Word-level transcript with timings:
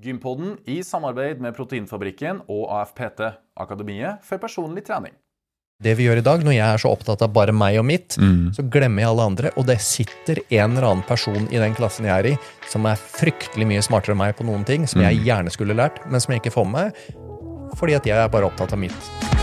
Gympodden 0.00 0.54
i 0.64 0.78
samarbeid 0.84 1.42
med 1.44 1.52
Proteinfabrikken 1.56 2.44
og 2.48 2.70
AFPT, 2.72 3.20
Akademiet 3.60 4.22
for 4.24 4.40
personlig 4.40 4.86
trening. 4.86 5.12
Det 5.80 5.92
vi 5.96 6.06
gjør 6.06 6.20
i 6.20 6.24
dag, 6.24 6.42
når 6.44 6.54
jeg 6.56 6.64
er 6.64 6.80
så 6.80 6.90
opptatt 6.92 7.22
av 7.24 7.32
bare 7.32 7.52
meg 7.56 7.78
og 7.80 7.86
mitt, 7.88 8.16
så 8.56 8.64
glemmer 8.68 9.00
jeg 9.00 9.10
alle 9.10 9.28
andre, 9.30 9.52
og 9.56 9.64
det 9.68 9.78
sitter 9.80 10.42
en 10.44 10.76
eller 10.76 10.88
annen 10.90 11.06
person 11.08 11.48
i 11.48 11.60
den 11.60 11.76
klassen 11.76 12.08
jeg 12.08 12.16
er 12.16 12.30
i, 12.32 12.36
som 12.68 12.84
er 12.88 13.00
fryktelig 13.00 13.68
mye 13.68 13.84
smartere 13.84 14.16
enn 14.16 14.20
meg 14.20 14.36
på 14.36 14.44
noen 14.48 14.64
ting, 14.68 14.84
som 14.88 15.00
jeg 15.04 15.24
gjerne 15.24 15.52
skulle 15.52 15.76
lært, 15.76 16.00
men 16.08 16.20
som 16.20 16.36
jeg 16.36 16.44
ikke 16.44 16.56
får 16.58 16.68
med 16.68 16.92
meg, 16.92 17.76
fordi 17.80 17.96
at 17.96 18.08
jeg 18.12 18.20
er 18.20 18.32
bare 18.32 18.52
opptatt 18.52 18.76
av 18.76 18.84
mitt. 18.84 19.39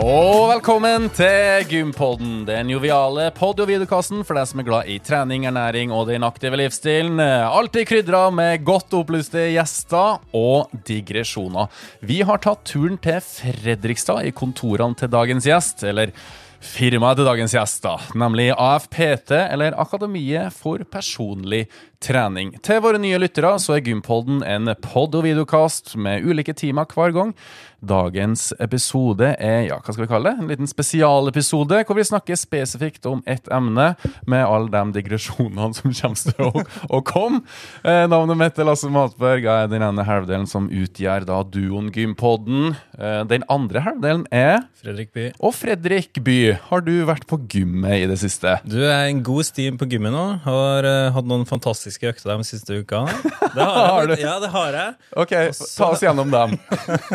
Og 0.00 0.48
velkommen 0.48 1.10
til 1.12 1.66
Gympodden, 1.68 2.46
den 2.48 2.70
joviale 2.72 3.26
pod- 3.36 3.60
og 3.60 3.68
videokassen 3.68 4.22
for 4.24 4.38
deg 4.38 4.48
som 4.48 4.62
er 4.62 4.64
glad 4.64 4.88
i 4.88 4.96
trening, 5.04 5.44
ernæring 5.44 5.92
og 5.92 6.06
den 6.08 6.24
aktive 6.24 6.56
livsstilen. 6.56 7.20
Alltid 7.20 7.84
krydra 7.90 8.22
med 8.32 8.64
godt 8.64 8.96
opplyste 8.96 9.50
gjester 9.52 10.16
og 10.32 10.72
digresjoner. 10.88 11.68
Vi 12.00 12.22
har 12.24 12.40
tatt 12.40 12.64
turen 12.72 12.96
til 13.04 13.20
Fredrikstad 13.20 14.24
i 14.24 14.32
kontorene 14.32 14.96
til 14.96 15.12
dagens 15.12 15.50
gjest, 15.50 15.84
eller 15.84 16.16
firmaet 16.62 17.20
til 17.20 17.28
dagens 17.28 17.56
gjest, 17.58 17.84
da, 17.84 17.98
nemlig 18.16 18.48
AFPT, 18.56 19.36
eller 19.50 19.76
Akademiet 19.76 20.56
for 20.56 20.88
personlig 20.88 21.66
trening. 22.02 22.54
Til 22.64 22.82
våre 22.84 23.00
nye 23.02 23.20
lyttere 23.22 23.54
så 23.62 23.76
er 23.76 23.84
Gympodden 23.86 24.42
en 24.46 24.72
pod- 24.84 25.14
og 25.18 25.26
videokast 25.26 25.94
med 25.96 26.26
ulike 26.26 26.54
timer 26.58 26.88
hver 26.90 27.14
gang. 27.14 27.36
Dagens 27.82 28.52
episode 28.62 29.32
er 29.42 29.64
ja, 29.66 29.80
hva 29.82 29.90
skal 29.90 30.04
vi 30.04 30.10
kalle 30.12 30.30
det? 30.30 30.38
En 30.38 30.50
liten 30.52 30.68
spesialepisode 30.70 31.80
hvor 31.88 31.98
vi 31.98 32.04
snakker 32.06 32.38
spesifikt 32.38 33.08
om 33.10 33.24
ett 33.26 33.48
emne 33.50 33.88
med 34.30 34.44
alle 34.46 34.70
de 34.70 35.00
digresjonene 35.00 35.72
som 35.74 35.90
kommer 35.90 36.20
til 36.22 36.46
å, 36.46 36.62
å 36.94 37.00
komme. 37.06 37.42
Eh, 37.82 38.04
navnet 38.06 38.38
mitt 38.38 38.60
er 38.60 38.68
Lasse 38.68 38.90
Matberg. 38.92 39.48
Jeg 39.48 39.66
er 39.66 39.72
den 39.72 39.82
ene 39.82 40.06
halvdelen 40.06 40.46
som 40.46 40.68
utgjør 40.70 41.26
da 41.26 41.40
duoen 41.42 41.90
Gympodden. 41.94 42.76
Eh, 42.98 43.24
den 43.30 43.46
andre 43.50 43.82
halvdelen 43.82 44.28
er 44.30 44.62
Fredrik 44.78 45.10
By. 45.14 45.26
Og 45.42 45.56
Fredrik 45.58 46.22
By. 46.22 46.38
Har 46.68 46.86
du 46.86 46.94
vært 47.10 47.26
på 47.30 47.40
gymmet 47.50 48.04
i 48.04 48.06
det 48.10 48.20
siste? 48.22 48.60
Du 48.62 48.78
er 48.78 49.08
en 49.08 49.24
god 49.26 49.46
stim 49.50 49.80
på 49.80 49.90
gymmet 49.90 50.14
nå. 50.14 50.24
Har 50.46 50.86
uh, 50.86 51.10
hatt 51.14 51.26
noen 51.26 51.44
fantastiske 51.50 51.91
økter 52.00 52.32
de 52.32 52.46
siste 52.48 52.78
ukene. 52.80 53.12
Det 53.56 53.66
har 53.68 54.08
jeg. 54.08 54.20
Ja, 54.24 54.38
det 54.40 54.48
har 54.54 54.76
jeg. 54.78 54.94
Ok, 55.20 55.32
ta 55.76 55.90
oss 55.92 56.00
gjennom 56.00 56.30
dem. 56.32 56.54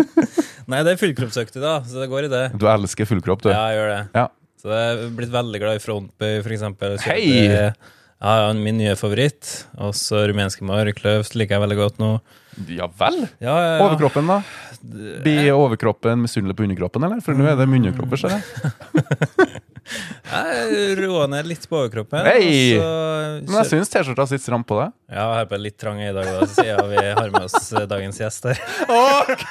Nei, 0.70 0.84
det 0.86 0.94
er 0.94 1.00
fullkroppsøkter, 1.02 1.64
da, 1.64 1.78
så 1.88 2.04
det 2.04 2.10
går 2.12 2.28
i 2.28 2.30
det. 2.30 2.44
Du 2.60 2.68
elsker 2.70 3.08
fullkropp, 3.10 3.42
du. 3.46 3.50
Ja, 3.50 3.64
jeg 3.72 3.80
gjør 3.80 3.94
det. 3.94 4.02
Ja. 4.20 4.26
Så 4.62 4.74
jeg 4.74 4.90
er 4.94 5.14
blitt 5.18 5.34
veldig 5.34 5.62
glad 5.64 5.80
i 5.80 5.82
frontbøy, 5.82 6.34
for 6.44 6.54
eksempel. 6.54 6.98
Hei! 7.08 7.24
Ja, 7.58 7.72
har 8.20 8.54
min 8.58 8.80
nye 8.80 8.96
favoritt. 8.98 9.50
Og 9.78 9.96
så 9.98 10.26
rumenske 10.30 10.66
markløft 10.66 11.38
liker 11.38 11.58
jeg 11.58 11.66
veldig 11.66 11.78
godt 11.80 12.00
nå. 12.02 12.12
Ja 12.74 12.88
vel? 12.98 13.20
Ja, 13.38 13.54
ja, 13.54 13.74
ja. 13.78 13.82
Overkroppen, 13.86 14.30
da? 14.30 14.40
Blir 15.22 15.52
overkroppen 15.54 16.24
misunnelig 16.24 16.58
på 16.58 16.66
underkroppen, 16.66 17.06
eller? 17.06 17.22
For 17.26 17.38
nå 17.38 17.46
er 17.52 17.60
det 17.60 17.68
munnekropper, 17.70 18.18
ser 18.18 18.38
jeg. 18.38 18.42
Jeg 20.28 20.96
roer 21.00 21.30
ned 21.32 21.48
litt 21.48 21.64
på 21.70 21.78
overkroppen. 21.80 22.26
Hey! 22.28 22.76
så- 22.78 23.42
Men 23.48 23.58
jeg 23.62 23.70
syns 23.72 23.90
T-skjorta 23.94 24.26
sitter 24.28 24.44
stramt 24.44 24.68
på 24.68 24.78
deg. 24.82 24.92
Ja, 25.10 25.22
jeg 25.32 25.38
har 25.40 25.46
på 25.52 25.60
litt 25.62 25.78
trang 25.80 26.00
i 26.04 26.12
dag, 26.16 26.26
da, 26.26 26.46
siden 26.52 26.90
vi 26.92 27.04
har 27.06 27.30
med 27.32 27.44
oss 27.46 27.72
eh, 27.74 27.86
dagens 27.88 28.20
gjest 28.20 28.48
her. 28.50 28.60
OK! 28.90 29.46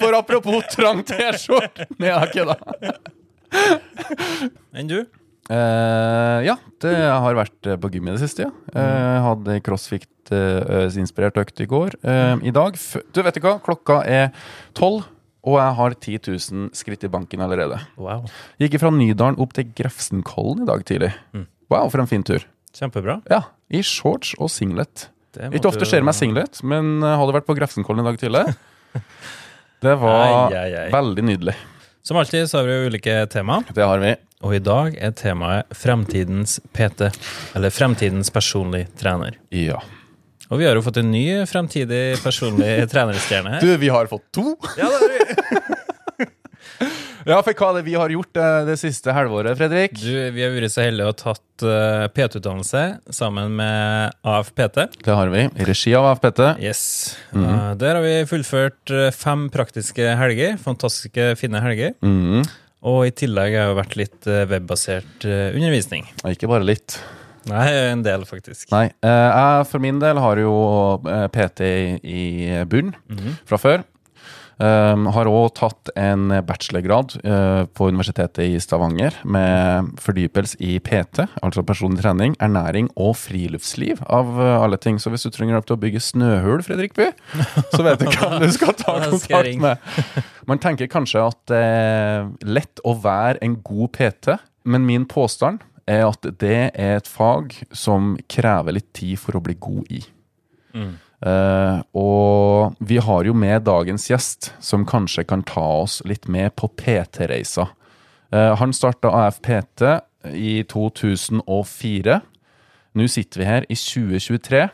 For 0.00 0.16
apropos 0.18 0.66
trang 0.74 1.00
T-skjorte. 1.08 1.86
Nei, 1.98 2.10
jeg 2.12 2.46
har. 2.48 2.58
Enn 4.76 4.90
du? 4.90 4.98
Uh, 5.48 6.44
ja, 6.44 6.58
det 6.84 6.92
har 6.98 7.38
vært 7.38 7.64
eh, 7.72 7.78
på 7.80 7.88
gym 7.94 8.10
i 8.10 8.12
det 8.12 8.20
siste, 8.20 8.44
ja. 8.44 8.50
Uh, 8.76 9.16
hadde 9.24 9.54
crossfit-inspirert 9.64 11.40
økt 11.40 11.62
i 11.64 11.68
går. 11.70 11.96
I 12.44 12.52
dag 12.52 12.76
Du, 13.16 13.22
vet 13.24 13.38
ikke 13.40 13.54
hva? 13.54 13.62
Klokka 13.64 14.02
er 14.04 14.28
tolv, 14.76 15.06
og 15.46 15.58
jeg 15.60 15.76
har 15.78 15.94
10 15.94 16.16
000 16.26 16.70
skritt 16.76 17.04
i 17.06 17.10
banken 17.12 17.42
allerede. 17.44 17.78
Wow. 18.00 18.26
Gikk 18.60 18.78
fra 18.82 18.90
Nydalen 18.94 19.38
opp 19.40 19.54
til 19.56 19.70
Grefsenkollen 19.78 20.64
i 20.64 20.68
dag 20.68 20.82
tidlig. 20.88 21.12
Wow, 21.70 21.88
for 21.92 22.02
en 22.02 22.10
fin 22.10 22.24
tur. 22.26 22.44
Kjempebra. 22.74 23.20
Ja, 23.30 23.44
i 23.70 23.82
shorts 23.86 24.34
og 24.38 24.50
singlet. 24.52 25.08
Ikke 25.52 25.70
ofte 25.70 25.86
skjer 25.86 26.02
det 26.02 26.08
meg 26.08 26.16
singlet, 26.16 26.60
men 26.66 26.98
eh, 27.04 27.16
hadde 27.20 27.34
vært 27.36 27.46
på 27.46 27.54
Grefsenkollen 27.58 28.02
i 28.02 28.08
dag 28.08 28.20
tidlig. 28.20 28.46
Det 29.78 29.92
var 29.94 30.24
ei, 30.24 30.56
ei, 30.58 30.70
ei. 30.74 30.86
veldig 30.90 31.22
nydelig. 31.22 31.52
Som 32.02 32.16
alltid 32.18 32.48
så 32.50 32.58
har 32.58 32.66
vi 32.66 32.72
jo 32.74 32.88
ulike 32.90 33.14
tema, 33.30 33.60
Det 33.70 33.84
har 33.84 34.00
vi. 34.02 34.16
og 34.42 34.54
i 34.56 34.58
dag 34.58 34.96
er 34.98 35.12
temaet 35.14 35.70
Fremtidens 35.76 36.56
PT, 36.74 37.12
eller 37.54 37.70
Fremtidens 37.70 38.32
personlig 38.34 38.88
trener. 38.98 39.36
Ja. 39.54 39.78
Og 40.48 40.60
vi 40.60 40.68
har 40.68 40.78
jo 40.78 40.84
fått 40.84 41.00
en 41.02 41.10
ny 41.12 41.26
fremtidig 41.48 42.18
personlig 42.24 42.72
trenerstjerne 42.92 43.56
her. 43.56 43.64
Du, 43.64 43.74
vi 43.80 43.90
har 43.92 44.08
fått 44.10 44.26
to! 44.34 44.54
Ja, 44.80 44.88
det 44.88 45.02
har 45.02 45.12
vi. 45.16 45.74
Ja, 47.28 47.42
for 47.44 47.52
hva 47.52 47.66
er 47.68 47.76
det 47.76 47.84
vi 47.84 47.96
har 47.98 48.08
gjort 48.08 48.38
eh, 48.40 48.62
det 48.64 48.78
siste 48.80 49.12
halvåret, 49.12 49.52
Fredrik? 49.58 49.98
Du, 50.00 50.12
vi 50.32 50.40
har 50.40 50.52
vært 50.54 50.72
så 50.72 50.86
heldige 50.86 51.10
ha 51.10 51.16
tatt 51.18 51.64
uh, 51.66 52.06
PT-utdannelse 52.14 52.84
sammen 53.12 53.52
med 53.58 54.14
AFPT. 54.24 54.78
Det 55.04 55.16
har 55.18 55.28
vi. 55.34 55.42
I 55.44 55.66
regi 55.68 55.92
av 55.98 56.06
AFPT. 56.14 56.40
Yes. 56.64 56.80
Eh, 57.36 57.74
der 57.82 57.98
har 57.98 58.06
vi 58.06 58.14
fullført 58.30 58.94
eh, 58.94 59.10
fem 59.12 59.44
praktiske 59.52 60.14
helger. 60.16 60.56
Fantastiske, 60.62 61.34
fine 61.42 61.60
helger. 61.66 61.92
Mhm. 62.00 62.48
Og 62.88 63.08
i 63.08 63.12
tillegg 63.12 63.56
har 63.58 63.72
det 63.72 63.78
vært 63.80 63.96
litt 63.98 64.26
eh, 64.30 64.44
webbasert 64.48 65.28
eh, 65.28 65.50
undervisning. 65.52 66.06
Ikke 66.30 66.48
bare 66.48 66.64
litt. 66.64 66.96
Nei, 67.48 67.68
en 67.92 68.02
del, 68.04 68.26
faktisk. 68.28 68.68
Nei. 68.74 68.88
eh, 69.02 69.28
jeg 69.28 69.68
for 69.70 69.82
min 69.82 70.00
del 70.02 70.20
har 70.22 70.40
jo 70.40 70.56
eh, 71.08 71.28
PT 71.34 71.70
i 72.04 72.24
bunn 72.68 72.92
fra 73.48 73.60
før. 73.60 73.86
Um, 74.58 75.04
har 75.14 75.28
òg 75.30 75.52
tatt 75.54 75.90
en 75.94 76.32
bachelorgrad 76.42 77.12
uh, 77.22 77.62
på 77.78 77.92
Universitetet 77.92 78.40
i 78.42 78.56
Stavanger 78.58 79.14
med 79.22 79.92
fordypelse 80.02 80.58
i 80.58 80.80
PT, 80.82 81.28
altså 81.46 81.62
personlig 81.62 82.02
trening, 82.02 82.34
ernæring 82.42 82.88
og 82.98 83.14
friluftsliv, 83.20 84.02
av 84.02 84.32
uh, 84.34 84.56
alle 84.58 84.80
ting. 84.82 84.98
Så 84.98 85.12
hvis 85.14 85.28
du 85.28 85.30
trenger 85.30 85.54
hjelp 85.54 85.68
til 85.68 85.76
å 85.76 85.82
bygge 85.84 86.02
snøhull, 86.02 86.64
Fredrik 86.66 86.98
By, 86.98 87.12
så 87.70 87.84
vet 87.86 88.02
du 88.02 88.10
hvem 88.10 88.42
du 88.42 88.50
skal 88.56 88.74
ta 88.82 88.96
kontakt 89.06 89.62
med. 89.62 89.94
Man 90.50 90.58
tenker 90.64 90.90
kanskje 90.90 91.22
at 91.28 91.38
det 91.52 91.62
er 91.62 92.26
lett 92.42 92.82
å 92.82 92.98
være 92.98 93.38
en 93.46 93.60
god 93.62 93.94
PT, 93.94 94.40
men 94.66 94.90
min 94.90 95.06
påstand 95.06 95.62
er 95.88 96.06
at 96.06 96.30
det 96.40 96.70
er 96.70 96.98
et 96.98 97.10
fag 97.10 97.56
som 97.72 98.16
krever 98.30 98.76
litt 98.76 98.90
tid 98.96 99.16
for 99.20 99.38
å 99.38 99.42
bli 99.44 99.56
god 99.58 99.92
i. 99.94 100.02
Eh, 101.18 101.78
og 101.98 102.78
vi 102.78 103.00
har 103.02 103.26
jo 103.26 103.34
med 103.34 103.66
dagens 103.66 104.06
gjest, 104.10 104.52
som 104.62 104.86
kanskje 104.86 105.26
kan 105.26 105.42
ta 105.46 105.64
oss 105.82 106.00
litt 106.06 106.28
med 106.30 106.54
på 106.58 106.70
PT-reisa. 106.78 107.70
Uh, 108.28 108.52
han 108.60 108.74
starta 108.76 109.08
AFPT 109.24 109.82
i 110.36 110.60
2004. 110.68 112.18
Nå 112.98 113.06
sitter 113.08 113.40
vi 113.40 113.46
her 113.48 113.64
i 113.72 113.76
2023. 113.78 114.66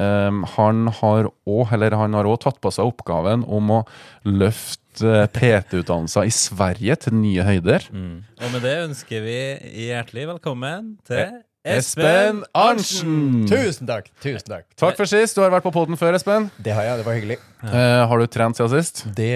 Um, 0.00 0.42
han 0.56 0.90
har 1.00 1.30
òg 1.48 2.36
tatt 2.44 2.60
på 2.60 2.72
seg 2.72 2.92
oppgaven 2.92 3.46
om 3.48 3.72
å 3.72 3.80
løfte 4.28 4.79
PT-utdannelser 4.98 6.26
i 6.26 6.32
Sverige 6.34 6.96
til 7.06 7.14
nye 7.20 7.46
høyder. 7.46 7.86
Og 7.92 8.50
med 8.54 8.66
det 8.66 8.74
ønsker 8.88 9.22
vi 9.24 9.38
hjertelig 9.86 10.26
velkommen 10.34 10.96
til 11.06 11.38
Espen 11.60 12.38
Arntzen! 12.56 13.44
Tusen 13.44 13.88
takk! 13.88 14.06
Tusen 14.24 14.48
takk. 14.48 14.64
Takk 14.80 14.96
for 14.96 15.08
sist. 15.10 15.36
Du 15.36 15.42
har 15.44 15.52
vært 15.52 15.66
på 15.66 15.72
poden 15.74 15.98
før, 16.00 16.16
Espen. 16.16 16.48
Det 16.56 16.72
har 16.72 16.86
jeg, 16.86 17.00
det 17.02 17.04
var 17.04 17.18
hyggelig. 17.18 17.36
Eh, 17.68 18.00
har 18.08 18.22
du 18.22 18.24
trent 18.32 18.56
siden 18.56 18.72
sist? 18.72 19.02
Det 19.16 19.34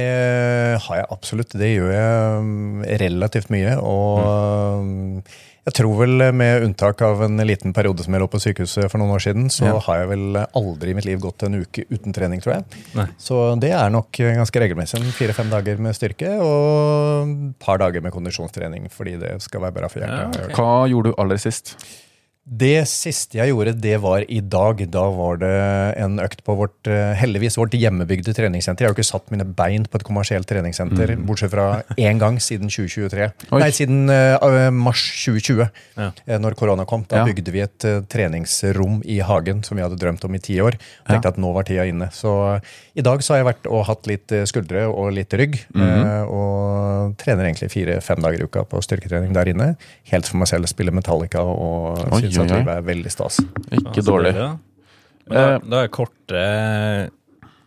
har 0.87 1.03
jeg 1.03 1.09
absolutt. 1.13 1.53
Det 1.53 1.69
gjør 1.69 1.93
jeg 1.93 2.39
um, 2.41 2.81
relativt 3.05 3.53
mye. 3.53 3.77
Og 3.77 4.81
um, 4.81 5.21
jeg 5.65 5.75
tror 5.79 5.95
vel, 5.97 6.25
med 6.37 6.63
unntak 6.67 7.01
av 7.07 7.23
en 7.25 7.39
liten 7.47 7.73
periode 7.73 8.05
som 8.05 8.13
jeg 8.13 8.21
lå 8.21 8.29
på 8.29 8.41
sykehuset 8.43 8.91
for 8.93 9.01
noen 9.01 9.15
år 9.17 9.23
siden, 9.25 9.47
så 9.49 9.65
Ja. 9.71 9.79
har 9.87 9.99
jeg 10.03 10.09
vel 10.11 10.37
aldri 10.55 10.91
i 10.91 10.95
mitt 10.95 11.07
liv 11.09 11.19
gått 11.21 11.43
en 11.47 11.55
uke 11.63 11.87
uten 11.91 12.13
trening, 12.13 12.43
tror 12.45 12.57
jeg. 12.59 12.65
Nei. 12.95 13.07
Så 13.19 13.59
det 13.59 13.73
er 13.73 13.89
nok 13.91 14.13
ganske 14.13 14.61
regelmessig. 14.61 15.01
Fire-fem 15.17 15.49
dager 15.51 15.79
med 15.81 15.95
styrke 15.97 16.29
og 16.41 17.29
et 17.29 17.59
par 17.65 17.79
dager 17.79 18.03
med 18.05 18.13
kondisjonstrening, 18.13 18.91
fordi 18.93 19.19
det 19.19 19.41
skal 19.43 19.61
være 19.65 19.73
bra 19.81 19.89
for 19.89 20.01
hjertet. 20.05 20.37
Ja, 20.37 20.45
okay. 20.49 20.55
Hva 20.55 20.89
gjorde 20.91 21.13
du 21.13 21.15
aller 21.19 21.37
sist? 21.41 21.77
Det 22.45 22.83
siste 22.91 23.39
jeg 23.39 23.49
gjorde, 23.55 23.73
det 23.81 23.95
var 24.05 24.21
i 24.29 24.43
dag. 24.45 24.77
Da 24.93 25.05
var 25.17 25.39
det 25.41 25.53
en 25.97 26.19
økt 26.21 26.43
på 26.45 26.53
vårt 26.59 26.91
eh, 26.93 27.15
heldigvis 27.17 27.57
vårt 27.57 27.73
hjemmebygde 27.73 28.35
treningssenter. 28.37 28.85
Jeg 28.85 28.91
har 28.91 28.93
jo 28.93 28.99
ikke 28.99 29.07
satt 29.09 29.31
mine 29.33 29.47
bein 29.57 29.87
på 29.89 29.97
et 29.97 30.05
kommersielt 30.05 30.45
treningssenter, 30.51 31.15
bortsett 31.25 31.55
fra 31.55 31.81
én 31.97 32.21
gang 32.21 32.37
siden 32.45 32.69
2023. 32.69 33.31
Oi. 33.49 33.63
Nei, 33.63 33.71
siden 33.73 34.13
uh, 34.13 34.69
mars 34.77 35.07
2020, 35.25 35.71
Ja. 35.97 36.11
eh, 36.27 36.37
når 36.43 36.59
korona 36.61 36.85
kom. 36.85 37.07
Da 37.09 37.23
Ja. 37.23 37.25
bygde 37.25 37.55
vi 37.55 37.63
et 37.65 37.89
uh, 37.89 38.03
treningsrom 38.13 39.01
i 39.09 39.21
hagen 39.25 39.65
som 39.65 39.81
vi 39.81 39.87
hadde 39.87 39.97
drømt 39.97 40.25
om 40.29 40.37
i 40.37 40.43
ti 40.45 40.59
år. 40.61 40.77
Og 40.77 41.15
Tenkte 41.15 41.33
at 41.33 41.41
nå 41.41 41.55
var 41.57 41.65
tida 41.65 41.89
inne. 41.89 42.11
Så 42.13 42.29
uh, 42.59 42.61
i 42.95 43.01
dag 43.01 43.25
så 43.25 43.35
har 43.35 43.41
jeg 43.41 43.49
vært 43.55 43.71
og 43.73 43.87
hatt 43.89 44.07
litt 44.07 44.37
skuldre 44.53 44.85
og 44.93 45.15
litt 45.17 45.33
rygg. 45.33 45.57
eh, 45.75 46.23
og 46.29 47.17
trener 47.19 47.49
egentlig 47.49 47.71
fire-fem 47.73 48.21
dager 48.23 48.45
i 48.45 48.45
uka 48.45 48.63
på 48.69 48.85
styrketrening 48.85 49.33
der 49.33 49.49
inne. 49.51 49.73
Helt 50.13 50.29
for 50.29 50.37
meg 50.45 50.49
selv. 50.53 50.69
Spiller 50.69 50.93
Metallica 50.95 51.41
og 51.41 52.05
Oi, 52.13 52.34
livet 52.43 52.73
er 52.75 52.83
veldig 52.83 53.13
stas. 53.13 53.41
Ikke 53.71 54.01
Ja, 54.01 54.07
dårlig. 54.11 54.35
Men 54.35 55.39
da, 55.39 55.59
da 55.71 55.83
er 55.85 55.89
korte, 55.95 56.43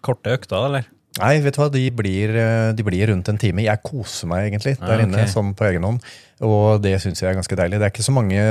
korte 0.06 0.36
økter, 0.36 0.68
eller? 0.68 0.90
Nei, 1.18 1.40
vet 1.42 1.56
du 1.58 1.62
hva, 1.64 1.69
de 1.74 1.84
blir, 1.98 2.36
eh, 2.38 2.72
de 2.78 2.84
blir 2.86 3.08
rundt 3.10 3.30
en 3.31 3.38
time. 3.42 3.64
Jeg 3.66 3.81
koser 3.86 4.30
meg 4.30 4.52
egentlig 4.52 4.78
der 4.80 5.00
Ah, 5.00 5.04
inne, 5.04 5.28
som 5.28 5.52
sånn 5.52 5.56
på 5.58 5.66
egen 5.72 5.84
hånd. 5.88 6.04
Og 6.46 6.81
det 6.84 6.92
syns 7.02 7.19
jeg 7.24 7.31
er 7.31 7.38
ganske 7.40 7.56
deilig. 7.58 7.80
Det 7.81 7.86
er 7.88 7.94
ikke 7.96 8.06
så 8.06 8.14
mange 8.14 8.42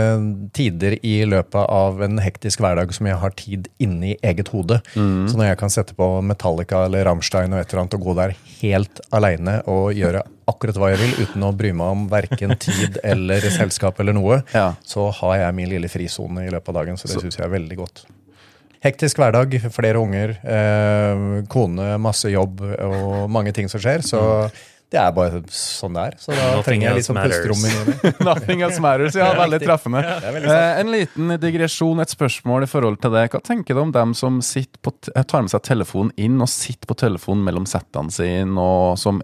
tider 0.57 0.97
i 1.07 1.21
løpet 1.29 1.69
av 1.71 2.01
en 2.03 2.19
hektisk 2.19 2.59
hverdag 2.65 2.91
som 2.97 3.07
jeg 3.07 3.15
har 3.23 3.31
tid 3.39 3.69
inne 3.79 4.09
i 4.11 4.17
eget 4.27 4.49
hode. 4.51 4.81
Mm. 4.97 5.29
Så 5.31 5.39
når 5.39 5.53
jeg 5.53 5.59
kan 5.61 5.71
sette 5.71 5.95
på 5.95 6.09
Metallica 6.27 6.85
eller 6.89 7.07
Rammstein 7.07 7.55
og 7.55 7.61
et 7.63 7.71
eller 7.71 7.85
annet 7.85 7.95
og 7.95 8.03
gå 8.09 8.17
der 8.19 8.35
helt 8.59 9.01
aleine 9.15 9.61
og 9.71 9.93
gjøre 9.95 10.25
akkurat 10.51 10.79
hva 10.79 10.91
jeg 10.95 10.99
vil 11.05 11.27
uten 11.27 11.47
å 11.47 11.53
bry 11.57 11.71
meg 11.75 11.95
om 11.95 12.05
verken 12.11 12.57
tid 12.59 12.99
eller 13.05 13.47
selskap 13.55 13.99
eller 14.03 14.15
noe, 14.19 14.43
Ja. 14.55 14.73
så 14.87 15.07
har 15.23 15.39
jeg 15.45 15.55
min 15.55 15.71
lille 15.71 15.91
frisone 15.91 16.47
i 16.47 16.51
løpet 16.51 16.75
av 16.75 16.81
dagen. 16.83 16.99
Så 16.99 17.07
det 17.11 17.23
syns 17.23 17.39
jeg 17.39 17.47
er 17.47 17.55
veldig 17.55 17.79
godt. 17.85 18.05
Hektisk 18.85 19.19
hverdag, 19.21 19.57
flere 19.73 20.01
unger, 20.01 20.37
eh, 20.45 21.27
kone, 21.53 21.95
masse 22.03 22.31
jobb 22.31 22.61
og 22.61 23.31
mange 23.33 23.55
ting 23.57 23.71
som 23.73 23.81
skjer. 23.83 24.05
Så 24.05 24.21
det 24.93 25.01
er 25.03 25.15
bare 25.17 25.41
sånn 25.51 25.97
det 25.97 26.03
er. 26.09 26.17
Så 26.23 26.31
da 26.31 26.45
Nothing 26.45 26.67
trenger 26.69 26.87
jeg 26.87 26.99
litt 27.01 27.09
sånn 27.09 27.19
pusterom 27.19 27.65
inni. 27.67 27.95
Nothing 28.29 28.63
else 28.63 28.83
matters. 28.85 29.17
Ja, 29.19 29.33
veldig 29.35 29.59
treffende. 29.65 30.03
Veldig. 30.23 30.53
Eh, 30.53 30.81
en 30.83 30.93
liten 30.95 31.33
digresjon, 31.43 32.03
et 32.05 32.13
spørsmål 32.15 32.69
i 32.69 32.71
forhold 32.71 33.01
til 33.03 33.17
det. 33.17 33.25
Hva 33.33 33.43
tenker 33.43 33.75
du 33.75 33.83
om 33.83 33.95
dem 33.95 34.15
som 34.15 34.39
på 34.39 34.95
tar 35.03 35.43
med 35.43 35.51
seg 35.51 35.65
telefonen 35.67 36.15
inn 36.23 36.39
og 36.39 36.53
sitter 36.53 36.87
på 36.87 36.99
telefonen 37.03 37.43
mellom 37.49 37.67
settene 37.67 38.15
sine, 38.15 38.55
og 38.63 38.95
som 39.01 39.19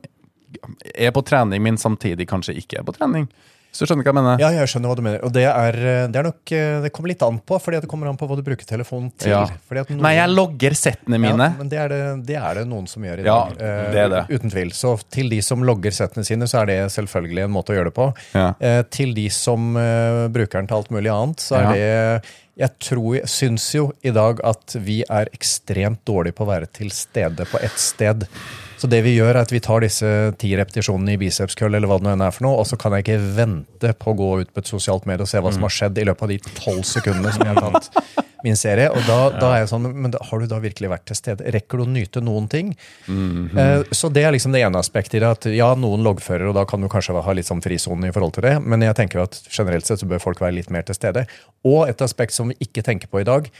er 0.92 1.14
på 1.14 1.22
trening, 1.26 1.62
men 1.62 1.78
samtidig 1.80 2.26
kanskje 2.30 2.58
ikke 2.58 2.80
er 2.82 2.88
på 2.88 2.96
trening? 2.98 3.30
Hvis 3.72 3.80
du 3.80 3.86
skjønner 3.88 4.04
hva 4.04 4.10
jeg 4.12 4.16
mener? 4.18 4.40
Ja, 4.42 4.48
jeg 4.52 4.68
skjønner 4.68 4.90
hva 4.92 4.96
du 4.98 5.00
mener. 5.06 5.22
Og 5.24 5.30
det 5.32 5.46
er, 5.48 5.76
det 6.12 6.18
er 6.20 6.26
nok 6.26 6.50
eh, 6.52 6.74
Det 6.84 6.90
kommer 6.92 7.08
litt 7.08 7.22
an 7.24 7.38
på, 7.40 7.56
fordi 7.56 7.78
det 7.80 7.88
kommer 7.88 8.10
an 8.10 8.18
på 8.20 8.26
hva 8.28 8.36
du 8.36 8.42
bruker 8.44 8.68
telefonen 8.68 9.08
til. 9.16 9.32
Ja. 9.32 9.46
Noen- 9.48 10.02
Nei, 10.04 10.10
jeg 10.18 10.28
logger 10.34 10.76
settene 10.76 11.16
mine. 11.22 11.46
Ja, 11.48 11.56
men 11.56 11.70
det 11.72 11.78
er 11.80 11.88
det, 11.94 12.00
det 12.28 12.36
er 12.36 12.60
det 12.60 12.66
noen 12.68 12.84
som 12.90 13.06
gjør 13.08 13.22
i 13.22 13.24
dag. 13.24 13.54
Ja, 13.56 13.78
det 13.94 14.02
er 14.04 14.12
det. 14.12 14.20
Uten 14.36 14.52
tvil. 14.52 14.74
Så 14.76 14.92
til 15.16 15.32
de 15.32 15.40
som 15.46 15.64
logger 15.64 15.96
settene 15.96 16.26
sine, 16.28 16.44
så 16.52 16.60
er 16.60 16.68
det 16.68 16.78
selvfølgelig 16.92 17.46
en 17.46 17.54
måte 17.56 17.72
å 17.72 17.78
gjøre 17.78 17.88
det 17.88 17.96
på. 17.96 18.10
Ja. 18.36 18.50
Eh, 18.60 18.82
til 18.92 19.16
de 19.16 19.24
som 19.32 19.72
eh, 19.80 20.26
bruker 20.36 20.60
den 20.60 20.68
til 20.68 20.76
alt 20.82 20.92
mulig 20.92 21.08
annet, 21.16 21.40
så 21.40 21.56
er 21.62 21.72
det 21.72 22.36
Jeg 22.60 22.76
tror, 22.84 23.14
jeg 23.16 23.30
syns 23.32 23.70
jo 23.72 23.86
i 24.04 24.12
dag 24.12 24.42
at 24.44 24.74
vi 24.84 25.00
er 25.08 25.30
ekstremt 25.32 26.02
dårlige 26.08 26.36
på 26.36 26.44
å 26.44 26.50
være 26.50 26.68
til 26.76 26.90
stede 26.92 27.46
på 27.48 27.60
ett 27.64 27.78
sted. 27.80 28.26
Så 28.76 28.90
det 28.90 28.98
vi 29.06 29.14
gjør 29.14 29.36
er 29.36 29.44
at 29.44 29.52
vi 29.54 29.60
tar 29.62 29.84
disse 29.84 30.08
ti 30.42 30.50
repetisjonene 30.58 31.14
i 31.14 31.20
bicepskøll, 31.20 31.72
eller 31.78 31.88
hva 31.88 32.00
det 32.02 32.10
nå 32.10 32.26
er 32.26 32.34
for 32.34 32.44
noe, 32.48 32.58
og 32.60 32.68
så 32.68 32.76
kan 32.80 32.96
jeg 32.96 33.06
ikke 33.06 33.20
vente 33.38 33.92
på 33.96 34.12
å 34.12 34.18
gå 34.18 34.30
ut 34.42 34.52
på 34.52 34.60
et 34.60 34.68
sosialt 34.68 35.06
medie 35.08 35.24
og 35.24 35.30
se 35.30 35.40
hva 35.40 35.54
som 35.54 35.64
har 35.64 35.74
skjedd 35.76 36.02
i 36.02 36.06
løpet 36.10 36.26
av 36.26 36.32
de 36.34 36.38
tolv 36.58 36.84
sekundene 36.88 37.32
som 37.32 37.46
jeg 37.46 37.56
har 37.56 37.78
tatt 37.78 38.21
min 38.44 38.56
serie. 38.58 38.88
Og 38.92 39.02
da, 39.08 39.18
da 39.34 39.50
er 39.54 39.62
jeg 39.62 39.70
sånn, 39.72 39.88
men 39.94 40.12
har 40.14 40.42
du 40.42 40.46
da 40.50 40.58
virkelig 40.62 40.90
vært 40.92 41.06
til 41.10 41.18
stede? 41.18 41.46
Rekker 41.54 41.80
du 41.80 41.84
å 41.86 41.90
nyte 41.92 42.22
noen 42.24 42.48
ting? 42.52 42.74
Eh, 43.08 43.84
Så 43.94 44.10
det 44.12 44.24
er 44.26 44.34
liksom 44.34 44.54
det 44.56 44.62
ene 44.64 44.80
aspektet 44.82 45.18
i 45.18 45.22
det. 45.24 45.30
At 45.38 45.48
ja, 45.52 45.72
noen 45.78 46.04
loggfører, 46.06 46.48
og 46.50 46.56
da 46.58 46.64
kan 46.68 46.82
du 46.82 46.88
kanskje 46.92 47.16
ha 47.22 47.36
litt 47.36 47.48
sånn 47.48 47.62
frisone 47.64 48.10
i 48.10 48.14
forhold 48.14 48.36
til 48.38 48.46
det. 48.48 48.56
Men 48.64 48.84
jeg 48.84 48.98
tenker 48.98 49.20
jo 49.20 49.26
at 49.28 49.40
generelt 49.48 49.88
sett 49.88 50.02
så 50.02 50.08
bør 50.10 50.22
folk 50.22 50.42
være 50.42 50.58
litt 50.60 50.70
mer 50.74 50.86
til 50.88 50.98
stede. 50.98 51.26
Og 51.68 51.86
et 51.88 52.04
aspekt 52.04 52.36
som 52.36 52.52
vi 52.52 52.58
ikke 52.64 52.84
tenker 52.86 53.10
på 53.12 53.22
i 53.22 53.28
dag, 53.28 53.50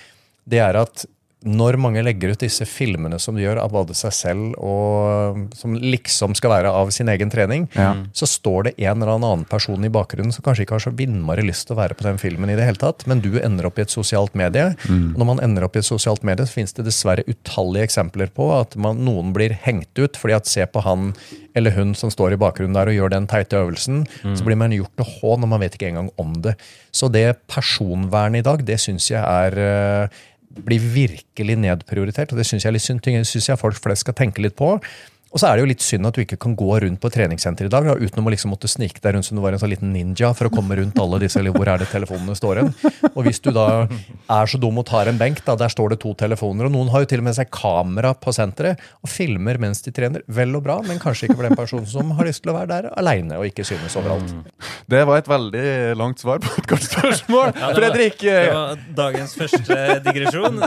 det 0.49 0.63
er 0.65 0.79
at 0.81 1.05
når 1.45 1.77
mange 1.81 2.03
legger 2.05 2.33
ut 2.35 2.43
disse 2.43 2.65
filmene 2.69 3.19
som 3.21 3.35
de 3.37 3.43
gjør 3.45 3.59
av 3.63 3.73
både 3.75 3.95
seg 3.99 4.13
selv 4.15 4.55
og 4.63 5.41
som 5.59 5.75
liksom 5.75 6.37
skal 6.39 6.53
være 6.55 6.71
av 6.71 6.91
sin 6.95 7.09
egen 7.13 7.31
trening, 7.33 7.69
Ja. 7.75 7.95
så 8.15 8.27
står 8.29 8.65
det 8.69 8.75
en 8.79 9.03
eller 9.03 9.15
annen 9.19 9.45
person 9.49 9.83
i 9.85 9.91
bakgrunnen 9.93 10.33
som 10.33 10.45
kanskje 10.47 10.65
ikke 10.67 10.77
har 10.79 10.85
så 10.87 10.95
vinnmari 10.95 11.43
lyst 11.47 11.67
til 11.67 11.77
å 11.77 11.81
være 11.83 11.95
på 11.99 12.05
den 12.07 12.19
filmen 12.23 12.51
i 12.51 12.57
det 12.59 12.65
hele 12.69 12.79
tatt, 12.81 13.07
men 13.07 13.21
du 13.21 13.39
ender 13.41 13.67
opp 13.67 13.79
i 13.79 13.83
et 13.83 13.91
sosialt 13.91 14.35
medie. 14.39 14.75
Og 14.89 15.19
når 15.19 15.27
man 15.27 15.41
ender 15.43 15.65
opp 15.67 15.77
i 15.77 15.81
et 15.83 15.89
sosialt 15.89 16.23
medie, 16.23 16.47
så 16.47 16.53
finnes 16.61 16.73
det 16.77 16.85
dessverre 16.87 17.25
utallige 17.27 17.89
eksempler 17.89 18.31
på 18.35 18.49
at 18.61 18.77
man, 18.77 19.03
noen 19.05 19.33
blir 19.35 19.51
hengt 19.65 19.99
ut 19.99 20.17
fordi 20.17 20.35
at 20.37 20.47
se 20.47 20.67
på 20.67 20.83
han 20.87 21.15
eller 21.55 21.75
hun 21.77 21.91
som 21.95 22.09
står 22.09 22.33
i 22.33 22.41
bakgrunnen 22.41 22.73
der 22.73 22.89
og 22.89 22.95
gjør 22.97 23.11
den 23.13 23.27
teite 23.29 23.59
øvelsen, 23.61 24.07
så 24.25 24.45
blir 24.47 24.57
man 24.57 24.73
gjort 24.73 24.95
til 24.97 25.05
hån, 25.21 25.43
og 25.45 25.49
man 25.53 25.61
vet 25.61 25.75
ikke 25.77 25.91
engang 25.91 26.09
om 26.17 26.33
det. 26.41 26.55
Så 26.93 27.11
det 27.13 27.37
personvernet 27.47 28.41
i 28.41 28.47
dag, 28.47 28.65
det 28.65 28.79
syns 28.81 29.11
jeg 29.11 29.21
er 29.21 29.59
eh, 29.61 30.09
blir 30.67 30.83
virkelig 30.95 31.57
nedprioritert, 31.61 32.33
og 32.33 32.41
det 32.41 32.47
syns 32.49 32.67
jeg 32.67 32.71
er 32.71 32.77
litt 32.77 32.85
synd. 32.85 33.03
Det 33.05 33.25
syns 33.29 33.49
jeg 33.49 33.61
folk 33.61 33.79
flest 33.81 34.07
skal 34.07 34.17
tenke 34.19 34.45
litt 34.45 34.57
på. 34.59 34.75
Og 35.33 35.41
så 35.41 35.49
er 35.49 35.57
det 35.57 35.63
jo 35.65 35.69
litt 35.71 35.85
synd 35.85 36.09
at 36.09 36.17
du 36.17 36.21
ikke 36.23 36.37
kan 36.41 36.55
gå 36.59 36.69
rundt 36.85 37.01
på 37.01 37.11
treningssenteret 37.13 37.71
i 37.71 37.73
dag 37.73 37.87
da, 37.89 37.95
uten 37.97 38.21
å 38.21 38.33
liksom 38.33 38.53
måtte 38.53 38.69
snike 38.69 39.01
deg 39.01 39.15
rundt 39.17 39.25
som 39.29 39.39
du 39.39 39.43
var 39.45 39.55
en 39.57 39.61
sånn 39.63 39.73
liten 39.73 39.93
ninja 39.95 40.33
for 40.37 40.49
å 40.49 40.53
komme 40.53 40.77
rundt 40.77 40.99
alle 41.01 41.23
disse, 41.23 41.41
eller 41.41 41.55
hvor 41.57 41.71
er 41.73 41.81
det 41.81 41.89
telefonene 41.89 42.37
står 42.37 42.61
hen. 42.61 42.73
Og 43.15 43.23
hvis 43.25 43.41
du 43.41 43.49
da 43.55 43.67
er 43.87 44.51
så 44.51 44.61
dum 44.61 44.81
og 44.83 44.85
tar 44.91 45.09
en 45.09 45.21
benk, 45.21 45.41
da, 45.47 45.57
der 45.57 45.73
står 45.73 45.95
det 45.95 46.01
to 46.03 46.13
telefoner, 46.21 46.69
og 46.69 46.75
noen 46.75 46.91
har 46.93 47.05
jo 47.05 47.09
til 47.13 47.23
og 47.23 47.29
med 47.31 47.37
seg 47.39 47.49
kamera 47.55 48.13
på 48.13 48.35
senteret 48.37 48.81
og 49.01 49.09
filmer 49.09 49.61
mens 49.63 49.81
de 49.87 49.93
trener. 49.97 50.25
Vel 50.29 50.53
og 50.59 50.67
bra, 50.67 50.79
men 50.85 51.01
kanskje 51.01 51.31
ikke 51.31 51.39
for 51.39 51.49
den 51.49 51.57
personen 51.59 51.89
som 51.89 52.13
har 52.19 52.29
lyst 52.29 52.45
til 52.45 52.53
å 52.53 52.57
være 52.59 52.71
der 52.75 52.91
aleine 53.01 53.41
og 53.41 53.49
ikke 53.49 53.65
synes 53.67 53.97
overalt. 54.01 54.35
Det 54.93 55.01
var 55.09 55.23
et 55.23 55.31
veldig 55.33 55.65
langt 55.97 56.21
svar 56.21 56.43
på 56.45 56.53
et 56.61 56.69
godt 56.75 56.85
spørsmål. 56.91 57.55
Fredrik, 57.79 58.19
Det 58.21 58.35
eh, 58.35 58.53
var 58.53 58.85
dagens 59.01 59.33
første 59.39 59.79
digresjon. 60.05 60.61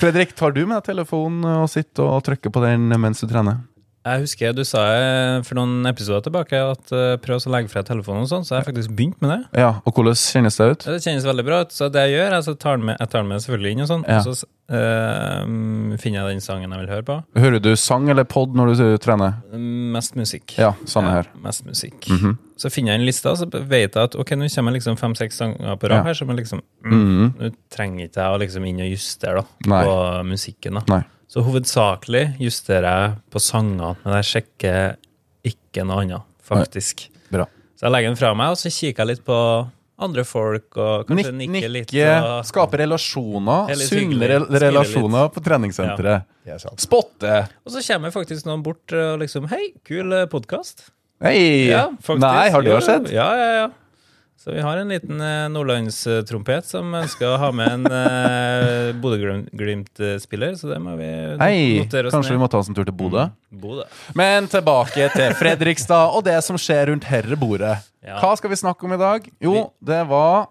Fredrik, 0.00 0.32
tar 0.38 0.56
du 0.56 0.64
med 0.64 0.78
deg 0.78 0.88
telefonen 0.94 1.44
og 1.58 1.68
sitter 1.72 2.08
og 2.08 2.24
trykker 2.24 2.54
på 2.54 2.64
den 2.64 2.88
mens 2.96 3.20
du 3.20 3.28
trener? 3.28 3.60
Jeg 4.02 4.22
husker 4.24 4.54
du 4.56 4.64
sa 4.66 4.80
eh, 4.98 5.42
for 5.46 5.54
noen 5.60 5.86
episoder 5.86 6.24
tilbake 6.26 6.58
at 6.58 6.90
uh, 6.90 7.12
prøv 7.22 7.38
å 7.38 7.52
legge 7.54 7.70
fra 7.70 7.84
telefonen 7.86 8.24
og 8.24 8.30
sånn, 8.32 8.42
så 8.42 8.56
jeg 8.56 8.64
har 8.64 8.66
faktisk 8.66 8.94
begynt 8.98 9.20
med 9.22 9.30
det. 9.30 9.60
Ja, 9.62 9.68
og 9.86 9.94
hvordan 9.94 10.16
kjennes 10.18 10.58
det 10.58 10.66
ut? 10.72 10.86
Ja, 10.88 10.96
Det 10.96 11.04
kjennes 11.04 11.26
veldig 11.28 11.44
bra 11.46 11.60
ut. 11.62 11.70
Så 11.76 11.86
det 11.94 12.02
jeg 12.08 12.16
gjør, 12.16 12.34
er 12.34 12.42
så 12.42 12.54
tar 12.58 12.82
med, 12.82 12.96
jeg 12.98 13.12
tar 13.12 13.22
den 13.22 13.30
med 13.30 13.44
selvfølgelig 13.44 13.76
inn, 13.76 13.84
og 13.84 13.90
sånn, 13.92 14.02
Ja. 14.10 14.18
og 14.18 14.34
så 14.40 14.48
uh, 14.74 15.96
finner 16.02 16.18
jeg 16.18 16.34
den 16.34 16.42
sangen 16.42 16.74
jeg 16.74 16.82
vil 16.82 16.90
høre 16.96 17.06
på. 17.12 17.18
Hører 17.44 17.62
du 17.62 17.70
sang 17.78 18.10
eller 18.10 18.26
pod 18.26 18.58
når 18.58 18.74
du 18.74 18.84
trener? 19.06 19.38
Mest 19.94 20.18
musikk. 20.18 20.56
Ja, 20.58 20.72
samme 20.84 21.14
her. 21.14 21.30
mest 21.44 21.62
musikk. 21.68 22.10
Mhm. 22.10 22.38
Så 22.62 22.70
finner 22.70 22.92
jeg 22.92 23.00
en 23.00 23.06
liste, 23.06 23.30
og 23.30 23.38
så 23.38 23.46
vet 23.50 23.94
jeg 23.94 24.02
at 24.02 24.14
ok, 24.18 24.34
nå 24.38 24.46
kommer 24.54 24.74
liksom 24.74 24.98
fem-seks 24.98 25.38
sanger 25.40 25.78
på 25.78 25.88
rad 25.90 26.04
her, 26.06 26.14
så 26.14 26.26
liksom 26.26 26.60
mm, 26.84 26.92
Mhm. 26.92 27.32
Nå 27.38 27.54
trenger 27.70 28.06
ikke 28.10 28.18
jeg 28.22 28.34
å 28.34 28.38
liksom 28.42 28.66
inn 28.66 28.80
og 28.82 28.90
justere 28.92 29.42
da, 29.42 29.82
på 29.86 30.24
musikken. 30.26 30.74
da. 30.78 30.84
Nei. 30.98 31.04
Så 31.32 31.40
hovedsakelig 31.46 32.26
justerer 32.42 32.84
jeg 32.92 33.12
på 33.32 33.40
sangene, 33.40 33.94
men 34.02 34.18
jeg 34.18 34.28
sjekker 34.28 34.98
ikke 35.48 35.84
noe 35.88 36.02
annet, 36.02 36.26
faktisk. 36.44 37.06
Bra. 37.32 37.46
Så 37.72 37.86
jeg 37.86 37.94
legger 37.94 38.12
den 38.12 38.18
fra 38.20 38.32
meg, 38.36 38.52
og 38.52 38.60
så 38.60 38.68
kikker 38.68 39.00
jeg 39.00 39.10
litt 39.14 39.24
på 39.24 39.38
andre 40.02 40.24
folk, 40.28 40.68
og 40.76 41.08
kanskje 41.08 41.32
Nik 41.32 41.54
nikker 41.54 41.72
litt. 41.72 41.88
nikke, 41.94 42.10
Og, 42.26 42.44
skape 42.50 42.80
relasjoner, 42.82 43.72
er 43.72 43.80
litt 43.80 43.88
sunne 43.88 44.60
relasjoner 44.60 45.32
på 45.32 45.44
treningssenteret. 45.46 46.28
Ja. 46.44 46.58
Spotte! 46.76 47.36
og 47.64 47.72
så 47.72 47.80
kommer 47.86 48.12
faktisk 48.12 48.48
noen 48.50 48.64
bort 48.66 48.92
og 48.92 49.22
liksom 49.22 49.48
Hei, 49.52 49.70
kul 49.88 50.12
podkast. 50.28 50.90
Hei! 51.22 51.70
Ja, 51.70 51.86
Nei, 52.18 52.50
har 52.50 52.66
det 52.66 52.80
skjedd? 52.84 53.08
Ja, 53.14 53.30
ja, 53.38 53.52
ja. 53.62 53.68
Så 54.42 54.50
vi 54.50 54.60
har 54.60 54.76
en 54.76 54.88
liten 54.90 55.20
eh, 55.22 55.44
nordlandstrompet 55.54 56.66
som 56.66 56.88
ønsker 56.98 57.28
å 57.30 57.36
ha 57.38 57.50
med 57.54 57.76
en 57.76 57.84
eh, 57.94 58.88
Bodø-Glimt-spiller, 58.98 60.56
så 60.58 60.72
det 60.72 60.80
må 60.82 60.96
vi 60.98 61.10
Hei! 61.38 61.60
notere 61.78 62.10
oss 62.10 62.16
Kanskje 62.16 62.34
vi 62.34 62.40
må 62.42 62.48
ta 62.50 62.58
oss 62.58 62.70
en 62.72 62.74
tur 62.74 62.88
til 62.88 62.96
Bodø? 62.98 63.28
Bodø. 63.54 63.86
Men 64.18 64.50
tilbake 64.50 65.06
til 65.14 65.36
Fredrikstad 65.40 66.16
og 66.18 66.26
det 66.26 66.40
som 66.42 66.58
skjer 66.58 66.90
rundt 66.90 67.06
herre 67.06 67.38
bordet. 67.38 67.76
Ja. 68.02 68.18
Hva 68.18 68.32
skal 68.40 68.50
vi 68.50 68.58
snakke 68.58 68.88
om 68.88 68.96
i 68.96 68.98
dag? 68.98 69.30
Jo, 69.46 69.68
det 69.78 70.00
var 70.10 70.48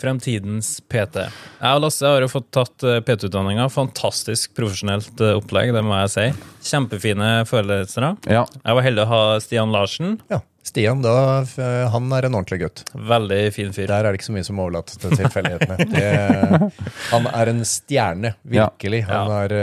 Fremtidens 0.00 0.78
PT. 0.88 1.26
Jeg 1.60 1.76
og 1.76 1.82
Lasse 1.84 2.08
har 2.08 2.24
jo 2.24 2.30
fått 2.32 2.50
tatt 2.56 2.86
eh, 2.88 3.00
PT-utdanninga. 3.04 3.68
Fantastisk 3.72 4.54
profesjonelt 4.56 5.20
eh, 5.20 5.36
opplegg, 5.36 5.74
det 5.76 5.82
må 5.84 5.98
jeg 6.02 6.12
si. 6.14 6.28
Kjempefine 6.70 7.32
forelesere. 7.48 8.14
Ja. 8.30 8.46
Jeg 8.64 8.78
var 8.78 8.86
heldig 8.86 9.04
å 9.04 9.10
ha 9.10 9.24
Stian 9.44 9.74
Larsen. 9.74 10.16
Ja. 10.32 10.40
Stian, 10.64 11.00
da, 11.04 11.40
eh, 11.40 11.84
han 11.92 12.08
er 12.12 12.28
en 12.28 12.38
ordentlig 12.38 12.60
gutt. 12.62 12.84
Veldig 12.94 13.42
fin 13.56 13.74
fyr. 13.76 13.88
Der 13.90 14.04
er 14.04 14.12
det 14.12 14.20
ikke 14.20 14.30
så 14.30 14.36
mye 14.36 14.46
som 14.46 14.60
er 14.60 14.68
overlatt 14.68 14.94
til 15.02 15.18
tilfeldighetene. 15.20 16.70
Han 17.12 17.28
er 17.32 17.50
en 17.50 17.62
stjerne, 17.66 18.34
virkelig. 18.44 19.00
Han 19.08 19.32
er, 19.38 19.54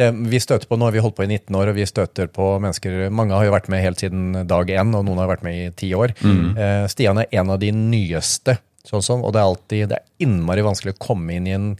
det, 0.00 0.08
vi 0.32 0.40
støter 0.42 0.66
på, 0.66 0.78
Nå 0.80 0.88
har 0.88 0.94
vi 0.96 1.02
holdt 1.04 1.16
på 1.18 1.26
i 1.26 1.30
19 1.30 1.54
år, 1.54 1.70
og 1.70 1.76
vi 1.76 1.86
støter 1.86 2.30
på 2.34 2.48
mennesker 2.62 3.12
Mange 3.14 3.36
har 3.36 3.46
jo 3.46 3.54
vært 3.54 3.68
med 3.70 3.84
helt 3.84 4.02
siden 4.02 4.46
dag 4.50 4.70
én, 4.74 4.94
og 4.96 5.04
noen 5.06 5.20
har 5.22 5.30
vært 5.30 5.44
med 5.46 5.58
i 5.60 5.68
ti 5.76 5.92
år. 5.94 6.16
Eh, 6.24 6.86
Stian 6.90 7.20
er 7.22 7.30
en 7.38 7.52
av 7.54 7.60
de 7.62 7.70
nyeste, 7.76 8.56
sånn 8.88 9.02
som, 9.02 9.24
og 9.24 9.32
det 9.34 9.40
er 9.42 9.50
alltid 9.50 9.88
det 9.92 10.00
er 10.00 10.26
innmari 10.26 10.64
vanskelig 10.66 10.94
å 10.96 11.02
komme 11.08 11.36
inn 11.38 11.46
i 11.50 11.54
en 11.56 11.70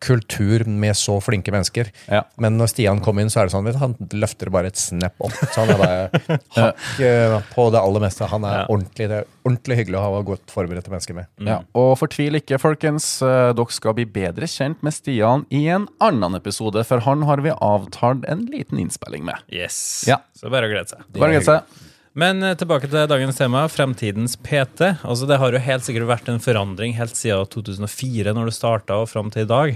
kultur 0.00 0.62
med 0.64 0.96
så 0.96 1.18
flinke 1.20 1.52
mennesker. 1.52 1.90
Ja. 2.08 2.22
Men 2.40 2.54
når 2.56 2.70
Stian 2.72 3.02
kom 3.04 3.18
inn, 3.20 3.28
så 3.28 3.42
er 3.42 3.48
det 3.50 3.52
sånn 3.52 3.66
vet 3.68 3.76
han 3.76 3.92
løfter 4.16 4.48
bare 4.48 4.70
et 4.72 4.78
snap 4.80 5.12
opp. 5.20 5.34
Så 5.52 5.58
han 5.60 5.72
er 5.74 5.80
bare 5.82 6.38
hakk 6.56 7.02
eh, 7.04 7.34
på 7.52 7.66
det 7.74 7.82
aller 7.82 8.00
meste. 8.06 8.24
Han 8.32 8.46
er 8.48 8.54
Ja. 8.62 8.62
ordentlig, 8.72 9.08
det 9.12 9.18
er 9.18 9.28
ordentlig 9.44 9.76
hyggelig 9.82 9.98
å 10.00 10.04
ha 10.06 10.22
godt 10.30 10.54
forberedte 10.54 10.88
mennesker 10.94 11.18
med. 11.18 11.28
Ja, 11.44 11.58
og 11.76 11.98
fortvil 12.00 12.40
ikke, 12.40 12.56
folkens. 12.62 13.10
Eh, 13.20 13.50
Dere 13.60 13.76
skal 13.76 13.92
bli 14.00 14.08
bedre 14.08 14.48
kjent 14.48 14.80
med 14.82 14.96
Stian 14.96 15.44
i 15.52 15.66
en 15.68 15.84
annen 16.00 16.40
episode, 16.40 16.80
for 16.88 17.04
han 17.04 17.28
har 17.28 17.44
vi 17.44 17.52
avtalt 17.52 18.24
en 18.24 18.46
liten 18.48 18.80
innspilling 18.80 19.28
med. 19.28 19.36
Yes. 19.52 20.06
Ja. 20.08 20.22
Så 20.32 20.48
bare 20.48 20.64
å 20.64 20.72
glede 20.72 20.94
seg. 20.96 21.04
Bare 21.12 21.34
glede 21.36 21.44
seg. 21.44 21.76
Men 22.20 22.42
eh, 22.44 22.56
tilbake 22.58 22.88
til 22.90 23.06
dagens 23.08 23.38
tema, 23.38 23.62
fremtidens 23.72 24.36
PT. 24.36 24.90
Altså 25.06 25.28
Det 25.28 25.38
har 25.40 25.54
jo 25.54 25.62
helt 25.64 25.86
sikkert 25.86 26.10
vært 26.10 26.28
en 26.32 26.42
forandring 26.42 26.96
helt 26.98 27.16
siden 27.16 27.48
2004, 27.54 28.34
når 28.36 28.50
du 28.50 28.54
starta, 28.54 29.00
og 29.00 29.08
fram 29.08 29.32
til 29.32 29.46
i 29.46 29.50
dag. 29.50 29.68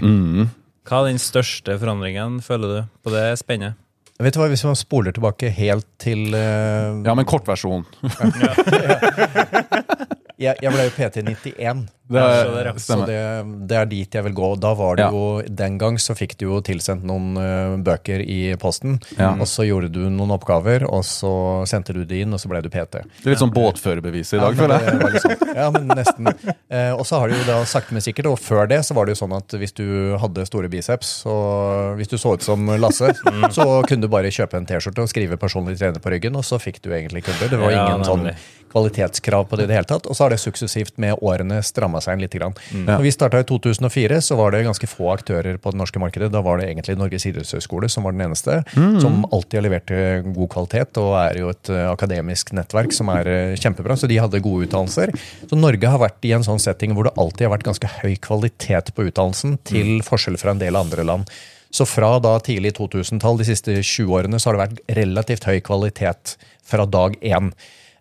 Hva 0.85 1.01
er 1.01 1.09
den 1.09 1.21
største 1.21 1.79
forandringen, 1.81 2.37
føler 2.45 2.67
du, 2.69 2.79
på 3.01 3.15
det 3.15 3.25
spennet? 3.41 3.79
Vet 4.21 4.35
du 4.35 4.39
hva, 4.39 4.47
Hvis 4.47 4.63
man 4.63 4.77
spoler 4.79 5.11
tilbake 5.11 5.49
helt 5.51 5.87
til 5.99 6.29
uh... 6.31 7.03
Ja, 7.03 7.15
men 7.17 7.27
kortversjon. 7.27 7.83
jeg, 10.37 10.57
jeg 10.61 10.71
ble 10.73 10.83
jo 10.89 10.95
PT 10.97 11.17
i 11.21 11.21
91. 11.23 11.85
Det 12.07 12.21
Ja, 12.21 12.43
så 12.45 12.51
det 12.53 12.65
er- 12.67 12.73
Så 12.77 12.95
det, 13.07 13.67
det 13.67 13.77
er 13.79 13.85
dit 13.89 14.13
jeg 14.13 14.23
vil 14.23 14.33
gå. 14.37 14.59
Da 14.61 14.75
var 14.77 14.95
det 14.95 15.05
Ja. 15.05 15.09
jo, 15.09 15.41
Den 15.49 15.77
gang 15.79 15.95
så 15.97 16.13
fikk 16.13 16.35
du 16.37 16.45
jo 16.45 16.61
tilsendt 16.61 17.01
noen 17.03 17.33
uh, 17.35 17.77
bøker 17.81 18.21
i 18.21 18.53
posten. 18.61 18.99
Ja. 19.17 19.31
Og 19.33 19.47
så 19.49 19.65
gjorde 19.65 19.89
du 19.91 20.03
noen 20.13 20.29
oppgaver, 20.29 20.83
og 20.85 21.01
så 21.03 21.65
sendte 21.65 21.93
du 21.93 22.03
det 22.05 22.21
inn, 22.21 22.31
og 22.33 22.39
så 22.39 22.47
ble 22.47 22.61
du 22.61 22.69
PT. 22.69 23.01
Det 23.01 23.25
er 23.25 23.29
litt 23.33 23.39
sånn 23.41 23.53
båtførerbevis 23.55 24.35
i 24.35 24.37
dag, 24.37 24.53
Ja, 24.53 24.61
føler 24.61 24.85
jeg. 24.85 25.21
sånn. 25.23 25.55
Ja, 25.55 25.69
men 25.71 25.87
nesten. 25.87 26.27
Uh, 26.69 26.93
og 26.99 27.05
så 27.09 27.17
har 27.19 27.29
du 27.29 27.35
jo 27.39 27.43
da 27.47 27.63
sakte, 27.65 27.91
men 27.91 28.01
sikkert, 28.05 28.27
og 28.29 28.37
før 28.39 28.67
det 28.69 28.81
så 28.85 28.93
var 28.93 29.05
det 29.07 29.15
jo 29.17 29.25
sånn 29.25 29.35
at 29.35 29.47
hvis 29.57 29.73
du 29.73 30.15
hadde 30.21 30.45
store 30.45 30.69
biceps, 30.69 31.25
og 31.25 31.97
hvis 31.97 32.07
du 32.13 32.17
så 32.17 32.35
ut 32.35 32.43
som 32.45 32.67
Lasse, 32.77 33.15
så 33.49 33.65
kunne 33.87 34.01
du 34.05 34.07
bare 34.13 34.29
kjøpe 34.29 34.53
en 34.61 34.65
T-skjorte 34.69 35.01
og 35.01 35.09
skrive 35.09 35.37
personlig 35.41 35.79
trener 35.79 35.97
på 35.99 36.11
ryggen, 36.13 36.35
og 36.37 36.43
så 36.45 36.61
fikk 36.61 36.83
du 36.85 36.91
egentlig 36.93 37.23
kunder. 37.25 37.49
Det 37.49 37.57
var 37.59 37.71
Ja, 37.71 37.87
ingen 37.89 38.05
sånn 38.05 38.23
nemlig. 38.29 38.37
Kvalitetskrav 38.75 39.47
på 39.49 39.57
det 39.57 39.65
i 39.65 39.71
det 39.71 39.77
hele 39.79 39.87
tatt. 39.89 40.07
Og 40.09 40.17
så 40.17 40.25
har 40.25 40.33
det 40.33 40.41
suksessivt 40.43 40.99
med 41.01 41.21
årene 41.23 41.61
stramma 41.65 42.01
seg 42.03 42.17
inn 42.17 42.25
litt. 42.25 42.35
Grann. 42.35 42.55
Mm. 42.73 42.87
Når 42.89 43.03
vi 43.05 43.11
starta 43.13 43.39
i 43.39 43.45
2004, 43.47 44.17
så 44.25 44.35
var 44.35 44.51
det 44.51 44.65
ganske 44.65 44.89
få 44.91 45.07
aktører 45.13 45.55
på 45.61 45.71
det 45.71 45.79
norske 45.79 46.01
markedet. 46.01 46.27
Da 46.33 46.41
var 46.43 46.59
det 46.59 46.67
egentlig 46.67 46.97
Norges 46.99 47.23
idrettshøgskole 47.29 47.87
som 47.91 48.03
var 48.03 48.15
den 48.15 48.25
eneste, 48.25 48.57
som 48.75 49.21
alltid 49.29 49.59
har 49.61 49.63
levert 49.63 49.93
eh, 49.95 50.25
god 50.35 50.51
kvalitet, 50.51 50.99
og 50.99 51.13
er 51.21 51.39
jo 51.39 51.53
et 51.53 51.71
eh, 51.71 51.85
akademisk 51.87 52.51
nettverk 52.57 52.91
som 52.95 53.11
er 53.13 53.29
eh, 53.31 53.55
kjempebra. 53.61 53.95
Så 53.95 54.09
de 54.11 54.19
hadde 54.19 54.43
gode 54.43 54.67
utdannelser. 54.67 55.15
Så 55.47 55.59
Norge 55.59 55.93
har 55.93 56.01
vært 56.01 56.27
i 56.27 56.33
en 56.35 56.43
sånn 56.43 56.59
setting 56.59 56.97
hvor 56.97 57.07
det 57.07 57.15
alltid 57.21 57.47
har 57.47 57.55
vært 57.55 57.69
ganske 57.69 57.93
høy 58.01 58.17
kvalitet 58.19 58.91
på 58.97 59.07
utdannelsen, 59.07 59.55
til 59.63 60.01
forskjell 60.03 60.39
fra 60.41 60.55
en 60.55 60.63
del 60.65 60.75
andre 60.79 61.07
land. 61.07 61.31
Så 61.75 61.87
fra 61.87 62.17
da 62.23 62.35
tidlig 62.43 62.75
2000-tall, 62.77 63.39
de 63.39 63.47
siste 63.47 63.79
20 63.79 64.11
årene, 64.19 64.39
så 64.39 64.51
har 64.51 64.57
det 64.57 64.65
vært 64.65 64.99
relativt 64.99 65.47
høy 65.47 65.57
kvalitet 65.65 66.35
fra 66.65 66.85
dag 66.87 67.17
én. 67.23 67.51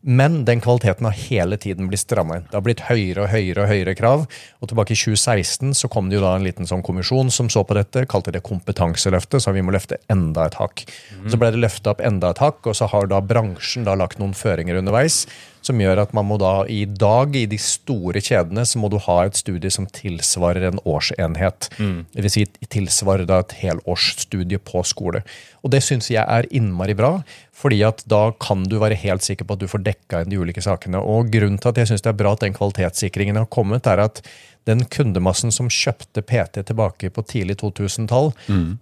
Men 0.04 0.42
den 0.44 0.60
kvaliteten 0.60 1.06
har 1.08 1.16
hele 1.16 1.56
tiden 1.56 1.88
blitt 1.88 2.02
stramma 2.02 2.36
inn. 2.36 2.44
Det 2.50 2.58
har 2.58 2.64
blitt 2.66 2.82
høyere 2.90 3.24
og 3.24 3.30
høyere 3.32 3.64
og 3.64 3.70
høyere 3.70 3.94
krav. 3.96 4.26
Og 4.60 4.68
tilbake 4.68 4.92
i 4.92 5.00
2016 5.00 5.72
så 5.78 5.88
kom 5.88 6.10
det 6.10 6.18
jo 6.18 6.24
da 6.26 6.34
en 6.36 6.44
liten 6.44 6.68
sånn 6.68 6.84
kommisjon 6.84 7.32
som 7.32 7.48
så 7.52 7.64
på 7.64 7.76
dette, 7.78 8.04
kalte 8.10 8.34
det 8.34 8.44
kompetanseløftet, 8.44 9.40
så 9.40 9.54
vi 9.56 9.64
må 9.64 9.72
løfte 9.72 9.96
enda 10.12 10.44
et 10.50 10.60
hakk. 10.60 10.84
Så 11.24 11.40
ble 11.40 11.54
det 11.54 11.62
løfta 11.64 11.94
opp 11.94 12.04
enda 12.04 12.34
et 12.34 12.44
hakk, 12.44 12.60
og 12.68 12.76
så 12.76 12.90
har 12.92 13.08
da 13.08 13.22
bransjen 13.24 13.88
da 13.88 13.96
lagt 13.96 14.20
noen 14.20 14.36
føringer 14.36 14.82
underveis 14.82 15.24
som 15.64 15.80
gjør 15.80 16.02
at 16.02 16.12
man 16.16 16.26
må 16.28 16.36
da 16.40 16.52
i 16.70 16.82
dag, 16.84 17.34
i 17.36 17.46
de 17.48 17.58
store 17.60 18.20
kjedene, 18.24 18.66
så 18.68 18.80
må 18.80 18.90
du 18.92 18.98
ha 19.06 19.18
et 19.24 19.38
studie 19.38 19.72
som 19.72 19.86
tilsvarer 19.88 20.68
en 20.68 20.82
årsenhet. 20.84 21.70
Det 22.12 22.24
vil 22.26 22.32
si 22.32 22.44
tilsvarer 22.68 23.24
da 23.28 23.40
et 23.40 23.56
helårsstudie 23.62 24.60
på 24.60 24.84
skole. 24.84 25.24
Og 25.64 25.72
det 25.72 25.80
syns 25.86 26.10
jeg 26.12 26.24
er 26.24 26.48
innmari 26.52 26.96
bra, 26.98 27.16
fordi 27.54 27.82
at 27.86 28.02
da 28.10 28.26
kan 28.42 28.64
du 28.68 28.80
være 28.82 28.98
helt 28.98 29.22
sikker 29.22 29.46
på 29.46 29.56
at 29.56 29.62
du 29.62 29.68
får 29.70 29.84
dekka 29.86 30.24
inn 30.24 30.32
de 30.32 30.40
ulike 30.42 30.64
sakene. 30.64 30.98
Og 30.98 31.30
grunnen 31.32 31.60
til 31.62 31.70
at 31.70 31.78
jeg 31.80 31.92
syns 31.92 32.04
det 32.04 32.10
er 32.10 32.18
bra 32.18 32.34
at 32.34 32.42
den 32.42 32.56
kvalitetssikringen 32.56 33.38
har 33.38 33.46
kommet, 33.52 33.86
er 33.86 34.02
at 34.04 34.24
den 34.64 34.84
kundemassen 34.88 35.52
som 35.52 35.68
kjøpte 35.68 36.22
PT 36.24 36.62
tilbake 36.70 37.10
på 37.12 37.24
tidlig 37.28 37.58
2000-tall, 37.60 38.30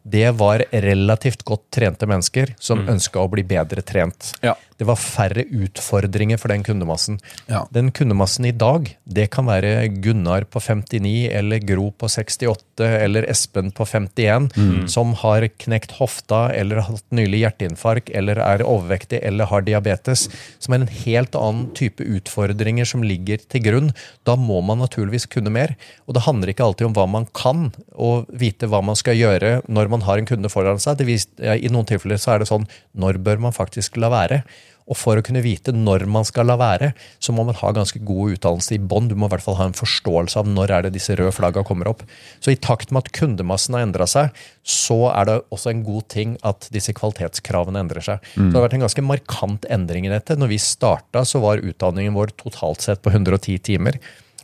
det 0.07 0.29
var 0.39 0.63
relativt 0.71 1.43
godt 1.49 1.65
trente 1.75 2.07
mennesker 2.07 2.55
som 2.63 2.85
ønska 2.87 3.19
å 3.19 3.31
bli 3.33 3.43
bedre 3.43 3.83
trent. 3.83 4.31
Ja. 4.47 4.55
Det 4.79 4.87
var 4.87 4.99
færre 4.99 5.43
utfordringer 5.43 6.39
for 6.39 6.51
den 6.55 6.63
kundemassen. 6.67 7.19
Ja. 7.51 7.65
Den 7.75 7.91
kundemassen 7.95 8.47
i 8.49 8.55
dag, 8.55 8.93
det 9.05 9.29
kan 9.35 9.47
være 9.51 9.89
Gunnar 10.03 10.47
på 10.51 10.63
59, 10.63 11.29
eller 11.35 11.63
Gro 11.67 11.91
på 11.91 12.11
68, 12.11 12.87
eller 12.87 13.27
Espen 13.31 13.71
på 13.75 13.87
51, 13.87 14.49
som 14.91 15.15
har 15.23 15.47
knekt 15.67 15.99
hofta, 15.99 16.45
eller 16.55 16.83
hatt 16.87 17.05
nylig 17.15 17.43
hjerteinfarkt, 17.45 18.11
eller 18.15 18.39
er 18.43 18.62
overvektig, 18.67 19.21
eller 19.27 19.51
har 19.51 19.65
diabetes, 19.67 20.27
som 20.63 20.75
er 20.75 20.83
en 20.83 20.95
helt 21.03 21.37
annen 21.39 21.69
type 21.79 22.05
utfordringer 22.05 22.89
som 22.89 23.05
ligger 23.07 23.43
til 23.53 23.65
grunn. 23.65 23.93
Da 24.29 24.37
må 24.39 24.61
man 24.65 24.83
naturligvis 24.83 25.29
kunne 25.33 25.53
mer. 25.53 25.77
Og 26.07 26.17
det 26.17 26.25
handler 26.27 26.53
ikke 26.53 26.67
alltid 26.67 26.91
om 26.91 26.97
hva 26.99 27.07
man 27.11 27.29
kan, 27.37 27.71
og 27.93 28.29
vite 28.33 28.69
hva 28.71 28.83
man 28.85 28.99
skal 28.99 29.19
gjøre 29.19 29.61
når 29.69 29.93
man 29.93 30.05
har 30.07 30.21
en 30.21 30.29
kunde 30.29 30.53
foran 30.53 30.83
seg. 30.83 31.03
I 31.03 31.73
noen 31.73 31.89
tilfeller 31.89 32.21
så 32.21 32.35
er 32.35 32.43
det 32.43 32.51
sånn 32.51 32.69
når 32.99 33.21
bør 33.25 33.43
man 33.49 33.57
faktisk 33.57 33.99
la 34.01 34.13
være? 34.13 34.43
Og 34.91 34.99
for 34.99 35.19
å 35.19 35.25
kunne 35.25 35.43
vite 35.45 35.75
når 35.75 36.07
man 36.11 36.27
skal 36.29 36.49
la 36.51 36.57
være, 36.61 36.93
så 37.23 37.35
må 37.35 37.45
man 37.47 37.59
ha 37.59 37.73
ganske 37.75 38.01
god 38.03 38.37
utdannelse 38.37 38.77
i 38.77 38.81
bånn. 38.81 39.11
Du 39.11 39.15
må 39.19 39.29
i 39.29 39.35
hvert 39.35 39.45
fall 39.45 39.59
ha 39.61 39.69
en 39.71 39.77
forståelse 39.77 40.41
av 40.41 40.51
når 40.51 40.75
er 40.75 40.87
det 40.87 40.95
disse 40.97 41.17
røde 41.19 41.35
flagga 41.35 41.65
kommer 41.67 41.91
opp. 41.93 42.03
Så 42.43 42.55
i 42.55 42.59
takt 42.59 42.93
med 42.93 43.05
at 43.05 43.13
kundemassen 43.17 43.79
har 43.79 43.87
endra 43.87 44.09
seg, 44.11 44.35
så 44.63 44.99
er 45.13 45.29
det 45.29 45.39
også 45.55 45.73
en 45.73 45.85
god 45.87 46.09
ting 46.13 46.35
at 46.47 46.69
disse 46.75 46.95
kvalitetskravene 46.97 47.83
endrer 47.83 48.05
seg. 48.05 48.27
Så 48.35 48.49
det 48.49 48.59
har 48.59 48.67
vært 48.67 48.77
en 48.79 48.87
ganske 48.87 49.07
markant 49.07 49.71
endring 49.73 50.09
i 50.09 50.13
dette. 50.13 50.39
Når 50.39 50.53
vi 50.55 50.61
starta, 50.63 51.25
så 51.29 51.43
var 51.43 51.63
utdanningen 51.63 52.17
vår 52.17 52.35
totalt 52.41 52.85
sett 52.85 53.03
på 53.05 53.15
110 53.15 53.63
timer. 53.71 53.99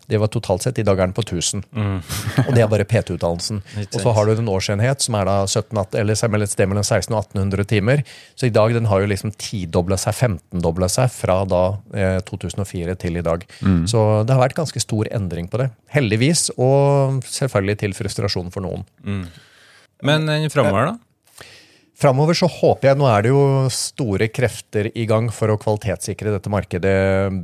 Det 0.08 0.16
var 0.22 0.30
totalt 0.32 0.64
sett. 0.64 0.78
I 0.80 0.84
dag 0.88 0.96
er 0.98 1.08
den 1.10 1.14
på 1.16 1.22
1000. 1.24 1.62
Og 2.46 2.50
det 2.56 2.62
er 2.64 2.70
bare 2.72 2.86
PT-utdannelsen. 2.88 3.58
Og 3.84 3.98
så 4.00 4.12
har 4.16 4.24
du 4.28 4.32
en 4.32 4.48
årsenhet 4.48 5.04
som 5.04 5.16
er 5.18 5.28
da 5.28 5.34
17, 5.46 5.76
18, 5.76 5.98
eller 6.00 6.46
et 6.46 6.52
sted 6.54 6.70
mellom 6.70 6.86
16 6.86 7.12
og 7.12 7.18
1800 7.26 7.68
timer. 7.68 8.02
Så 8.34 8.48
i 8.48 8.54
dag 8.54 8.72
den 8.76 8.88
har 8.88 9.02
jo 9.04 9.10
liksom 9.10 9.34
tidobla 9.36 9.98
seg, 10.00 10.16
15-dobla 10.16 10.88
seg 10.92 11.10
fra 11.12 11.42
da 11.48 11.62
eh, 11.92 12.18
2004 12.28 12.96
til 13.04 13.20
i 13.20 13.24
dag. 13.26 13.44
Så 13.90 14.06
det 14.24 14.32
har 14.36 14.40
vært 14.46 14.56
ganske 14.58 14.80
stor 14.80 15.10
endring 15.12 15.50
på 15.52 15.60
det. 15.60 15.68
Heldigvis, 15.92 16.48
og 16.56 17.20
selvfølgelig 17.28 17.78
til 17.84 17.96
frustrasjon 17.98 18.48
for 18.54 18.64
noen. 18.64 18.86
Men 20.08 20.26
den 20.30 20.48
framover, 20.52 20.92
da? 20.92 21.07
Framover 21.99 22.37
så 22.38 22.47
håper 22.47 22.93
jeg 22.93 22.99
Nå 23.00 23.09
er 23.11 23.25
det 23.25 23.33
jo 23.33 23.43
store 23.75 24.28
krefter 24.31 24.90
i 24.95 25.07
gang 25.11 25.33
for 25.35 25.50
å 25.50 25.59
kvalitetssikre 25.59 26.31
dette 26.37 26.52
markedet 26.52 26.95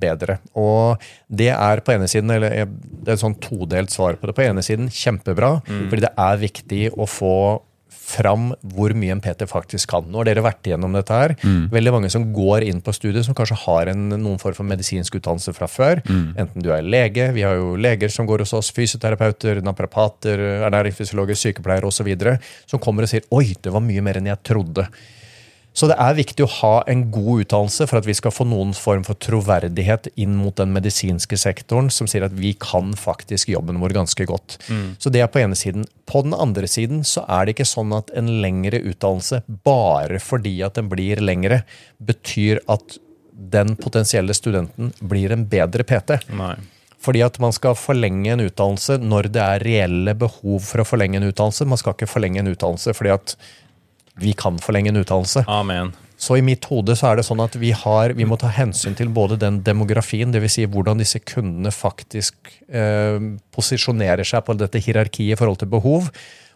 bedre. 0.00 0.38
Og 0.54 1.02
det 1.26 1.50
er 1.56 1.82
på 1.82 1.94
ene 1.96 2.06
siden 2.10 2.30
eller 2.30 2.54
eh, 2.62 2.70
Det 2.70 3.10
er 3.10 3.16
et 3.16 3.24
sånn 3.24 3.38
todelt 3.42 3.94
svar 3.94 4.20
på 4.20 4.30
det. 4.30 4.36
På 4.38 4.46
ene 4.46 4.62
siden 4.62 4.90
kjempebra, 4.94 5.56
fordi 5.66 6.06
det 6.06 6.12
er 6.26 6.42
viktig 6.44 6.84
å 6.94 7.08
få 7.10 7.34
fram 7.94 8.50
hvor 8.74 8.92
mye 8.98 9.14
en 9.14 9.22
PT 9.24 9.46
faktisk 9.50 9.90
kan. 9.94 10.06
Nå 10.10 10.20
har 10.20 10.28
dere 10.28 10.44
vært 10.44 10.68
igjennom 10.68 10.94
dette 10.96 11.18
her. 11.18 11.34
Veldig 11.72 11.92
mange 11.94 12.10
som 12.12 12.26
går 12.34 12.66
inn 12.68 12.82
på 12.84 12.94
studiet, 12.94 13.24
som 13.26 13.34
kanskje 13.34 13.58
har 13.64 13.90
en, 13.92 14.04
noen 14.12 14.38
form 14.42 14.56
for 14.58 14.68
medisinsk 14.68 15.18
utdannelse 15.20 15.54
fra 15.56 15.68
før. 15.70 16.02
Enten 16.36 16.62
du 16.64 16.70
er 16.74 16.82
lege, 16.82 17.32
vi 17.32 17.42
har 17.46 17.56
jo 17.58 17.74
leger 17.76 18.12
som 18.12 18.26
går 18.26 18.44
hos 18.44 18.54
oss, 18.56 18.70
fysioterapeuter, 18.76 19.62
naprapater, 19.64 20.38
ernæringsfysiologer, 20.68 21.38
sykepleiere 21.38 21.86
osv., 21.90 22.10
som 22.66 22.80
kommer 22.80 23.04
og 23.04 23.08
sier 23.08 23.24
'oi, 23.30 23.54
det 23.60 23.72
var 23.72 23.80
mye 23.80 24.02
mer 24.02 24.18
enn 24.18 24.26
jeg 24.26 24.42
trodde'. 24.44 24.88
Så 25.74 25.88
det 25.90 25.96
er 25.98 26.14
viktig 26.14 26.44
å 26.44 26.52
ha 26.60 26.74
en 26.90 27.08
god 27.10 27.44
utdannelse 27.44 27.88
for 27.90 27.98
at 27.98 28.06
vi 28.06 28.14
skal 28.14 28.32
få 28.34 28.46
noen 28.46 28.70
form 28.78 29.02
for 29.06 29.18
troverdighet 29.18 30.06
inn 30.22 30.36
mot 30.38 30.54
den 30.60 30.70
medisinske 30.74 31.38
sektoren, 31.40 31.90
som 31.90 32.06
sier 32.10 32.26
at 32.26 32.36
vi 32.38 32.52
kan 32.62 32.92
faktisk 32.98 33.50
jobben 33.50 33.80
vår 33.82 33.96
ganske 33.96 34.26
godt. 34.30 34.60
Så 35.02 35.10
det 35.10 35.24
er 35.24 35.32
på 35.34 35.42
ene 35.42 35.58
siden. 35.58 35.88
På 36.06 36.22
den 36.22 36.36
andre 36.36 36.70
siden 36.70 37.02
så 37.02 37.24
er 37.26 37.44
det 37.44 37.56
ikke 37.56 37.66
sånn 37.66 37.94
at 37.96 38.12
en 38.14 38.30
lengre 38.44 38.78
utdannelse, 38.86 39.42
bare 39.66 40.22
fordi 40.22 40.60
at 40.62 40.78
den 40.78 40.92
blir 40.92 41.22
lengre, 41.24 41.64
betyr 41.98 42.62
at 42.70 43.00
den 43.34 43.74
potensielle 43.74 44.34
studenten 44.36 44.92
blir 45.02 45.34
en 45.34 45.42
bedre 45.50 45.82
PT. 45.82 46.20
Nei. 46.38 46.54
Fordi 47.04 47.20
at 47.26 47.36
man 47.42 47.52
skal 47.52 47.76
forlenge 47.76 48.30
en 48.32 48.44
utdannelse 48.46 48.96
når 49.02 49.28
det 49.34 49.42
er 49.42 49.64
reelle 49.66 50.14
behov 50.16 50.62
for 50.64 50.80
å 50.80 50.86
forlenge 50.88 51.18
en 51.20 51.26
utdannelse. 51.28 51.66
Man 51.68 51.80
skal 51.80 51.96
ikke 51.96 52.08
forlenge 52.08 52.40
en 52.40 52.52
utdannelse 52.54 52.94
fordi 52.96 53.12
at 53.12 53.34
vi 54.20 54.32
kan 54.38 54.58
forlenge 54.62 54.92
en 54.92 55.02
utdannelse. 55.02 55.44
Amen. 55.50 55.92
Så 56.16 56.38
i 56.38 56.44
mitt 56.46 56.64
hode 56.70 56.94
så 56.96 57.10
er 57.10 57.18
det 57.18 57.26
sånn 57.26 57.42
at 57.42 57.56
vi, 57.58 57.72
har, 57.74 58.14
vi 58.16 58.26
må 58.28 58.38
ta 58.40 58.48
hensyn 58.54 58.94
til 58.96 59.10
både 59.12 59.36
den 59.40 59.58
demografien, 59.66 60.30
dvs. 60.32 60.54
Si 60.56 60.66
hvordan 60.70 61.02
disse 61.02 61.20
kundene 61.26 61.72
faktisk 61.74 62.54
eh, 62.70 63.18
posisjonerer 63.54 64.26
seg 64.26 64.46
på 64.46 64.56
dette 64.56 64.80
hierarkiet 64.80 65.34
i 65.34 65.38
forhold 65.40 65.60
til 65.60 65.72
behov. 65.74 66.08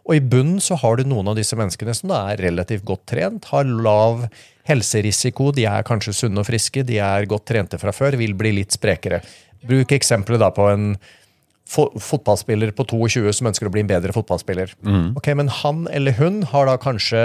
Og 0.08 0.14
i 0.16 0.22
bunnen 0.24 0.62
så 0.64 0.78
har 0.80 0.96
du 0.96 1.10
noen 1.10 1.28
av 1.28 1.36
disse 1.36 1.58
menneskene 1.58 1.92
som 1.96 2.14
da 2.14 2.22
er 2.30 2.40
relativt 2.46 2.86
godt 2.88 3.04
trent, 3.10 3.50
har 3.50 3.68
lav 3.68 4.24
helserisiko, 4.68 5.50
de 5.56 5.66
er 5.68 5.84
kanskje 5.84 6.14
sunne 6.16 6.40
og 6.40 6.48
friske, 6.48 6.84
de 6.86 7.00
er 7.02 7.28
godt 7.28 7.48
trente 7.50 7.80
fra 7.80 7.92
før, 7.92 8.16
vil 8.20 8.32
bli 8.38 8.54
litt 8.60 8.76
sprekere. 8.76 9.20
Bruk 9.68 9.92
eksempelet 9.96 10.40
da 10.40 10.52
på 10.54 10.68
en 10.70 10.92
fotballspiller 11.68 12.72
på 12.76 12.86
22 12.88 13.32
som 13.36 13.50
ønsker 13.50 13.68
å 13.68 13.72
bli 13.74 13.84
en 13.84 13.90
bedre 13.90 14.14
fotballspiller. 14.16 14.74
Ok, 15.18 15.32
Men 15.36 15.52
han 15.60 15.86
eller 15.92 16.16
hun 16.18 16.42
har 16.52 16.70
da 16.70 16.78
kanskje 16.80 17.24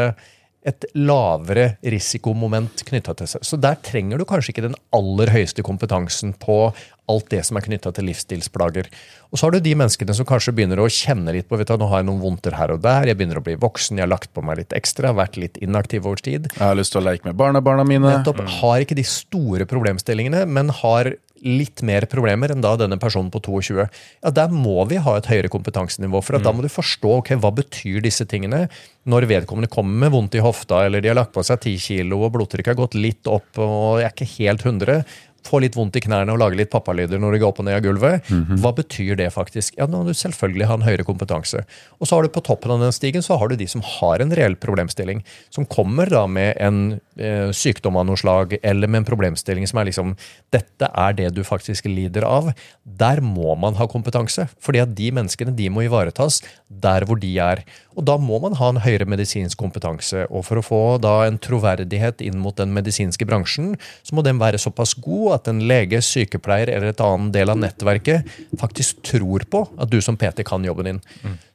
et 0.64 0.86
lavere 0.96 1.74
risikomoment 1.84 2.86
knytta 2.88 3.16
til 3.20 3.28
seg. 3.28 3.44
Så 3.44 3.58
der 3.60 3.76
trenger 3.84 4.20
du 4.20 4.26
kanskje 4.28 4.54
ikke 4.54 4.64
den 4.70 4.78
aller 4.96 5.32
høyeste 5.34 5.64
kompetansen 5.66 6.32
på 6.40 6.72
alt 7.12 7.28
det 7.34 7.42
som 7.44 7.60
er 7.60 7.66
knytta 7.66 7.92
til 7.92 8.08
livsstilsplager. 8.08 8.88
Og 9.32 9.40
så 9.40 9.46
har 9.46 9.56
du 9.56 9.60
de 9.66 9.74
menneskene 9.76 10.16
som 10.16 10.28
kanskje 10.28 10.54
begynner 10.56 10.80
å 10.80 10.88
kjenne 10.88 11.34
litt 11.36 11.50
på 11.50 11.60
vet 11.60 11.68
du, 11.68 11.76
nå 11.82 11.90
har 11.92 12.00
jeg 12.00 12.08
noen 12.08 12.24
vondter 12.24 12.56
her 12.56 12.72
og 12.72 12.80
der, 12.86 13.10
jeg 13.10 13.20
begynner 13.20 13.42
å 13.42 13.44
bli 13.44 13.58
voksen, 13.60 14.00
jeg 14.00 14.06
har 14.06 14.14
lagt 14.14 14.32
på 14.32 14.44
meg 14.46 14.62
litt 14.62 14.76
ekstra, 14.78 15.12
vært 15.18 15.36
litt 15.42 15.60
inaktiv 15.60 16.08
over 16.08 16.24
tid. 16.24 16.48
Jeg 16.56 16.64
har 16.64 16.80
lyst 16.80 16.96
til 16.96 17.04
å 17.04 17.06
leke 17.10 17.28
med 17.28 17.36
barnebarna 17.40 17.84
mine. 17.88 18.08
Nettopp, 18.08 18.40
Har 18.62 18.86
ikke 18.86 18.96
de 18.96 19.08
store 19.08 19.68
problemstillingene, 19.68 20.46
men 20.48 20.72
har 20.80 21.12
litt 21.44 21.84
mer 21.86 22.08
problemer 22.10 22.54
enn 22.54 22.64
da 22.64 22.74
denne 22.80 22.98
personen 23.02 23.32
på 23.34 23.42
22. 23.44 23.86
Ja, 24.24 24.32
Der 24.32 24.54
må 24.54 24.84
vi 24.90 25.02
ha 25.04 25.18
et 25.18 25.30
høyere 25.30 25.52
kompetansenivå. 25.52 26.22
For 26.24 26.38
at 26.38 26.46
da 26.48 26.54
må 26.56 26.64
du 26.64 26.72
forstå 26.72 27.18
ok, 27.20 27.34
hva 27.44 27.52
betyr 27.56 28.02
disse 28.04 28.26
tingene 28.30 28.66
når 29.10 29.28
vedkommende 29.28 29.72
kommer 29.72 30.06
med 30.06 30.14
vondt 30.16 30.38
i 30.40 30.44
hofta, 30.44 30.86
eller 30.86 31.04
de 31.04 31.12
har 31.12 31.20
lagt 31.20 31.34
på 31.36 31.44
seg 31.44 31.60
10 31.60 31.84
kilo 31.84 32.22
og 32.24 32.34
blodtrykket 32.38 32.72
har 32.72 32.80
gått 32.80 32.96
litt 32.96 33.28
opp 33.28 33.60
og 33.60 34.00
jeg 34.00 34.08
er 34.08 34.16
ikke 34.16 34.32
helt 34.38 34.64
100 34.64 35.04
får 35.48 35.64
litt 35.66 35.78
vondt 35.78 35.98
i 36.00 36.04
knærne 36.04 36.34
og 36.34 36.40
lager 36.42 36.60
litt 36.60 36.72
pappalyder 36.74 37.22
når 37.22 37.36
de 37.36 37.42
går 37.44 37.54
opp 37.54 37.62
og 37.64 37.68
ned 37.68 37.78
av 37.78 37.84
gulvet. 37.86 38.30
Hva 38.62 38.74
betyr 38.78 39.18
det 39.20 39.30
faktisk? 39.36 39.78
Ja, 39.80 39.88
nå 39.90 40.02
må 40.02 40.12
du 40.12 40.18
selvfølgelig 40.18 40.70
ha 40.70 40.78
en 40.80 40.86
høyere 40.86 41.06
kompetanse. 41.08 41.64
Og 42.00 42.08
så 42.08 42.18
har 42.18 42.26
du 42.26 42.34
på 42.34 42.44
toppen 42.46 42.74
av 42.76 42.84
den 42.84 42.96
stigen 42.96 43.26
så 43.26 43.38
har 43.40 43.52
du 43.52 43.58
de 43.60 43.68
som 43.70 43.84
har 43.86 44.24
en 44.24 44.34
reell 44.36 44.56
problemstilling. 44.60 45.24
Som 45.54 45.68
kommer 45.70 46.10
da 46.12 46.26
med 46.28 46.56
en 46.64 47.00
eh, 47.18 47.52
sykdom 47.56 48.00
av 48.00 48.08
noe 48.10 48.20
slag, 48.20 48.58
eller 48.64 48.92
med 48.92 49.04
en 49.04 49.10
problemstilling 49.12 49.68
som 49.70 49.82
er 49.82 49.90
liksom 49.92 50.16
Dette 50.54 50.90
er 50.90 51.16
det 51.18 51.32
du 51.36 51.44
faktisk 51.48 51.88
lider 51.90 52.26
av. 52.28 52.52
Der 52.84 53.22
må 53.24 53.56
man 53.60 53.78
ha 53.80 53.88
kompetanse. 53.88 54.48
fordi 54.60 54.80
at 54.80 54.96
de 54.96 55.12
menneskene 55.12 55.56
de 55.56 55.70
må 55.70 55.84
ivaretas 55.86 56.42
der 56.68 57.06
hvor 57.06 57.20
de 57.20 57.32
er. 57.40 57.64
Og 57.94 58.06
da 58.08 58.18
må 58.22 58.40
man 58.44 58.56
ha 58.60 58.70
en 58.72 58.82
høyere 58.84 59.08
medisinsk 59.10 59.60
kompetanse. 59.60 60.26
Og 60.30 60.46
for 60.48 60.60
å 60.60 60.66
få 60.66 60.82
da 61.04 61.16
en 61.28 61.40
troverdighet 61.42 62.24
inn 62.26 62.40
mot 62.42 62.58
den 62.58 62.74
medisinske 62.76 63.28
bransjen, 63.30 63.74
så 64.04 64.18
må 64.18 64.24
den 64.26 64.42
være 64.42 64.62
såpass 64.62 64.96
god 65.04 65.38
at 65.38 65.52
en 65.52 65.62
lege, 65.70 66.02
sykepleier 66.04 66.72
eller 66.74 66.94
et 66.94 67.04
annen 67.04 67.32
del 67.36 67.54
av 67.54 67.60
nettverket 67.62 68.30
faktisk 68.60 69.04
tror 69.06 69.46
på 69.50 69.66
at 69.78 69.92
du 69.92 70.00
som 70.04 70.18
PT 70.20 70.46
kan 70.48 70.66
jobben 70.66 70.90
din. 70.90 71.04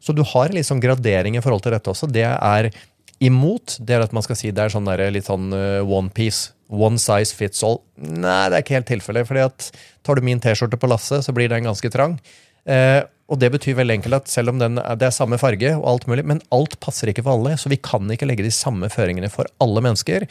Så 0.01 0.15
du 0.17 0.23
har 0.35 0.55
litt 0.55 0.69
sånn 0.69 0.83
gradering 0.83 1.39
i 1.39 1.43
forhold 1.45 1.67
til 1.67 1.75
dette 1.75 1.93
også. 1.93 2.11
Det 2.11 2.27
er 2.27 2.71
imot, 3.25 3.79
det 3.83 3.97
er 3.97 4.05
at 4.07 4.15
man 4.15 4.25
skal 4.25 4.39
si 4.39 4.53
det 4.55 4.65
er 4.65 4.73
sånn 4.73 4.87
der, 4.89 5.03
litt 5.15 5.27
sånn 5.29 5.51
uh, 5.55 5.83
one 5.83 6.13
piece. 6.15 6.55
One 6.69 7.01
size 7.01 7.33
fits 7.33 7.63
all. 7.65 7.81
Nei, 7.97 8.51
det 8.51 8.59
er 8.59 8.63
ikke 8.63 8.77
helt 8.77 8.91
tilfellet. 8.91 9.27
fordi 9.29 9.41
at 9.47 9.71
tar 10.05 10.19
du 10.19 10.27
min 10.27 10.41
T-skjorte 10.41 10.77
på 10.77 10.91
lasset, 10.91 11.25
så 11.25 11.33
blir 11.33 11.49
den 11.49 11.65
ganske 11.65 11.91
trang. 11.91 12.19
Eh, 12.69 13.01
og 13.29 13.41
det 13.43 13.51
betyr 13.53 13.77
veldig 13.77 13.99
enkelt 13.99 14.17
at 14.23 14.31
selv 14.33 14.55
om 14.55 14.61
den, 14.61 14.79
er- 14.81 14.97
det 14.97 15.09
er 15.09 15.13
samme 15.17 15.37
farge, 15.41 15.75
og 15.77 15.85
alt 15.91 16.07
mulig, 16.09 16.25
men 16.25 16.41
alt 16.55 16.79
passer 16.81 17.11
ikke 17.13 17.25
for 17.27 17.37
alle, 17.37 17.57
så 17.61 17.69
vi 17.69 17.77
kan 17.77 18.09
ikke 18.13 18.29
legge 18.29 18.45
de 18.47 18.53
samme 18.55 18.89
føringene 18.93 19.29
for 19.33 19.49
alle 19.61 19.83
mennesker. 19.85 20.25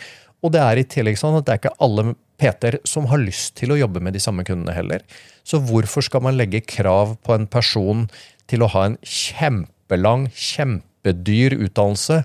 Og 0.46 0.54
det 0.54 0.62
er 0.62 0.78
i 0.82 0.86
tillegg 0.86 1.18
sånn 1.18 1.38
at 1.38 1.46
det 1.46 1.54
er 1.54 1.62
ikke 1.62 1.78
alle 1.82 2.16
PT-er 2.42 2.80
som 2.86 3.06
har 3.10 3.22
lyst 3.22 3.56
til 3.58 3.74
å 3.74 3.78
jobbe 3.80 4.02
med 4.06 4.14
de 4.14 4.22
samme 4.22 4.44
kundene 4.46 4.74
heller. 4.74 5.02
Så 5.46 5.60
hvorfor 5.66 6.06
skal 6.06 6.22
man 6.26 6.38
legge 6.38 6.62
krav 6.66 7.16
på 7.26 7.34
en 7.34 7.48
person 7.50 8.08
til 8.50 8.62
å 8.66 8.70
ha 8.74 8.84
en 8.90 8.98
kjempelang, 9.02 10.28
kjempedyr 10.34 11.56
utdannelse, 11.58 12.24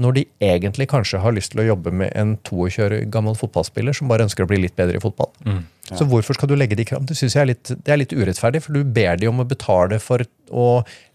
når 0.00 0.14
de 0.16 0.22
egentlig 0.40 0.86
kanskje 0.88 1.20
har 1.20 1.34
lyst 1.36 1.52
til 1.52 1.60
å 1.60 1.66
jobbe 1.66 1.92
med 1.92 2.14
en 2.16 2.38
22 2.48 2.84
år 2.86 2.94
gammel 3.12 3.34
fotballspiller 3.36 3.96
som 3.96 4.08
bare 4.08 4.24
ønsker 4.24 4.46
å 4.46 4.48
bli 4.48 4.62
litt 4.62 4.76
bedre 4.78 4.96
i 4.96 5.02
fotball? 5.02 5.28
Så 5.92 6.06
hvorfor 6.08 6.38
skal 6.38 6.48
du 6.48 6.54
legge 6.56 6.78
de 6.78 6.86
kravene? 6.88 7.10
Det 7.10 7.18
synes 7.18 7.34
jeg 7.36 7.42
er 7.42 7.50
litt, 7.50 7.72
det 7.84 7.92
er 7.92 8.00
litt 8.00 8.14
urettferdig, 8.14 8.62
for 8.64 8.72
du 8.72 8.88
ber 8.96 9.18
de 9.20 9.28
om 9.28 9.42
å 9.42 9.46
betale 9.48 9.98
for 10.00 10.24
å 10.48 10.68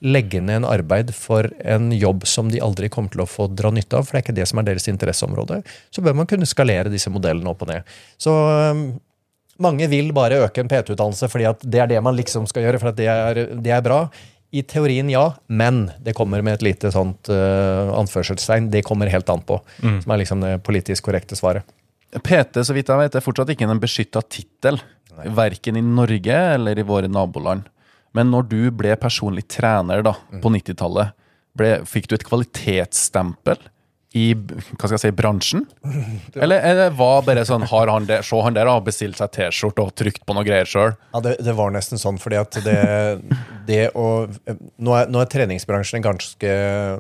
legge 0.05 0.43
ned 0.43 0.61
en 0.61 0.69
arbeid 0.69 1.09
for 1.15 1.49
en 1.65 1.89
jobb 1.95 2.27
som 2.29 2.51
de 2.53 2.61
aldri 2.61 2.91
kommer 2.93 3.13
til 3.13 3.25
å 3.25 3.29
få 3.29 3.49
dra 3.49 3.71
nytte 3.73 3.97
av, 3.97 4.05
for 4.05 4.13
det 4.13 4.21
er 4.21 4.27
ikke 4.27 4.37
det 4.43 4.47
som 4.51 4.61
er 4.61 4.69
deres 4.69 4.87
interesseområde. 4.91 5.63
Så 5.89 6.05
bør 6.05 6.19
man 6.19 6.29
kunne 6.29 6.49
skalere 6.49 6.93
disse 6.93 7.09
modellene 7.13 7.49
opp 7.49 7.65
og 7.65 7.71
ned. 7.73 7.97
Så 8.21 8.35
øhm, 8.35 8.87
mange 9.63 9.89
vil 9.89 10.13
bare 10.13 10.43
øke 10.45 10.61
en 10.61 10.69
PT-utdannelse 10.69 11.29
fordi 11.33 11.49
at 11.49 11.63
det 11.65 11.81
er 11.81 11.89
det 11.95 12.03
man 12.05 12.17
liksom 12.17 12.45
skal 12.49 12.67
gjøre, 12.67 12.81
for 12.83 12.93
at 12.93 12.99
det 12.99 13.09
er, 13.09 13.45
det 13.57 13.73
er 13.73 13.85
bra. 13.85 14.03
I 14.57 14.63
teorien 14.65 15.09
ja, 15.11 15.25
men 15.47 15.87
det 16.01 16.15
kommer 16.17 16.41
med 16.45 16.57
et 16.57 16.65
lite 16.65 16.89
sånt 16.93 17.29
uh, 17.29 17.93
anførselstegn. 17.99 18.71
Det 18.73 18.81
kommer 18.87 19.11
helt 19.13 19.29
an 19.29 19.43
på, 19.45 19.59
som 19.81 20.13
er 20.13 20.21
liksom 20.23 20.41
det 20.41 20.55
politisk 20.65 21.09
korrekte 21.09 21.37
svaret. 21.37 21.67
PT, 22.23 22.63
så 22.63 22.73
vidt 22.73 22.89
jeg 22.89 23.01
vet, 23.03 23.17
er 23.19 23.23
fortsatt 23.23 23.51
ikke 23.53 23.67
en 23.67 23.81
beskytta 23.83 24.23
tittel. 24.31 24.79
Verken 25.37 25.77
i 25.77 25.83
Norge 25.83 26.37
eller 26.55 26.79
i 26.79 26.85
våre 26.87 27.09
naboland. 27.11 27.67
Men 28.17 28.31
når 28.33 28.47
du 28.49 28.59
ble 28.73 28.95
personlig 28.97 29.45
trener 29.51 30.01
da, 30.05 30.15
på 30.41 30.51
90-tallet, 30.53 31.13
fikk 31.89 32.09
du 32.09 32.15
et 32.17 32.25
kvalitetsstempel 32.25 33.61
i 34.15 34.31
hva 34.33 34.87
skal 34.87 34.95
jeg 34.95 35.01
si, 35.03 35.11
bransjen? 35.15 35.65
Eller, 36.35 36.61
eller 36.63 36.93
var 36.95 37.25
bare 37.27 37.43
sånn 37.47 37.65
har 37.67 37.91
han 37.91 38.07
det, 38.07 38.21
så 38.25 38.39
han 38.45 38.55
der 38.55 38.69
har 38.69 38.83
bestilt 38.85 39.19
seg 39.19 39.33
T-skjorte 39.35 39.83
og 39.83 39.95
trykt 39.99 40.23
på 40.27 40.35
noe 40.37 40.47
greier 40.47 40.69
sjøl. 40.69 40.93
Ja, 41.11 41.21
det, 41.25 41.35
det 41.43 41.55
var 41.57 41.73
nesten 41.75 41.99
sånn, 41.99 42.19
fordi 42.21 42.39
at 42.39 42.59
det, 42.63 42.77
det 43.67 43.81
å 43.99 44.07
nå 44.79 44.95
er, 44.95 45.11
nå 45.11 45.21
er 45.21 45.31
treningsbransjen 45.31 45.99
en 45.99 46.07
ganske 46.07 46.53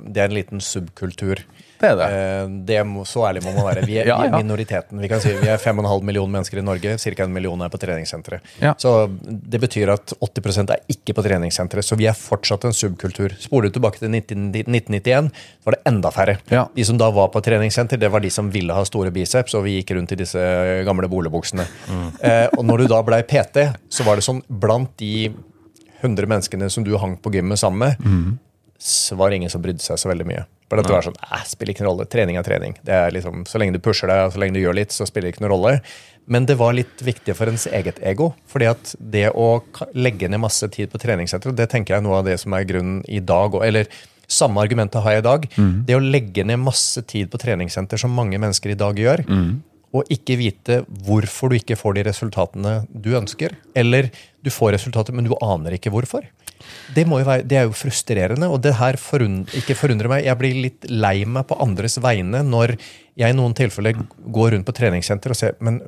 Det 0.03 0.21
er 0.21 0.27
en 0.27 0.35
liten 0.35 0.63
subkultur. 0.63 1.45
Det 1.77 1.89
er 1.91 1.97
det. 1.99 2.07
Eh, 2.17 2.49
det 2.67 2.79
må, 2.87 3.03
så 3.07 3.25
ærlig 3.29 3.43
må 3.45 3.53
man 3.55 3.67
være. 3.69 3.85
Vi 3.87 3.97
er, 4.01 4.07
Ja, 4.11 4.17
vi 4.21 4.29
er 4.29 4.33
ja. 4.33 4.41
minoriteten. 4.41 5.01
Vi 5.01 5.09
kan 5.11 5.21
si 5.23 5.33
Vi 5.37 5.49
er 5.51 5.61
5,5 5.61 6.03
millioner 6.07 6.33
mennesker 6.37 6.61
i 6.61 6.65
Norge. 6.65 6.95
Ca. 6.97 7.23
en 7.23 7.33
million 7.33 7.61
er 7.61 7.71
på 7.73 7.79
treningssentre. 7.81 8.39
Ja. 8.63 8.73
Så 8.81 8.93
det 9.21 9.61
betyr 9.61 9.91
at 9.93 10.13
80% 10.23 10.73
er 10.75 10.83
ikke 10.91 11.15
på 11.17 11.25
treningssentre. 11.25 11.83
Så 11.85 11.97
vi 11.99 12.07
er 12.09 12.17
fortsatt 12.17 12.65
en 12.67 12.75
subkultur. 12.75 13.35
Spoler 13.41 13.69
du 13.69 13.77
tilbake 13.77 14.01
til 14.01 14.11
19, 14.13 14.49
1991, 14.55 15.31
så 15.61 15.69
var 15.69 15.77
det 15.77 15.81
enda 15.91 16.13
færre. 16.13 16.37
De 16.75 16.87
som 16.87 16.99
da 16.99 17.09
var 17.13 17.29
på 17.33 17.41
treningssenter, 17.45 17.99
det 18.01 18.11
var 18.13 18.23
de 18.23 18.31
som 18.33 18.49
ville 18.53 18.73
ha 18.73 18.85
store 18.87 19.11
biceps, 19.15 19.55
og 19.57 19.65
vi 19.67 19.77
gikk 19.79 19.95
rundt 19.97 20.15
i 20.15 20.19
disse 20.19 20.41
gamle 20.87 21.09
bolebuksene. 21.11 21.65
Eh, 22.21 22.47
og 22.57 22.65
når 22.65 22.83
du 22.83 22.89
da 22.91 23.03
blei 23.05 23.21
PT, 23.27 23.67
så 23.93 24.05
var 24.07 24.17
det 24.19 24.25
sånn 24.27 24.41
blant 24.47 24.93
de 25.01 25.29
100 26.01 26.29
menneskene 26.29 26.69
som 26.69 26.85
du 26.85 26.93
hang 27.01 27.17
på 27.21 27.31
gymmet 27.33 27.59
sammen 27.59 27.79
med, 27.97 28.37
så 28.77 29.15
var 29.17 29.29
det 29.29 29.39
ingen 29.41 29.49
som 29.49 29.61
brydde 29.63 29.81
seg 29.81 29.97
så 29.97 30.09
veldig 30.11 30.27
mye. 30.29 30.43
For 30.67 30.81
du 30.83 30.93
er 30.93 31.01
sånn, 31.01 31.15
eh, 31.23 31.43
spiller 31.47 31.73
ikke 31.73 31.83
noen 31.85 31.93
rolle. 31.93 32.09
Trening 32.11 32.37
er 32.37 32.43
trening. 32.43 32.75
Det 32.83 32.93
er 32.93 33.11
liksom, 33.11 33.45
Så 33.47 33.57
lenge 33.59 33.73
du 33.73 33.79
pusher 33.79 34.07
deg, 34.07 34.31
så 34.33 34.37
lenge 34.39 34.53
du 34.53 34.59
gjør 34.59 34.75
litt, 34.75 34.89
så 34.91 35.07
spiller 35.07 35.31
det 35.31 35.35
ikke 35.37 35.45
noen 35.47 35.55
rolle. 35.55 35.81
Men 36.27 36.45
det 36.45 36.57
var 36.57 36.73
litt 36.73 36.97
viktig 36.99 37.35
for 37.35 37.47
ens 37.47 37.67
eget 37.67 37.99
ego. 38.03 38.33
fordi 38.47 38.69
at 38.69 38.95
det 38.99 39.31
å 39.33 39.63
legge 39.95 40.27
ned 40.29 40.39
masse 40.41 40.67
tid 40.69 40.91
på 40.91 40.99
treningssenter, 40.99 41.55
det 41.55 41.69
tenker 41.69 41.95
jeg 41.95 41.97
er 41.99 42.01
noe 42.03 42.19
av 42.19 42.25
det 42.25 42.39
som 42.39 42.53
er 42.53 42.65
grunnen 42.65 43.03
i 43.07 43.19
dag. 43.19 43.51
òg. 43.51 43.63
Eller 43.65 43.87
samme 44.27 44.57
argumentet 44.59 45.01
har 45.01 45.11
jeg 45.13 45.23
i 45.23 45.27
dag. 45.29 45.47
Det 45.85 45.95
å 45.95 46.03
legge 46.03 46.43
ned 46.43 46.59
masse 46.59 47.01
tid 47.07 47.31
på 47.31 47.39
treningssenter, 47.39 47.97
som 47.97 48.11
mange 48.11 48.37
mennesker 48.37 48.71
i 48.71 48.75
dag 48.75 48.93
gjør, 48.95 49.23
og 49.93 50.03
ikke 50.11 50.35
vite 50.37 50.85
hvorfor 51.05 51.49
du 51.49 51.55
ikke 51.55 51.77
får 51.79 51.93
de 51.95 52.03
resultatene 52.03 52.87
du 52.91 53.15
ønsker. 53.15 53.55
Eller 53.73 54.11
du 54.43 54.49
får 54.49 54.73
resultater, 54.75 55.13
men 55.13 55.23
du 55.23 55.33
aner 55.41 55.71
ikke 55.79 55.89
hvorfor. 55.91 56.27
Det, 56.95 57.05
må 57.07 57.21
jo 57.21 57.27
være, 57.27 57.45
det 57.47 57.59
er 57.59 57.67
jo 57.67 57.75
frustrerende, 57.77 58.49
og 58.51 58.61
det 58.65 58.75
her 58.79 58.97
forund, 59.01 59.47
ikke 59.57 59.75
forundrer 59.77 60.11
meg. 60.11 60.25
Jeg 60.27 60.39
blir 60.39 60.59
litt 60.67 60.89
lei 60.89 61.21
meg 61.25 61.47
på 61.49 61.57
andres 61.63 61.97
vegne 62.03 62.43
når 62.45 62.75
jeg 63.17 63.33
i 63.33 63.37
noen 63.37 63.55
tilfeller 63.57 63.97
går 64.33 64.53
rundt 64.55 64.67
på 64.67 64.75
treningssenter 64.77 65.33
og 65.33 65.39
ser 65.39 65.55
Men 65.63 65.79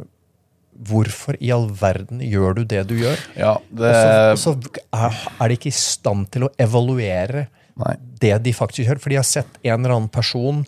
hvorfor 0.89 1.35
i 1.43 1.51
all 1.51 1.67
verden 1.75 2.21
gjør 2.23 2.59
du 2.59 2.63
det 2.71 2.85
du 2.89 2.95
gjør? 3.01 3.19
Ja, 3.37 3.57
det, 3.69 3.91
Og 3.91 4.39
så 4.39 4.55
og 4.55 4.63
så 4.63 4.79
er, 4.95 5.19
er 5.35 5.51
de 5.51 5.59
ikke 5.59 5.71
i 5.73 5.75
stand 5.75 6.29
til 6.33 6.47
å 6.47 6.53
evaluere 6.61 7.47
Nei. 7.79 7.93
det 8.21 8.33
de 8.45 8.55
faktisk 8.55 8.85
gjør. 8.85 9.01
For 9.03 9.11
de 9.11 9.19
har 9.19 9.27
sett 9.27 9.59
en 9.63 9.75
eller 9.75 9.97
annen 9.97 10.11
person 10.11 10.63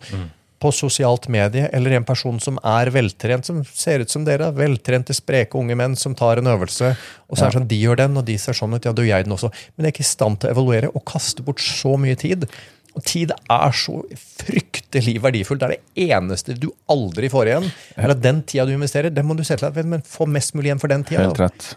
på 0.62 0.70
sosialt 0.74 1.26
medie, 1.32 1.66
eller 1.74 1.96
en 1.96 2.06
person 2.06 2.38
som 2.42 2.60
er 2.62 2.92
veltrent, 2.94 3.48
som 3.48 3.62
ser 3.66 4.04
ut 4.04 4.12
som 4.12 4.26
dere. 4.26 4.52
Veltrente, 4.54 5.16
spreke 5.16 5.58
unge 5.58 5.76
menn 5.78 5.96
som 5.98 6.14
tar 6.18 6.40
en 6.40 6.52
øvelse. 6.52 6.92
Og 7.28 7.38
så 7.38 7.46
er 7.46 7.50
det 7.50 7.58
sånn, 7.58 7.70
de 7.72 7.80
gjør 7.80 8.04
den, 8.04 8.20
og 8.20 8.28
de 8.28 8.38
ser 8.38 8.56
sånn 8.56 8.76
ut. 8.76 8.86
Ja, 8.86 8.94
da 8.94 9.06
gjør 9.06 9.18
jeg 9.22 9.28
den 9.28 9.38
også. 9.38 9.50
Men 9.74 9.88
jeg 9.88 9.92
er 9.92 9.96
ikke 9.96 10.06
i 10.06 10.12
stand 10.12 10.40
til 10.42 10.52
å 10.52 10.54
evaluere 10.56 10.92
og 10.92 11.04
kaste 11.08 11.44
bort 11.46 11.64
så 11.64 11.96
mye 11.98 12.18
tid. 12.20 12.46
Og 12.92 13.04
tid 13.08 13.30
er 13.32 13.72
så 13.76 13.94
fryktelig 14.42 15.14
verdifullt. 15.24 15.62
Det 15.62 15.68
er 15.68 15.78
det 15.78 16.08
eneste 16.12 16.56
du 16.60 16.68
aldri 16.92 17.30
får 17.32 17.48
igjen. 17.48 17.68
Eller 17.96 18.14
at 18.14 18.20
den 18.24 18.42
tida 18.48 18.66
du 18.68 18.74
investerer, 18.74 19.12
den 19.14 19.26
må 19.28 19.36
du 19.38 19.44
se 19.48 19.56
til 19.56 19.68
at 19.70 19.78
men 19.88 20.04
få 20.04 20.26
mest 20.28 20.52
mulig 20.58 20.68
igjen 20.68 20.82
for 20.82 20.92
den 20.92 21.06
tida. 21.08 21.30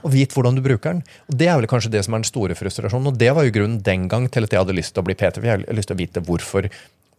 Og 0.04 0.12
vite 0.12 0.36
hvordan 0.36 0.60
du 0.60 0.64
bruker 0.66 0.98
den. 0.98 1.06
Og 1.32 1.40
Det 1.40 1.48
er 1.48 1.56
vel 1.62 1.70
kanskje 1.72 1.94
det 1.94 2.04
som 2.06 2.18
er 2.18 2.24
den 2.24 2.32
store 2.32 2.58
frustrasjonen. 2.60 3.14
Og 3.14 3.20
det 3.22 3.32
var 3.38 3.48
jo 3.48 3.56
grunnen 3.56 3.80
den 3.86 4.10
gang 4.12 4.28
til 4.28 4.48
at 4.48 4.56
jeg 4.56 4.66
hadde 4.66 4.76
lyst 4.76 4.96
til 4.96 5.06
å 5.06 5.08
bli 5.08 5.16
PT. 5.16 5.40
For 5.40 5.48
jeg 5.48 5.62
hadde 5.62 5.80
lyst 5.80 5.92
til 5.92 5.98
å 5.98 6.04
vite 6.04 6.26
hvorfor. 6.28 6.70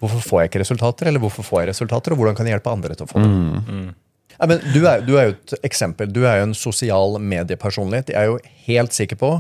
Hvorfor 0.03 0.25
får 0.29 0.41
jeg 0.43 0.51
ikke 0.53 0.65
resultater, 0.65 1.09
eller 1.11 1.23
hvorfor 1.23 1.47
får 1.47 1.63
jeg 1.63 1.73
resultater, 1.75 2.13
og 2.13 2.21
hvordan 2.21 2.37
kan 2.37 2.49
jeg 2.49 2.59
hjelpe 2.59 2.73
andre 2.73 2.97
til 2.99 3.07
å 3.07 3.11
få 3.11 3.23
det? 3.23 3.29
Ja, 4.37 4.45
men 4.51 4.59
du, 4.75 4.83
er, 4.85 5.01
du 5.01 5.15
er 5.17 5.31
jo 5.31 5.37
et 5.39 5.55
eksempel. 5.65 6.11
Du 6.13 6.27
er 6.29 6.43
jo 6.43 6.51
en 6.51 6.59
sosial 6.59 7.17
mediepersonlighet. 7.25 8.11
Jeg 8.13 8.21
er 8.21 8.35
jo 8.35 8.41
helt 8.67 8.93
sikker 8.93 9.17
på 9.17 9.31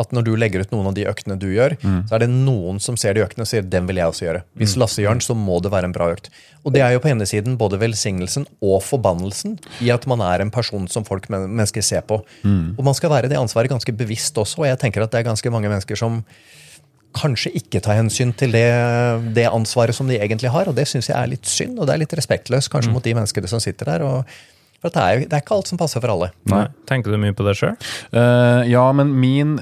at 0.00 0.12
når 0.14 0.24
du 0.24 0.30
legger 0.38 0.62
ut 0.64 0.70
noen 0.72 0.86
av 0.90 0.94
de 0.96 1.02
øktene 1.10 1.34
du 1.38 1.48
gjør, 1.52 1.74
så 2.08 2.14
er 2.16 2.22
det 2.22 2.28
noen 2.30 2.78
som 2.80 2.96
ser 2.96 3.14
de 3.14 3.22
øktene 3.24 3.44
og 3.44 3.50
sier 3.50 3.62
den 3.66 3.86
vil 3.86 3.98
jeg 4.00 4.10
også 4.10 4.24
gjøre. 4.24 4.42
Hvis 4.56 4.76
Lasse 4.80 5.02
gjør 5.02 5.18
den, 5.18 5.22
så 5.26 5.34
må 5.36 5.58
det 5.62 5.72
være 5.74 5.90
en 5.90 5.94
bra 5.94 6.06
økt. 6.14 6.30
Og 6.64 6.72
det 6.72 6.80
er 6.82 6.94
jo 6.94 7.02
på 7.02 7.10
ene 7.10 7.26
siden 7.26 7.58
både 7.60 7.78
velsignelsen 7.82 8.46
og 8.62 8.80
forbannelsen 8.86 9.58
i 9.84 9.90
at 9.92 10.06
man 10.10 10.22
er 10.24 10.40
en 10.42 10.50
person 10.54 10.86
som 10.88 11.04
folk 11.04 11.28
men 11.28 11.46
mennesker 11.50 11.84
ser 11.84 12.06
på. 12.06 12.20
Og 12.78 12.82
man 12.86 12.96
skal 12.96 13.10
være 13.12 13.28
det 13.30 13.38
ansvaret 13.38 13.70
ganske 13.70 13.92
bevisst 13.92 14.38
også, 14.40 14.62
og 14.62 14.70
jeg 14.70 14.78
tenker 14.82 15.04
at 15.04 15.12
det 15.12 15.20
er 15.20 15.28
ganske 15.30 15.50
mange 15.52 15.68
mennesker 15.68 15.98
som 15.98 16.22
kanskje 17.16 17.52
ikke 17.58 17.82
ta 17.84 17.96
hensyn 17.98 18.32
til 18.38 18.54
det, 18.54 18.68
det 19.36 19.48
ansvaret 19.50 19.96
som 19.96 20.08
de 20.10 20.20
egentlig 20.20 20.52
har. 20.52 20.70
Og 20.70 20.76
det 20.76 20.86
syns 20.90 21.10
jeg 21.10 21.18
er 21.18 21.32
litt 21.32 21.48
synd, 21.48 21.78
og 21.78 21.88
det 21.88 21.96
er 21.96 22.04
litt 22.04 22.16
respektløst 22.16 22.72
kanskje 22.72 22.94
mot 22.94 23.04
de 23.04 23.16
menneskene 23.18 23.50
som 23.50 23.62
sitter 23.62 23.94
der. 23.94 24.06
og 24.06 24.24
for 24.80 24.88
det 24.94 25.00
er, 25.00 25.22
det 25.28 25.36
er 25.36 25.42
ikke 25.42 25.56
alt 25.58 25.68
som 25.68 25.76
passer 25.80 26.00
for 26.00 26.08
alle. 26.08 26.30
Nei. 26.48 26.62
Tenker 26.88 27.12
du 27.12 27.18
mye 27.20 27.34
på 27.36 27.44
det 27.44 27.52
sjøl? 27.58 27.74
Uh, 28.14 28.64
ja, 28.64 28.86
men 28.96 29.12
min 29.20 29.58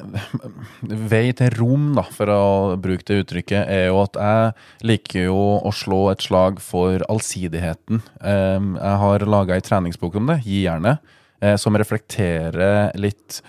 vei 1.10 1.32
til 1.34 1.50
rom, 1.58 1.88
da, 1.96 2.04
for 2.14 2.30
å 2.30 2.42
bruke 2.78 3.02
det 3.08 3.24
uttrykket, 3.24 3.64
er 3.66 3.88
jo 3.88 3.98
at 4.04 4.14
jeg 4.14 4.86
liker 4.86 5.26
jo 5.26 5.40
å 5.58 5.74
slå 5.74 6.04
et 6.12 6.22
slag 6.22 6.62
for 6.62 7.02
allsidigheten. 7.10 8.04
Uh, 8.22 8.78
jeg 8.78 9.00
har 9.02 9.26
laga 9.26 9.58
ei 9.58 9.64
treningsbok 9.66 10.20
om 10.22 10.30
det, 10.30 10.38
Gi 10.46 10.62
jernet, 10.68 11.02
uh, 11.42 11.56
som 11.58 11.74
reflekterer 11.74 12.94
litt 13.02 13.42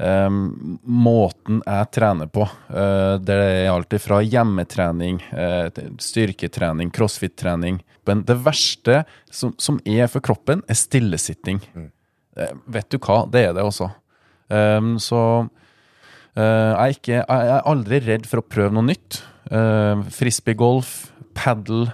eh, 0.00 0.30
måten 0.84 1.60
jeg 1.64 1.90
trener 1.94 2.30
på. 2.32 2.46
Uh, 2.70 3.16
det 3.22 3.36
er 3.36 3.70
alt 3.72 3.94
fra 4.02 4.20
hjemmetrening, 4.24 5.20
uh, 5.34 5.68
styrketrening, 6.00 6.92
crossfit-trening. 6.94 7.80
Men 8.08 8.24
det 8.26 8.38
verste 8.44 9.04
som, 9.30 9.54
som 9.60 9.80
er 9.84 10.10
for 10.10 10.24
kroppen, 10.24 10.64
er 10.68 10.78
stillesitting. 10.78 11.60
Eh, 11.76 12.52
vet 12.72 12.90
du 12.90 12.98
hva, 12.98 13.22
det 13.30 13.48
er 13.48 13.56
det 13.56 13.64
også. 13.66 13.90
Um, 14.50 14.96
så 14.98 15.20
jeg, 16.34 16.46
er 16.74 16.92
ikke, 16.94 17.18
jeg 17.20 17.50
er 17.52 17.66
aldri 17.68 17.98
redd 18.02 18.26
for 18.26 18.40
å 18.40 18.46
prøve 18.46 18.72
noe 18.74 18.86
nytt. 18.88 19.20
Uh, 19.50 20.00
Frisbeegolf, 20.14 21.10
padel. 21.36 21.90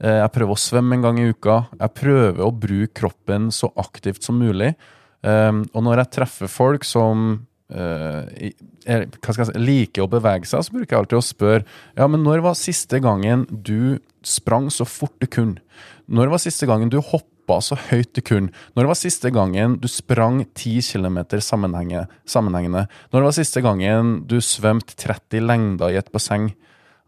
jeg 0.00 0.32
prøver 0.34 0.56
å 0.56 0.58
svømme 0.58 0.96
en 0.96 1.04
gang 1.04 1.18
i 1.20 1.28
uka. 1.30 1.60
Jeg 1.76 1.94
prøver 1.98 2.40
å 2.46 2.54
bruke 2.54 2.94
kroppen 3.02 3.50
så 3.54 3.68
aktivt 3.78 4.24
som 4.26 4.40
mulig. 4.40 4.72
Um, 5.20 5.66
og 5.76 5.84
når 5.84 6.00
jeg 6.00 6.12
treffer 6.16 6.50
folk 6.50 6.86
som 6.88 7.42
er, 7.70 9.06
skal 9.22 9.44
jeg 9.44 9.50
si, 9.52 9.62
liker 9.62 10.04
å 10.04 10.10
bevege 10.10 10.48
seg, 10.48 10.64
så 10.66 10.74
bruker 10.74 10.94
jeg 10.94 11.02
alltid 11.04 11.18
å 11.20 11.24
spørre 11.24 11.64
Ja, 11.98 12.08
men 12.10 12.24
når 12.26 12.42
var 12.44 12.56
siste 12.58 12.98
gangen 13.02 13.46
du 13.50 14.00
sprang 14.26 14.70
så 14.74 14.86
fort 14.88 15.14
du 15.22 15.28
kunne? 15.30 15.62
Når 16.10 16.32
var 16.32 16.42
siste 16.42 16.66
gangen 16.66 16.90
du 16.90 16.98
hoppa 16.98 17.60
så 17.62 17.78
høyt 17.90 18.10
du 18.16 18.22
kunne? 18.26 18.50
Når 18.74 18.90
var 18.90 18.98
siste 18.98 19.30
gangen 19.34 19.76
du 19.82 19.86
sprang 19.90 20.42
10 20.58 20.82
km 20.90 21.20
sammenhengende? 21.38 22.86
Når 23.14 23.28
var 23.28 23.36
siste 23.36 23.62
gangen 23.62 24.16
du 24.26 24.40
svømte 24.42 24.98
30 24.98 25.46
lengder 25.46 25.94
i 25.94 26.00
et 26.00 26.10
basseng? 26.10 26.50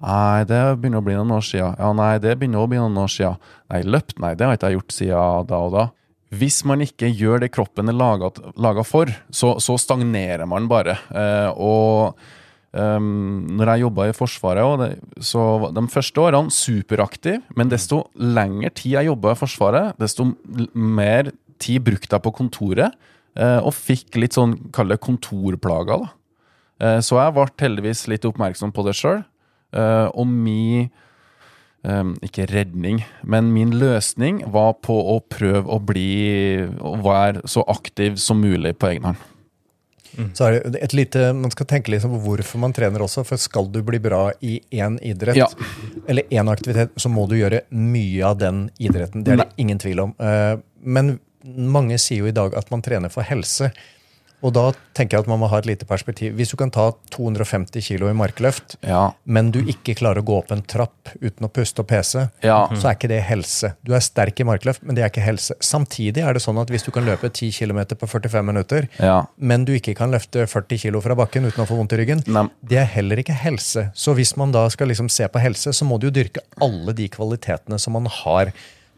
Nei, 0.03 0.43
det 0.51 0.61
begynner 0.83 0.99
å 0.99 1.07
bli 1.07 1.15
noen 1.15 1.35
år 1.37 1.45
siden. 1.47 1.77
Ja, 1.79 1.91
nei, 1.95 2.17
det 2.23 2.35
begynner 2.39 2.65
å 2.65 2.71
bli 2.71 2.81
noen 2.81 2.99
år 2.99 3.11
siden. 3.13 3.43
Nei, 3.71 3.83
løpt? 3.87 4.17
Nei, 4.23 4.33
det 4.35 4.49
har 4.49 4.57
ikke 4.57 4.73
jeg 4.73 4.81
gjort 4.81 4.95
siden 4.97 5.51
da 5.51 5.61
og 5.63 5.77
da. 5.77 5.85
Hvis 6.33 6.63
man 6.65 6.81
ikke 6.81 7.11
gjør 7.13 7.43
det 7.43 7.51
kroppen 7.53 7.91
er 7.93 7.97
laga 7.99 8.85
for, 8.89 9.11
så, 9.29 9.57
så 9.61 9.77
stagnerer 9.81 10.49
man 10.49 10.69
bare. 10.71 10.95
Eh, 11.13 11.51
og 11.61 12.17
um, 12.73 13.45
når 13.53 13.73
jeg 13.73 13.85
jobba 13.85 14.07
i 14.09 14.15
Forsvaret, 14.17 14.65
og 14.65 14.81
det, 14.81 15.21
så 15.21 15.43
de 15.77 15.85
første 15.93 16.25
årene 16.25 16.55
superaktiv, 16.57 17.43
men 17.59 17.73
desto 17.73 18.07
lengre 18.17 18.73
tid 18.73 18.97
jeg 18.97 19.11
jobba 19.11 19.35
i 19.35 19.41
Forsvaret, 19.43 20.01
desto 20.01 20.31
mer 20.73 21.35
tid 21.61 21.85
brukte 21.85 22.17
jeg 22.17 22.25
på 22.25 22.35
kontoret, 22.41 22.97
eh, 23.37 23.61
og 23.61 23.77
fikk 23.77 24.17
litt 24.17 24.39
sånn, 24.39 24.57
kall 24.73 24.89
det 24.95 25.03
kontorplager, 25.05 26.07
da. 26.07 26.17
Eh, 26.83 26.99
så 27.05 27.21
jeg 27.21 27.37
ble 27.37 27.49
heldigvis 27.61 28.07
litt 28.09 28.25
oppmerksom 28.27 28.73
på 28.73 28.89
det 28.89 28.97
sjøl, 28.99 29.21
og 29.73 30.27
mi 30.29 30.91
um, 31.85 32.15
ikke 32.23 32.47
redning, 32.51 33.03
men 33.25 33.53
min 33.55 33.71
løsning 33.79 34.43
var 34.53 34.75
på 34.85 34.95
å 34.95 35.21
prøve 35.29 35.67
å 35.69 35.79
bli 35.83 36.09
Å 36.81 36.97
være 37.03 37.43
så 37.49 37.65
aktiv 37.69 38.17
som 38.17 38.41
mulig 38.43 38.77
på 38.79 38.93
egen 38.93 39.03
hånd. 39.11 39.29
Så 40.37 40.45
er 40.45 40.59
det 40.69 40.83
et 40.85 40.93
lite, 40.93 41.33
Man 41.33 41.51
skal 41.55 41.67
tenke 41.71 41.89
litt 41.91 42.03
på 42.05 42.19
hvorfor 42.21 42.61
man 42.61 42.75
trener 42.77 43.01
også. 43.01 43.25
For 43.25 43.41
skal 43.41 43.71
du 43.73 43.79
bli 43.83 43.99
bra 43.99 44.27
i 44.45 44.59
én 44.71 44.99
idrett, 45.01 45.37
Ja. 45.37 45.47
eller 46.07 46.23
én 46.31 46.51
aktivitet, 46.53 46.91
så 47.01 47.09
må 47.09 47.27
du 47.29 47.37
gjøre 47.39 47.63
mye 47.71 48.23
av 48.29 48.37
den 48.39 48.71
idretten. 48.79 49.25
Det 49.25 49.33
er 49.33 49.37
det 49.45 49.53
ingen 49.57 49.79
tvil 49.79 50.01
om. 50.01 50.15
Eh, 50.21 50.57
Men 50.85 51.19
mange 51.45 51.97
sier 51.99 52.19
jo 52.19 52.27
i 52.27 52.33
dag 52.35 52.55
at 52.55 52.71
man 52.71 52.83
trener 52.83 53.09
for 53.11 53.23
helse. 53.23 53.73
Og 54.43 54.53
da 54.57 54.73
tenker 54.95 55.17
jeg 55.17 55.25
at 55.25 55.29
man 55.31 55.39
må 55.39 55.49
ha 55.49 55.59
et 55.63 55.67
lite 55.67 55.87
perspektiv. 55.87 56.35
Hvis 56.35 56.51
du 56.51 56.57
kan 56.59 56.71
ta 56.75 56.89
250 57.15 57.81
kilo 57.87 58.09
i 58.11 58.13
markløft, 58.17 58.77
Ja. 58.83 59.13
men 59.25 59.51
du 59.53 59.61
ikke 59.63 59.95
klarer 59.95 60.19
å 60.21 60.25
gå 60.27 60.37
opp 60.39 60.51
en 60.51 60.63
trapp 60.63 61.13
uten 61.23 61.47
å 61.47 61.53
puste 61.53 61.81
og 61.81 61.87
pese, 61.89 62.31
Ja. 62.43 62.67
så 62.75 62.89
er 62.91 62.95
ikke 62.97 63.09
det 63.09 63.23
helse. 63.23 63.75
Du 63.85 63.93
er 63.95 64.01
sterk 64.01 64.41
i 64.41 64.45
markløft, 64.45 64.83
men 64.83 64.95
det 64.97 65.05
er 65.05 65.11
ikke 65.11 65.25
helse. 65.25 65.55
Samtidig 65.61 66.19
er 66.27 66.33
det 66.35 66.43
sånn 66.43 66.61
at 66.61 66.69
hvis 66.69 66.83
du 66.85 66.91
kan 66.91 67.05
løpe 67.05 67.31
10 67.33 67.53
km 67.53 67.95
på 67.97 68.09
45 68.09 68.45
minutter, 68.45 68.89
Ja. 68.99 69.27
men 69.39 69.65
du 69.65 69.73
ikke 69.79 69.95
kan 69.95 70.11
løfte 70.11 70.47
40 70.49 70.79
kilo 70.79 71.01
fra 71.01 71.15
bakken 71.15 71.45
uten 71.47 71.65
å 71.65 71.67
få 71.69 71.77
vondt 71.79 71.93
i 71.93 71.97
ryggen, 72.05 72.23
Nei. 72.27 72.49
det 72.67 72.79
er 72.79 72.85
heller 72.87 73.17
ikke 73.17 73.35
helse. 73.35 73.93
Så 73.95 74.15
hvis 74.15 74.37
man 74.37 74.51
da 74.53 74.69
skal 74.69 74.89
liksom 74.89 75.09
se 75.09 75.29
på 75.29 75.41
helse, 75.41 75.71
så 75.73 75.85
må 75.87 75.99
du 76.01 76.11
jo 76.11 76.23
dyrke 76.25 76.41
alle 76.61 76.93
de 76.93 77.09
kvalitetene 77.09 77.79
som 77.79 77.93
man 77.93 78.07
har 78.07 78.53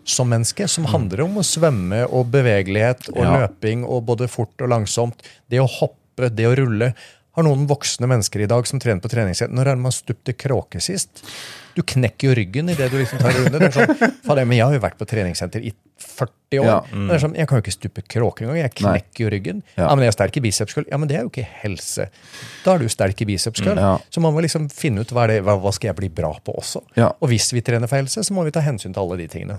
som 0.04 0.28
menneske, 0.30 0.68
som 0.68 0.84
handler 0.92 1.24
om 1.24 1.38
å 1.40 1.44
svømme 1.46 2.04
og 2.10 2.30
bevegelighet 2.34 3.08
og 3.14 3.22
Ja. 3.24 3.36
løping 3.46 3.84
og 3.88 4.04
både 4.06 4.28
fort 4.28 4.60
og 4.60 4.68
langsomt. 4.68 5.22
Det 5.50 5.58
å 5.60 5.68
hoppe, 5.68 6.28
det 6.34 6.46
å 6.46 6.54
rulle. 6.56 6.94
Har 7.34 7.42
noen 7.42 7.66
voksne 7.66 8.06
mennesker 8.06 8.44
i 8.44 8.46
dag 8.46 8.64
som 8.66 8.78
trener 8.78 9.00
på 9.02 9.10
treningssenter 9.10 9.50
Når 9.56 9.66
er 9.66 9.74
det 9.74 9.82
man 9.82 9.90
stupte 9.92 10.32
kråke 10.38 10.78
sist? 10.80 11.24
Du 11.74 11.82
knekker 11.82 12.28
jo 12.28 12.34
ryggen 12.38 12.68
idet 12.70 12.86
du 12.92 12.98
liksom 13.00 13.18
tar 13.18 13.34
under. 13.34 13.60
Er 13.66 13.72
sånn, 13.74 13.88
men 14.46 14.52
jeg 14.56 14.62
har 14.62 14.72
jo 14.76 14.78
vært 14.84 14.96
på 15.00 15.08
treningssenter 15.10 15.64
i 15.66 15.72
40 15.98 16.60
år. 16.60 16.68
Ja. 16.68 16.76
Er 17.10 17.18
sånn, 17.18 17.34
jeg 17.34 17.48
kan 17.50 17.58
jo 17.58 17.64
ikke 17.64 17.74
stupe 17.74 18.04
kråke 18.06 18.44
engang. 18.44 18.60
Jeg 18.60 18.74
knekker 18.78 19.24
jo 19.24 19.32
ryggen. 19.34 19.62
Ja. 19.74 19.88
Ja. 19.88 19.94
men 19.96 20.04
jeg 20.06 20.12
er 20.12 20.16
sterk 20.20 20.36
i 20.38 20.44
bicepskøll. 20.44 20.86
Ja, 20.92 21.00
men 21.02 21.10
det 21.10 21.16
er 21.18 21.26
jo 21.26 21.32
ikke 21.32 21.48
helse. 21.64 22.06
Da 22.62 22.76
er 22.76 22.78
du 22.84 22.86
sterk 22.92 23.18
i 23.20 23.26
Mm, 23.26 23.76
Ja. 23.82 23.98
Så 24.14 24.20
man 24.22 24.32
må 24.32 24.40
liksom 24.46 24.70
finne 24.70 25.00
ut 25.02 25.10
hva, 25.10 25.26
det, 25.26 25.42
hva, 25.42 25.58
hva 25.58 25.72
skal 25.74 25.88
jeg 25.90 25.96
bli 25.96 26.08
bra 26.14 26.30
på 26.44 26.54
også. 26.54 26.84
Og 27.20 27.28
hvis 27.34 27.50
vi 27.52 27.60
trener 27.66 27.88
for 27.90 27.96
helse, 27.98 28.22
så 28.22 28.30
må 28.32 28.44
vi 28.44 28.52
ta 28.54 28.60
hensyn 28.62 28.94
til 28.94 29.02
alle 29.02 29.16
de 29.18 29.26
tingene. 29.26 29.58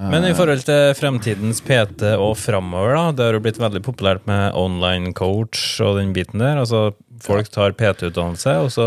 Men 0.00 0.24
i 0.24 0.32
forhold 0.32 0.62
til 0.64 0.94
fremtidens 0.96 1.60
PT 1.60 2.14
og 2.14 2.32
framover, 2.40 2.94
da. 2.96 3.02
Det 3.12 3.26
har 3.26 3.36
jo 3.36 3.42
blitt 3.44 3.60
veldig 3.60 3.82
populært 3.84 4.24
med 4.30 4.56
online 4.56 5.12
coach 5.16 5.80
og 5.84 5.98
den 6.00 6.14
biten 6.16 6.40
der. 6.40 6.62
Altså, 6.62 6.94
folk 7.20 7.50
tar 7.52 7.76
PT-utdannelse, 7.76 8.54
og 8.64 8.70
så 8.72 8.86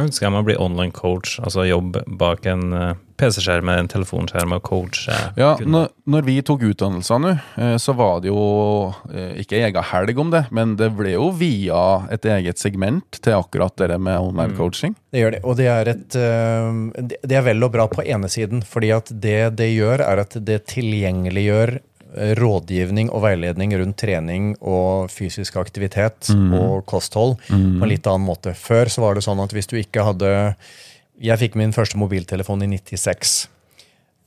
ønsker 0.00 0.30
de 0.30 0.40
å 0.40 0.46
bli 0.46 0.56
online 0.56 0.94
coach. 0.96 1.36
Altså 1.44 1.66
jobb 1.68 2.00
bak 2.20 2.48
en 2.48 2.72
eh, 3.14 3.20
PC-skjerm 3.22 3.64
med 3.64 3.78
en 3.78 3.88
telefonskjerm 3.88 4.52
og 4.56 4.62
coach. 4.66 5.04
Ja, 5.38 5.54
når, 5.60 5.88
når 6.10 6.26
vi 6.26 6.34
tok 6.42 6.62
utdannelser 6.68 7.22
nå, 7.22 7.32
eh, 7.56 7.76
så 7.80 7.94
var 7.96 8.20
det 8.24 8.28
jo 8.32 8.92
eh, 9.12 9.38
ikke 9.44 9.62
egen 9.62 9.82
helg 9.92 10.18
om 10.18 10.30
det, 10.34 10.44
men 10.50 10.76
det 10.80 10.90
ble 10.98 11.14
jo 11.14 11.30
via 11.38 11.80
et 12.14 12.24
eget 12.26 12.58
segment 12.58 13.20
til 13.24 13.38
akkurat 13.38 13.76
det 13.80 13.98
med 14.00 14.18
online 14.20 14.56
coaching. 14.58 14.94
Det 15.14 15.22
gjør 15.24 15.36
det. 15.38 15.42
Og 15.44 15.56
det 15.56 15.66
er, 15.70 15.88
et, 15.94 16.16
øh, 16.18 16.92
det- 17.22 17.32
er 17.38 17.42
vel 17.42 17.62
og 17.64 17.72
bra 17.72 17.86
på 17.88 18.02
ene 18.04 18.28
siden, 18.28 18.62
fordi 18.62 18.90
at 18.94 19.10
det 19.20 19.56
det 19.56 19.70
gjør, 19.76 20.00
er 20.04 20.18
at 20.26 20.34
det 20.44 20.66
tilgjengeliggjør 20.72 21.78
rådgivning 22.38 23.08
og 23.10 23.24
veiledning 23.24 23.72
rundt 23.74 23.96
trening 23.98 24.52
og 24.62 25.10
fysisk 25.10 25.56
aktivitet 25.58 26.28
og 26.54 26.84
kosthold 26.86 27.36
på 27.48 27.82
en 27.82 27.88
litt 27.90 28.06
annen 28.06 28.26
måte. 28.28 28.54
Før 28.54 28.86
så 28.86 29.02
var 29.02 29.14
det 29.18 29.24
sånn 29.26 29.42
at 29.42 29.50
hvis 29.50 29.66
du 29.66 29.76
ikke 29.80 30.04
hadde 30.06 30.54
Jeg 31.22 31.38
fikk 31.38 31.54
min 31.54 31.72
første 31.72 31.98
mobiltelefon 31.98 32.64
i 32.66 32.72
96. 32.74 33.48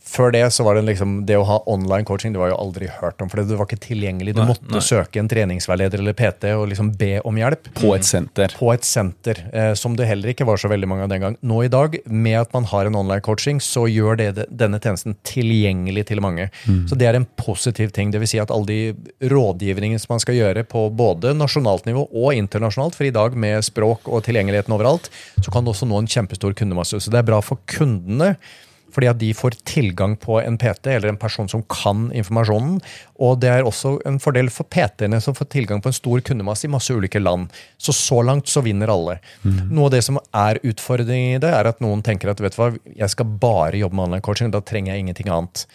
Før 0.08 0.32
det 0.32 0.46
så 0.56 0.64
var 0.64 0.78
det 0.80 0.86
liksom 0.88 1.18
det 1.28 1.36
å 1.36 1.44
ha 1.48 1.58
online 1.68 2.06
coaching 2.08 2.32
det 2.34 2.40
var 2.40 2.50
jo 2.54 2.58
aldri 2.64 2.88
hørt 3.02 3.20
om. 3.24 3.28
For 3.30 3.42
det 3.44 3.58
var 3.60 3.68
ikke 3.68 3.82
tilgjengelig. 3.84 4.34
Du 4.38 4.42
Nei, 4.42 4.48
måtte 4.54 4.72
nei. 4.78 4.82
søke 4.86 5.20
en 5.20 5.28
treningsveileder 5.32 6.00
eller 6.00 6.16
PT 6.18 6.48
og 6.56 6.68
liksom 6.72 6.94
be 6.98 7.18
om 7.28 7.36
hjelp 7.38 7.68
På 7.78 7.92
et 7.98 8.08
senter. 8.08 8.54
på 8.58 8.72
et 8.74 8.88
senter, 8.88 9.42
eh, 9.52 9.74
som 9.80 9.98
det 10.00 10.08
heller 10.08 10.32
ikke 10.32 10.48
var 10.48 10.58
så 10.62 10.72
veldig 10.72 10.88
mange 10.90 11.04
av 11.08 11.12
den 11.12 11.22
gang. 11.26 11.38
Nå 11.44 11.60
i 11.66 11.72
dag, 11.74 11.98
med 12.08 12.40
at 12.40 12.54
man 12.56 12.64
har 12.72 12.88
en 12.88 12.96
online 12.96 13.22
coaching, 13.26 13.60
så 13.60 13.84
gjør 13.92 14.18
det 14.22 14.48
denne 14.50 14.80
tjenesten 14.80 15.18
tilgjengelig 15.28 16.06
til 16.08 16.22
mange. 16.24 16.50
Så 16.88 16.96
det 16.98 17.08
er 17.12 17.20
en 17.20 17.28
positiv 17.40 17.92
ting. 17.96 18.12
Det 18.16 18.22
vil 18.24 18.32
si 18.32 18.40
at 18.40 18.52
alle 18.54 18.66
de 18.72 19.28
rådgivningene 19.30 20.00
som 20.00 20.14
man 20.16 20.24
skal 20.24 20.38
gjøre 20.40 20.64
på 20.68 20.88
både 20.96 21.34
nasjonalt 21.38 21.86
nivå 21.90 22.08
og 22.14 22.32
internasjonalt, 22.38 22.96
for 22.96 23.08
i 23.08 23.14
dag 23.14 23.36
med 23.36 23.66
språk 23.68 24.08
og 24.08 24.24
tilgjengeligheten 24.28 24.74
overalt, 24.76 25.12
så 25.44 25.52
kan 25.52 25.66
det 25.68 25.74
også 25.76 25.88
nå 25.90 26.00
en 26.02 26.08
kjempestor 26.10 26.56
kundemasse. 26.58 27.00
Så 27.04 27.12
det 27.14 27.20
er 27.22 27.28
bra 27.28 27.42
for 27.44 27.60
kundene. 27.70 28.36
Fordi 28.94 29.10
at 29.12 29.20
de 29.20 29.34
får 29.36 29.58
tilgang 29.68 30.16
på 30.20 30.40
en 30.42 30.58
PT 30.58 30.88
eller 30.94 31.12
en 31.12 31.20
person 31.20 31.50
som 31.52 31.64
kan 31.70 32.08
informasjonen. 32.16 32.80
Og 33.24 33.40
det 33.42 33.52
er 33.52 33.68
også 33.68 33.98
en 34.08 34.20
fordel 34.24 34.50
for 34.54 34.70
PT-ene 34.72 35.20
som 35.24 35.36
får 35.38 35.50
tilgang 35.54 35.84
på 35.84 35.92
en 35.92 35.98
stor 35.98 36.24
kundemasse 36.26 36.68
i 36.68 36.72
masse 36.72 36.94
ulike 36.94 37.22
land. 37.22 37.52
Så 37.78 37.96
så 37.96 38.22
langt 38.26 38.50
så 38.52 38.64
vinner 38.66 38.92
alle. 38.94 39.20
Noe 39.44 39.90
av 39.90 39.94
det 39.98 40.04
som 40.08 40.20
er 40.32 40.62
utfordringen 40.64 41.38
i 41.38 41.44
det, 41.44 41.52
er 41.52 41.70
at 41.70 41.84
noen 41.84 42.04
tenker 42.06 42.32
at 42.32 42.42
vet 42.44 42.56
du 42.56 42.62
hva, 42.62 42.72
jeg 42.96 43.14
skal 43.14 43.38
bare 43.42 43.78
jobbe 43.78 44.00
med 44.00 44.08
online 44.08 44.26
coaching, 44.26 44.52
da 44.54 44.64
trenger 44.64 44.94
jeg 44.94 45.06
ingenting 45.06 45.32
annet. 45.34 45.68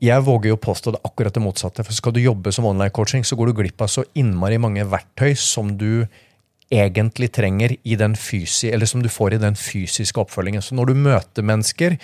Jeg 0.00 0.24
våger 0.24 0.54
jo 0.54 0.56
påstå 0.56 0.94
det 0.94 1.02
akkurat 1.04 1.34
det 1.36 1.42
motsatte. 1.44 1.84
For 1.84 1.92
skal 1.92 2.14
du 2.16 2.22
jobbe 2.22 2.52
som 2.56 2.64
online 2.64 2.92
coaching, 2.96 3.24
så 3.24 3.36
går 3.36 3.50
du 3.50 3.58
glipp 3.58 3.82
av 3.84 3.90
så 3.92 4.04
innmari 4.16 4.56
mange 4.60 4.86
verktøy 4.88 5.34
som 5.36 5.74
du 5.76 6.06
egentlig 6.70 7.32
trenger 7.34 7.74
i 7.82 7.96
den 7.98 8.16
fysi, 8.16 8.70
eller 8.70 8.86
som 8.86 9.02
du 9.02 9.10
får 9.10 9.34
i 9.34 9.42
den 9.42 9.58
fysiske 9.58 10.22
oppfølgingen. 10.22 10.62
Så 10.62 10.78
når 10.78 10.92
du 10.92 11.00
møter 11.02 11.46
mennesker, 11.46 11.96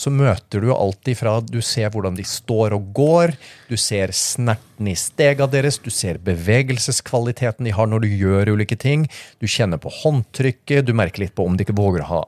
så 0.00 0.10
møter 0.12 0.62
du 0.62 0.70
alltid 0.72 1.18
fra 1.18 1.32
Du 1.44 1.58
ser 1.64 1.90
hvordan 1.92 2.14
de 2.16 2.24
står 2.24 2.72
og 2.76 2.90
går, 2.96 3.34
du 3.68 3.76
ser 3.80 4.12
snerten 4.16 4.88
i 4.88 4.94
stega 4.96 5.44
deres, 5.50 5.80
du 5.82 5.90
ser 5.92 6.20
bevegelseskvaliteten 6.24 7.66
de 7.68 7.74
har 7.76 7.90
når 7.90 8.04
du 8.04 8.08
gjør 8.22 8.52
ulike 8.54 8.78
ting, 8.80 9.04
du 9.42 9.48
kjenner 9.50 9.80
på 9.82 9.92
håndtrykket, 10.00 10.86
du 10.86 10.94
merker 10.96 11.26
litt 11.26 11.34
på 11.36 11.44
om 11.44 11.58
de 11.58 11.66
ikke 11.66 11.76
våger 11.76 12.06
å 12.06 12.10
ha 12.10 12.20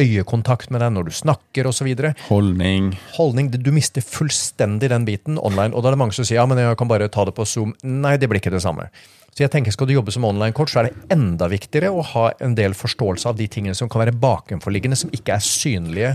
øyekontakt 0.00 0.72
med 0.74 0.82
deg 0.82 0.96
når 0.96 1.10
du 1.10 1.14
snakker 1.20 1.70
osv. 1.70 1.92
Holdning. 2.26 2.94
Holdning, 3.18 3.52
Du 3.54 3.70
mister 3.74 4.02
fullstendig 4.02 4.90
den 4.90 5.06
biten 5.06 5.38
online. 5.38 5.74
Og 5.74 5.82
da 5.82 5.90
er 5.90 5.96
det 5.96 6.02
mange 6.02 6.16
som 6.16 6.26
sier 6.26 6.40
ja, 6.40 6.48
men 6.48 6.58
jeg 6.58 6.78
kan 6.78 6.90
bare 6.90 7.08
ta 7.12 7.24
det 7.28 7.36
på 7.36 7.46
Zoom. 7.46 7.76
Nei, 7.84 8.16
det 8.18 8.28
blir 8.30 8.42
ikke 8.42 8.54
det 8.54 8.64
samme. 8.64 8.90
Så 9.36 9.44
jeg 9.44 9.52
tenker 9.52 9.74
Skal 9.74 9.90
du 9.90 9.92
jobbe 9.92 10.14
som 10.14 10.24
online-coach, 10.24 10.72
så 10.72 10.80
er 10.80 10.88
det 10.88 11.12
enda 11.12 11.50
viktigere 11.52 11.92
å 11.92 12.04
ha 12.14 12.30
en 12.40 12.56
del 12.56 12.72
forståelse 12.76 13.28
av 13.28 13.36
de 13.36 13.48
tingene 13.52 13.76
som 13.76 13.90
kan 13.92 14.00
være 14.06 14.16
bakenforliggende, 14.16 14.96
som 14.96 15.12
ikke 15.12 15.36
er 15.36 15.44
synlige 15.44 16.14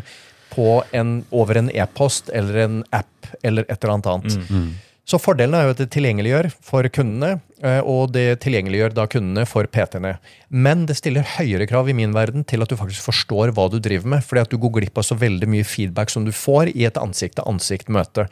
på 0.52 0.82
en, 0.98 1.20
over 1.32 1.62
en 1.62 1.70
e-post 1.70 2.32
eller 2.34 2.64
en 2.66 2.80
app 2.92 3.30
eller 3.46 3.68
et 3.70 3.78
eller 3.78 3.94
annet. 3.94 4.50
Mm. 4.50 4.72
Så 5.08 5.20
fordelen 5.20 5.56
er 5.58 5.66
jo 5.66 5.74
at 5.74 5.80
det 5.82 5.90
tilgjengeliggjør 5.94 6.50
for 6.66 6.88
kundene, 6.94 7.42
eh, 7.66 7.80
og 7.86 8.14
det 8.16 8.42
tilgjengeliggjør 8.44 8.94
da 8.96 9.08
kundene 9.12 9.46
for 9.50 9.70
PT-ene. 9.70 10.16
Men 10.50 10.86
det 10.90 10.98
stiller 11.00 11.28
høyere 11.38 11.68
krav 11.70 11.90
i 11.90 11.96
min 11.98 12.14
verden 12.16 12.46
til 12.48 12.64
at 12.64 12.72
du 12.72 12.78
faktisk 12.80 13.10
forstår 13.10 13.54
hva 13.58 13.68
du 13.72 13.80
driver 13.82 14.16
med, 14.16 14.26
fordi 14.26 14.46
at 14.46 14.54
du 14.54 14.60
går 14.62 14.76
glipp 14.80 15.02
av 15.02 15.08
så 15.08 15.18
veldig 15.20 15.50
mye 15.52 15.68
feedback 15.68 16.14
som 16.14 16.28
du 16.28 16.34
får 16.36 16.74
i 16.74 16.86
et 16.90 17.00
ansikt-til-ansikt-møte. 17.02 18.28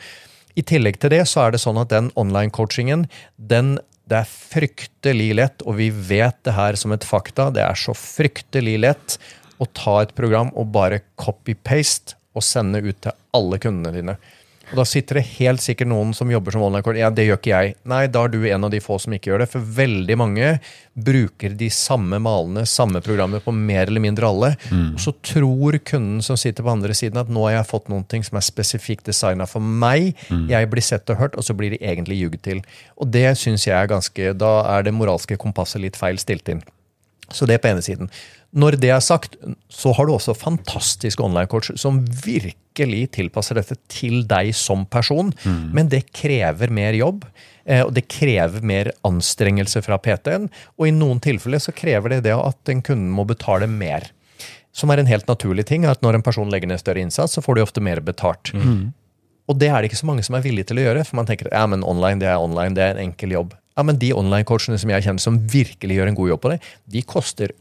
I 0.59 0.65
tillegg 0.65 0.99
til 1.01 1.13
det 1.13 1.23
så 1.29 1.45
er 1.45 1.55
det 1.55 1.63
sånn 1.63 1.79
at 1.81 1.91
den 1.93 2.11
online-coachingen, 2.19 3.07
den 3.37 3.77
det 4.09 4.17
er 4.23 4.29
fryktelig 4.29 5.29
lett, 5.37 5.65
og 5.65 5.77
vi 5.77 5.89
vet 5.93 6.37
det 6.47 6.55
her 6.57 6.77
som 6.79 6.93
et 6.95 7.05
fakta, 7.05 7.49
det 7.53 7.61
er 7.61 7.77
så 7.77 7.93
fryktelig 7.93 8.77
lett 8.81 9.19
å 9.61 9.67
ta 9.75 9.99
et 10.01 10.15
program 10.17 10.49
og 10.57 10.71
bare 10.73 11.03
copy-paste 11.19 12.17
og 12.37 12.45
sende 12.45 12.81
ut 12.81 12.97
til 13.03 13.13
alle 13.35 13.59
kundene 13.61 13.93
dine. 13.93 14.15
Og 14.69 14.77
Da 14.77 14.85
sitter 14.85 15.19
det 15.19 15.25
helt 15.39 15.63
sikkert 15.63 15.89
noen 15.89 16.11
som 16.13 16.29
jobber 16.29 16.53
som 16.53 16.63
online-kort. 16.65 16.99
Ja, 16.99 17.09
det 17.13 17.25
gjør 17.25 17.39
ikke 17.39 17.53
jeg. 17.53 17.75
Nei, 17.89 18.03
da 18.11 18.23
er 18.25 18.33
du 18.33 18.39
en 18.45 18.67
av 18.67 18.71
de 18.73 18.81
få 18.83 18.99
som 19.01 19.13
ikke 19.15 19.31
gjør 19.31 19.43
det. 19.43 19.49
For 19.51 19.65
veldig 19.79 20.17
mange 20.19 20.51
bruker 20.99 21.55
de 21.57 21.69
samme 21.73 22.19
malene, 22.21 22.65
samme 22.69 23.01
programmet 23.05 23.45
på 23.45 23.53
mer 23.55 23.87
eller 23.87 24.03
mindre 24.03 24.29
alle. 24.29 24.53
Mm. 24.69 24.93
Og 24.93 25.03
så 25.03 25.15
tror 25.25 25.79
kunden 25.89 26.23
som 26.25 26.37
sitter 26.37 26.65
på 26.65 26.73
andre 26.73 26.95
siden 26.97 27.21
at 27.21 27.31
nå 27.31 27.47
har 27.47 27.59
jeg 27.59 27.69
fått 27.71 27.89
noe 27.89 28.23
som 28.25 28.39
er 28.39 28.45
spesifikt 28.45 29.09
designa 29.09 29.47
for 29.49 29.63
meg. 29.63 30.13
Mm. 30.29 30.47
Jeg 30.51 30.71
blir 30.71 30.85
sett 30.85 31.09
og 31.09 31.21
hørt, 31.21 31.37
og 31.37 31.45
så 31.45 31.55
blir 31.57 31.73
de 31.73 31.81
egentlig 31.81 32.19
ljugd 32.21 32.41
til. 32.45 32.63
Og 32.97 33.09
det 33.13 33.27
syns 33.39 33.67
jeg 33.67 33.77
er 33.77 33.89
ganske 33.89 34.33
Da 34.39 34.51
er 34.77 34.85
det 34.85 34.93
moralske 34.93 35.37
kompasset 35.39 35.81
litt 35.81 35.97
feil 35.97 36.19
stilt 36.21 36.49
inn. 36.51 36.61
Så 37.33 37.45
det 37.45 37.57
er 37.57 37.63
på 37.63 37.69
ene 37.69 37.83
siden. 37.85 38.09
Når 38.49 38.79
det 38.81 38.89
er 38.89 39.01
sagt, 39.03 39.35
så 39.69 39.91
har 39.93 40.07
du 40.07 40.15
også 40.15 40.33
fantastiske 40.33 41.21
online-coach 41.21 41.75
som 41.77 42.01
virkelig 42.25 43.03
tilpasser 43.19 43.59
dette 43.59 43.77
til 43.91 44.23
deg 44.29 44.49
som 44.57 44.87
person. 44.89 45.29
Mm. 45.43 45.63
Men 45.77 45.91
det 45.91 46.07
krever 46.17 46.73
mer 46.73 46.97
jobb. 46.97 47.27
Eh, 47.69 47.83
og 47.85 47.93
det 47.93 48.07
krever 48.09 48.65
mer 48.65 48.89
anstrengelse 49.05 49.83
fra 49.85 49.99
PT-en. 50.01 50.49
Og 50.79 50.89
i 50.89 50.95
noen 50.95 51.21
tilfeller 51.21 51.61
så 51.61 51.75
krever 51.75 52.15
det 52.15 52.23
det 52.25 52.33
at 52.37 52.73
en 52.73 52.81
kunde 52.85 53.13
må 53.13 53.27
betale 53.29 53.69
mer. 53.69 54.09
Som 54.73 54.89
er 54.89 55.01
en 55.01 55.09
helt 55.09 55.29
naturlig 55.29 55.67
ting. 55.69 55.85
at 55.85 56.01
Når 56.01 56.17
en 56.17 56.25
person 56.25 56.49
legger 56.49 56.71
ned 56.71 56.81
større 56.81 57.05
innsats, 57.05 57.37
så 57.37 57.45
får 57.45 57.55
de 57.55 57.67
ofte 57.67 57.85
mer 57.85 58.01
betalt. 58.01 58.53
Mm. 58.53 58.89
Og 59.49 59.57
det 59.57 59.69
er 59.69 59.81
det 59.81 59.89
ikke 59.89 60.01
så 60.01 60.09
mange 60.09 60.25
som 60.25 60.37
er 60.37 60.45
villige 60.45 60.69
til 60.69 60.81
å 60.81 60.89
gjøre. 60.89 61.05
For 61.05 61.17
man 61.21 61.29
tenker 61.29 61.49
ja, 61.53 61.65
men 61.69 61.85
online 61.85 62.21
det 62.21 62.29
er 62.29 62.41
online, 62.41 62.75
det 62.77 62.85
er 62.85 62.97
en 62.97 63.09
enkel 63.09 63.33
jobb. 63.33 63.57
Ja, 63.77 63.85
men 63.87 63.99
De 64.01 64.11
online-coachene 64.11 64.77
som 64.81 64.91
jeg 64.91 65.05
kjenner 65.05 65.23
som 65.23 65.37
virkelig 65.49 65.95
gjør 65.95 66.09
en 66.11 66.17
god 66.17 66.29
jobb 66.33 66.41
på 66.43 66.49
det, 66.51 66.57
de 66.91 67.03
koster 67.07 67.53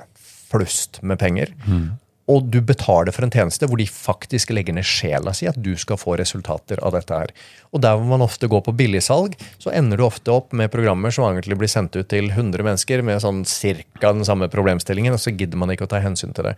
flust 0.51 1.03
med 1.03 1.21
penger. 1.21 1.55
Mm. 1.67 1.97
Og 2.29 2.45
du 2.53 2.59
betaler 2.61 3.15
for 3.15 3.25
en 3.25 3.33
tjeneste 3.33 3.67
hvor 3.69 3.81
de 3.81 3.87
faktisk 3.89 4.51
legger 4.53 4.77
ned 4.77 4.87
sjela 4.87 5.33
si 5.37 5.49
at 5.49 5.57
du 5.65 5.71
skal 5.81 5.97
få 6.01 6.19
resultater 6.21 6.81
av 6.85 6.93
dette 6.93 7.21
her. 7.23 7.33
Og 7.73 7.81
der 7.85 7.97
hvor 7.97 8.11
man 8.11 8.25
ofte 8.25 8.51
går 8.53 8.67
på 8.67 8.75
billigsalg, 8.77 9.39
så 9.61 9.73
ender 9.73 9.97
du 9.97 10.05
ofte 10.05 10.35
opp 10.35 10.53
med 10.57 10.71
programmer 10.73 11.15
som 11.15 11.25
egentlig 11.31 11.57
blir 11.63 11.73
sendt 11.73 11.97
ut 11.97 12.11
til 12.13 12.29
100 12.29 12.61
mennesker 12.61 13.03
med 13.07 13.23
sånn 13.25 13.43
cirka 13.49 14.13
den 14.13 14.29
samme 14.29 14.51
problemstillingen, 14.53 15.17
og 15.17 15.25
så 15.25 15.33
gidder 15.33 15.61
man 15.61 15.73
ikke 15.73 15.89
å 15.89 15.93
ta 15.95 16.03
hensyn 16.05 16.37
til 16.37 16.51
det. 16.51 16.55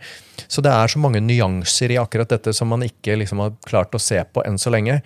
Så 0.51 0.63
det 0.63 0.75
er 0.75 0.91
så 0.91 0.99
mange 0.99 1.23
nyanser 1.23 1.95
i 1.95 1.99
akkurat 2.01 2.35
dette 2.35 2.55
som 2.55 2.71
man 2.71 2.83
ikke 2.83 3.15
liksom 3.23 3.43
har 3.43 3.55
klart 3.67 3.95
å 3.95 4.03
se 4.03 4.19
på 4.27 4.43
enn 4.43 4.59
så 4.59 4.75
lenge. 4.75 4.99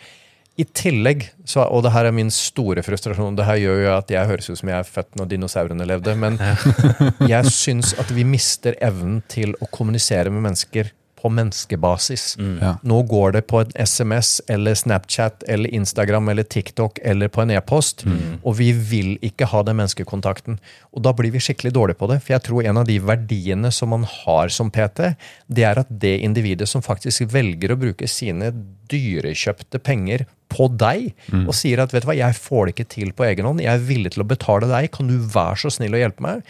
I 0.55 0.63
tillegg, 0.71 1.25
så, 1.43 1.65
og 1.67 1.81
det 1.83 1.91
her 1.91 2.07
er 2.07 2.15
min 2.15 2.29
store 2.31 2.83
frustrasjon, 2.85 3.35
det 3.35 3.47
her 3.47 3.59
gjør 3.59 3.81
jo 3.81 3.89
at 3.97 4.11
jeg 4.13 4.29
høres 4.29 4.47
ut 4.47 4.59
som 4.61 4.69
jeg 4.71 4.77
er 4.79 4.87
født 4.87 5.17
når 5.19 5.31
dinosaurene 5.33 5.87
levde, 5.89 6.13
men 6.15 6.37
jeg 7.33 7.51
syns 7.51 7.91
at 7.99 8.13
vi 8.15 8.23
mister 8.27 8.77
evnen 8.83 9.19
til 9.31 9.51
å 9.59 9.67
kommunisere 9.67 10.31
med 10.31 10.47
mennesker 10.47 10.93
på 11.25 11.29
menneskebasis. 11.33 12.37
Mm. 12.37 12.57
Ja. 12.61 12.75
Nå 12.85 12.99
går 13.09 13.31
det 13.33 13.41
på 13.49 13.63
en 13.63 13.71
SMS 13.73 14.41
eller 14.47 14.75
Snapchat 14.77 15.43
eller 15.49 15.73
Instagram 15.73 16.29
eller 16.29 16.43
TikTok 16.43 16.99
eller 17.01 17.31
på 17.33 17.41
en 17.41 17.53
e-post, 17.55 18.03
mm. 18.05 18.43
og 18.43 18.57
vi 18.59 18.67
vil 18.91 19.15
ikke 19.25 19.47
ha 19.49 19.63
den 19.65 19.79
menneskekontakten. 19.79 20.59
Og 20.93 21.01
da 21.01 21.15
blir 21.17 21.33
vi 21.33 21.41
skikkelig 21.41 21.73
dårlige 21.73 21.97
på 21.97 22.11
det, 22.11 22.19
for 22.21 22.35
jeg 22.35 22.43
tror 22.45 22.69
en 22.69 22.81
av 22.83 22.85
de 22.85 22.99
verdiene 23.01 23.71
som 23.73 23.89
man 23.95 24.05
har 24.05 24.53
som 24.53 24.69
PT, 24.69 25.15
det 25.49 25.65
er 25.65 25.81
at 25.81 25.89
det 25.89 26.13
individet 26.27 26.69
som 26.69 26.85
faktisk 26.85 27.25
velger 27.33 27.73
å 27.73 27.79
bruke 27.87 28.11
sine 28.11 28.51
dyrekjøpte 28.93 29.81
penger 29.81 30.27
på 30.53 30.69
deg 30.77 31.09
mm. 31.33 31.47
og 31.47 31.57
sier 31.57 31.81
at 31.81 31.95
vet 31.95 32.05
du 32.05 32.11
hva, 32.11 32.19
jeg 32.21 32.37
får 32.37 32.67
det 32.67 32.75
ikke 32.75 32.89
til 32.93 33.17
på 33.17 33.25
egen 33.31 33.49
hånd, 33.49 33.65
jeg 33.65 33.73
er 33.73 33.89
villig 33.89 34.13
til 34.13 34.21
å 34.21 34.29
betale 34.29 34.69
deg, 34.69 34.91
kan 34.93 35.09
du 35.09 35.17
være 35.17 35.57
så 35.65 35.73
snill 35.73 35.97
å 35.97 36.05
hjelpe 36.05 36.29
meg? 36.29 36.45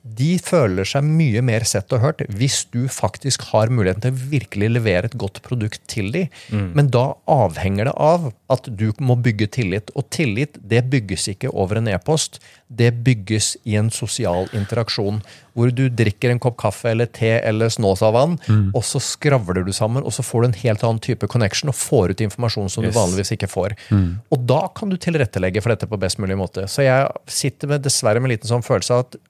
De 0.00 0.30
føler 0.40 0.88
seg 0.88 1.04
mye 1.04 1.42
mer 1.44 1.64
sett 1.68 1.92
og 1.92 2.00
hørt 2.00 2.22
hvis 2.32 2.62
du 2.72 2.86
faktisk 2.88 3.42
har 3.50 3.68
muligheten 3.72 4.06
til 4.06 4.14
å 4.14 4.30
virkelig 4.32 4.70
levere 4.72 5.10
et 5.10 5.16
godt 5.20 5.42
produkt 5.44 5.82
til 5.92 6.08
dem. 6.14 6.30
Mm. 6.48 6.70
Men 6.78 6.88
da 6.94 7.04
avhenger 7.28 7.90
det 7.90 7.94
av 8.00 8.30
at 8.50 8.70
du 8.80 8.88
må 9.04 9.18
bygge 9.20 9.50
tillit. 9.58 9.92
Og 9.92 10.08
tillit 10.12 10.56
det 10.56 10.86
bygges 10.90 11.28
ikke 11.34 11.52
over 11.52 11.82
en 11.82 11.90
e-post. 11.92 12.40
Det 12.66 12.94
bygges 13.04 13.52
i 13.68 13.76
en 13.76 13.92
sosial 13.92 14.48
interaksjon. 14.56 15.20
Hvor 15.52 15.72
du 15.74 15.84
drikker 15.92 16.32
en 16.32 16.40
kopp 16.40 16.56
kaffe 16.62 16.94
eller 16.94 17.10
te 17.12 17.34
eller 17.36 17.68
Snåsavann, 17.68 18.38
mm. 18.46 18.66
og 18.78 18.84
så 18.86 19.02
skravler 19.02 19.66
du 19.66 19.72
sammen, 19.76 20.04
og 20.06 20.14
så 20.14 20.24
får 20.24 20.42
du 20.42 20.48
en 20.48 20.60
helt 20.62 20.84
annen 20.86 21.02
type 21.02 21.28
connection 21.28 21.72
og 21.72 21.76
får 21.76 22.14
ut 22.14 22.22
informasjon 22.24 22.70
som 22.72 22.86
yes. 22.86 22.94
du 22.94 22.96
vanligvis 22.96 23.34
ikke 23.36 23.50
får. 23.50 23.74
Mm. 23.90 24.06
Og 24.32 24.46
da 24.48 24.62
kan 24.76 24.92
du 24.92 24.96
tilrettelegge 24.96 25.60
for 25.60 25.74
dette 25.74 25.90
på 25.90 26.00
best 26.00 26.22
mulig 26.22 26.38
måte. 26.40 26.64
Så 26.70 26.86
jeg 26.86 27.10
sitter 27.28 27.74
med, 27.74 27.84
dessverre 27.84 28.22
med 28.22 28.30
en 28.30 28.36
liten 28.38 28.52
sånn 28.52 28.64
følelse 28.64 28.96
av 28.96 29.04
at 29.08 29.20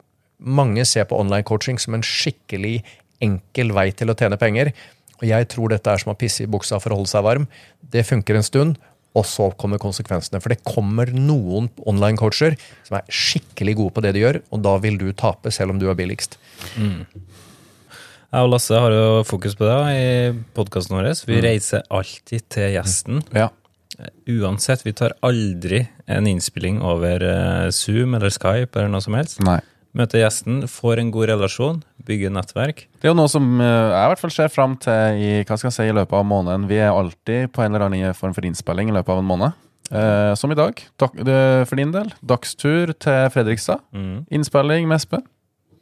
mange 0.40 0.84
ser 0.88 1.06
på 1.08 1.18
online 1.20 1.46
coaching 1.46 1.78
som 1.80 1.96
en 1.96 2.04
skikkelig 2.06 2.80
enkel 3.20 3.74
vei 3.76 3.90
til 3.96 4.12
å 4.12 4.16
tjene 4.16 4.40
penger. 4.40 4.72
Og 5.20 5.26
jeg 5.28 5.48
tror 5.52 5.72
dette 5.72 5.92
er 5.92 6.00
som 6.00 6.14
å 6.14 6.18
pisse 6.18 6.44
i 6.44 6.50
buksa 6.50 6.80
for 6.80 6.92
å 6.92 7.00
holde 7.00 7.12
seg 7.12 7.26
varm. 7.26 7.44
Det 7.92 8.06
funker 8.08 8.38
en 8.38 8.46
stund, 8.46 8.78
og 9.18 9.26
så 9.26 9.50
kommer 9.58 9.80
konsekvensene. 9.82 10.40
For 10.40 10.54
det 10.54 10.62
kommer 10.64 11.10
noen 11.12 11.68
online 11.88 12.18
coacher 12.20 12.56
som 12.86 13.00
er 13.00 13.12
skikkelig 13.12 13.76
gode 13.82 13.96
på 13.96 14.04
det 14.06 14.14
de 14.16 14.24
gjør, 14.24 14.40
og 14.48 14.64
da 14.64 14.76
vil 14.82 14.98
du 15.00 15.10
tape 15.12 15.52
selv 15.54 15.74
om 15.74 15.80
du 15.82 15.88
er 15.90 15.98
billigst. 15.98 16.38
Mm. 16.78 17.04
Jeg 18.30 18.46
og 18.46 18.52
Lasse 18.52 18.78
har 18.78 18.94
jo 18.94 19.22
fokus 19.26 19.56
på 19.58 19.66
det 19.66 19.78
i 19.98 20.10
podkasten 20.54 20.94
vår. 20.94 21.10
Vi 21.26 21.40
mm. 21.40 21.42
reiser 21.48 21.82
alltid 21.90 22.46
til 22.54 22.76
gjesten. 22.76 23.24
Ja. 23.34 23.48
Uansett, 24.30 24.86
vi 24.86 24.94
tar 24.96 25.16
aldri 25.26 25.82
en 26.08 26.28
innspilling 26.30 26.78
over 26.86 27.24
eh, 27.26 27.66
Zoom 27.74 28.14
eller 28.16 28.32
Skype 28.32 28.78
eller 28.78 28.92
noe 28.94 29.04
som 29.04 29.18
helst. 29.18 29.42
Nei. 29.44 29.58
Møter 29.96 30.22
gjesten, 30.22 30.60
får 30.70 31.00
en 31.02 31.08
god 31.10 31.32
relasjon, 31.32 31.80
bygger 32.06 32.30
nettverk. 32.30 32.84
Det 33.00 33.08
er 33.08 33.10
jo 33.10 33.18
noe 33.18 33.30
som 33.30 33.48
eh, 33.58 33.66
jeg 33.66 34.04
i 34.04 34.12
hvert 34.12 34.22
fall 34.22 34.34
ser 34.34 34.52
fram 34.52 34.76
til 34.82 35.18
i, 35.18 35.32
hva 35.42 35.56
skal 35.58 35.70
jeg 35.70 35.76
si, 35.78 35.88
i 35.90 35.96
løpet 35.96 36.14
av 36.20 36.28
måneden. 36.30 36.68
Vi 36.70 36.78
er 36.78 36.92
alltid 36.94 37.50
på 37.54 37.64
en 37.64 37.74
eller 37.74 37.88
annen 37.88 38.14
form 38.18 38.36
for 38.36 38.46
innspilling 38.46 38.92
i 38.92 38.94
løpet 38.94 39.16
av 39.16 39.22
en 39.24 39.30
måned. 39.32 39.58
Eh, 39.90 40.34
som 40.38 40.52
i 40.54 40.58
dag, 40.58 40.78
for 41.02 41.80
din 41.80 41.90
del. 41.94 42.12
Dagstur 42.22 42.94
til 43.02 43.26
Fredrikstad. 43.34 43.82
Mm. 43.90 44.22
Innspilling 44.30 44.86
med 44.86 45.00
Espen. 45.00 45.26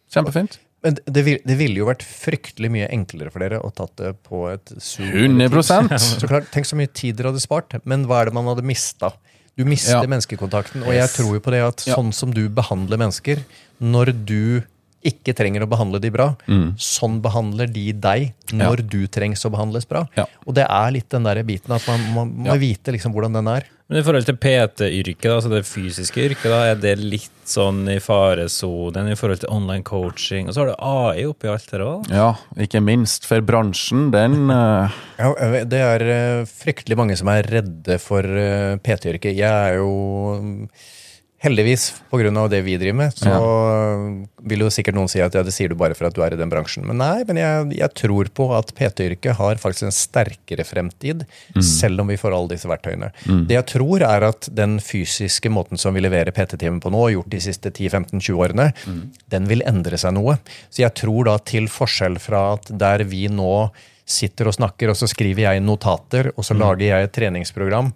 Kjempefint. 0.09 0.57
Men 0.87 0.97
det, 1.05 1.23
vil, 1.27 1.40
det, 1.42 1.57
ville 1.59 1.81
jo 1.81 1.88
vært 1.88 2.05
fryktelig 2.07 2.71
mye 2.71 2.88
enklere 2.94 3.33
for 3.35 3.42
dere 3.42 3.59
å 3.66 3.71
tatt 3.75 3.97
det 3.99 4.12
på 4.25 4.44
et 4.53 4.71
100 4.79 5.64
Så 5.99 6.29
klart, 6.31 6.53
Tenk 6.55 6.68
så 6.71 6.79
mye 6.79 6.90
tid 6.94 7.18
dere 7.18 7.33
hadde 7.33 7.42
spart, 7.42 7.75
men 7.83 8.07
hva 8.07 8.23
er 8.23 8.31
det 8.31 8.38
man 8.38 8.47
hadde 8.49 8.66
mista? 8.66 9.11
Du 9.59 9.64
mister 9.66 9.99
ja. 9.99 10.07
menneskekontakten. 10.07 10.85
Og 10.87 10.94
jeg 10.94 11.11
tror 11.11 11.35
jo 11.35 11.42
på 11.42 11.55
det 11.55 11.62
at 11.66 11.83
sånn 11.83 12.12
som 12.14 12.31
du 12.35 12.44
behandler 12.55 13.01
mennesker, 13.01 13.42
når 13.83 14.12
du 14.14 14.42
ikke 15.09 15.35
trenger 15.37 15.64
å 15.64 15.71
behandle 15.71 16.01
de 16.03 16.12
bra, 16.14 16.31
mm. 16.47 16.77
sånn 16.83 17.18
behandler 17.25 17.71
de 17.73 17.88
deg 17.97 18.53
når 18.53 18.85
ja. 18.85 18.88
du 18.94 19.01
trengs 19.12 19.44
å 19.47 19.53
behandles 19.55 19.88
bra. 19.88 20.05
Ja. 20.18 20.29
Og 20.47 20.57
det 20.59 20.68
er 20.68 20.94
litt 20.94 21.11
den 21.14 21.27
der 21.29 21.42
biten 21.49 21.75
at 21.75 21.88
man, 21.90 22.07
man 22.14 22.33
må 22.47 22.61
vite 22.61 22.94
liksom 22.94 23.16
hvordan 23.16 23.40
den 23.40 23.51
er. 23.57 23.68
Men 23.88 24.03
i 24.03 24.05
forhold 24.05 24.27
til 24.29 24.37
PT-yrket, 24.37 25.31
altså 25.33 25.49
det 25.49 25.62
fysiske 25.64 26.21
yrket, 26.27 26.51
da, 26.53 26.59
er 26.68 26.81
det 26.81 26.99
litt 27.01 27.33
sånn 27.49 27.87
i 27.88 27.97
faresonen 28.05 29.09
i 29.09 29.16
forhold 29.16 29.40
til 29.40 29.53
online 29.55 29.87
coaching? 29.87 30.44
Og 30.44 30.53
så 30.53 30.61
har 30.61 30.68
du 30.68 30.83
AI 30.85 31.25
oppi 31.25 31.49
alt 31.49 31.73
det 31.73 31.81
òg? 31.81 32.11
Ja, 32.12 32.35
ikke 32.61 32.83
minst. 32.85 33.25
For 33.25 33.40
bransjen, 33.40 34.11
den 34.12 34.53
uh... 34.53 34.92
ja, 35.23 35.33
Det 35.64 35.81
er 35.81 36.05
uh, 36.05 36.44
fryktelig 36.44 37.01
mange 37.01 37.16
som 37.16 37.33
er 37.33 37.49
redde 37.49 37.97
for 38.05 38.29
uh, 38.29 38.77
PT-yrket. 38.85 39.33
Jeg 39.40 39.49
er 39.49 39.81
jo 39.81 40.68
Heldigvis, 41.38 41.92
pga. 42.11 42.48
det 42.51 42.59
vi 42.66 42.72
driver 42.77 42.96
med, 42.98 43.14
så 43.14 43.31
vil 44.42 44.64
jo 44.64 44.70
sikkert 44.74 44.96
noen 44.96 45.11
si 45.11 45.20
at 45.22 45.37
ja, 45.38 45.44
det 45.46 45.53
sier 45.55 45.70
du 45.70 45.77
bare 45.79 45.94
for 45.94 46.09
at 46.09 46.16
du 46.16 46.18
er 46.24 46.35
i 46.35 46.38
den 46.40 46.51
bransjen. 46.51 46.83
Men 46.88 46.98
nei, 46.98 47.22
men 47.29 47.38
jeg, 47.38 47.68
jeg 47.79 47.94
tror 48.01 48.31
på 48.35 48.48
at 48.57 48.72
PT-yrket 48.74 49.38
har 49.38 49.61
faktisk 49.62 49.87
en 49.87 49.94
sterkere 49.94 50.66
fremtid, 50.66 51.22
selv 51.62 52.03
om 52.03 52.11
vi 52.11 52.18
får 52.18 52.35
alle 52.35 52.57
disse 52.57 52.66
verktøyene. 52.70 53.12
Det 53.46 53.55
jeg 53.55 53.68
tror, 53.70 54.03
er 54.03 54.27
at 54.33 54.48
den 54.51 54.81
fysiske 54.83 55.53
måten 55.55 55.79
som 55.79 55.94
vi 55.94 56.03
leverer 56.03 56.35
PT-timen 56.35 56.83
på 56.83 56.90
nå, 56.90 57.05
gjort 57.14 57.31
de 57.31 57.42
siste 57.46 57.70
10-15-20 57.70 58.35
årene, 58.35 58.72
den 59.31 59.46
vil 59.46 59.62
endre 59.62 60.01
seg 60.01 60.16
noe. 60.18 60.40
Så 60.74 60.83
jeg 60.83 60.96
tror 60.98 61.31
da 61.31 61.38
til 61.38 61.70
forskjell 61.70 62.18
fra 62.18 62.48
at 62.57 62.66
der 62.83 63.07
vi 63.07 63.29
nå 63.31 63.68
sitter 64.09 64.48
og 64.51 64.59
snakker, 64.59 64.90
og 64.90 64.98
så 64.98 65.07
skriver 65.07 65.46
jeg 65.53 65.62
notater, 65.62 66.33
og 66.35 66.42
så 66.42 66.59
lager 66.59 66.88
jeg 66.88 67.07
et 67.07 67.14
treningsprogram 67.14 67.92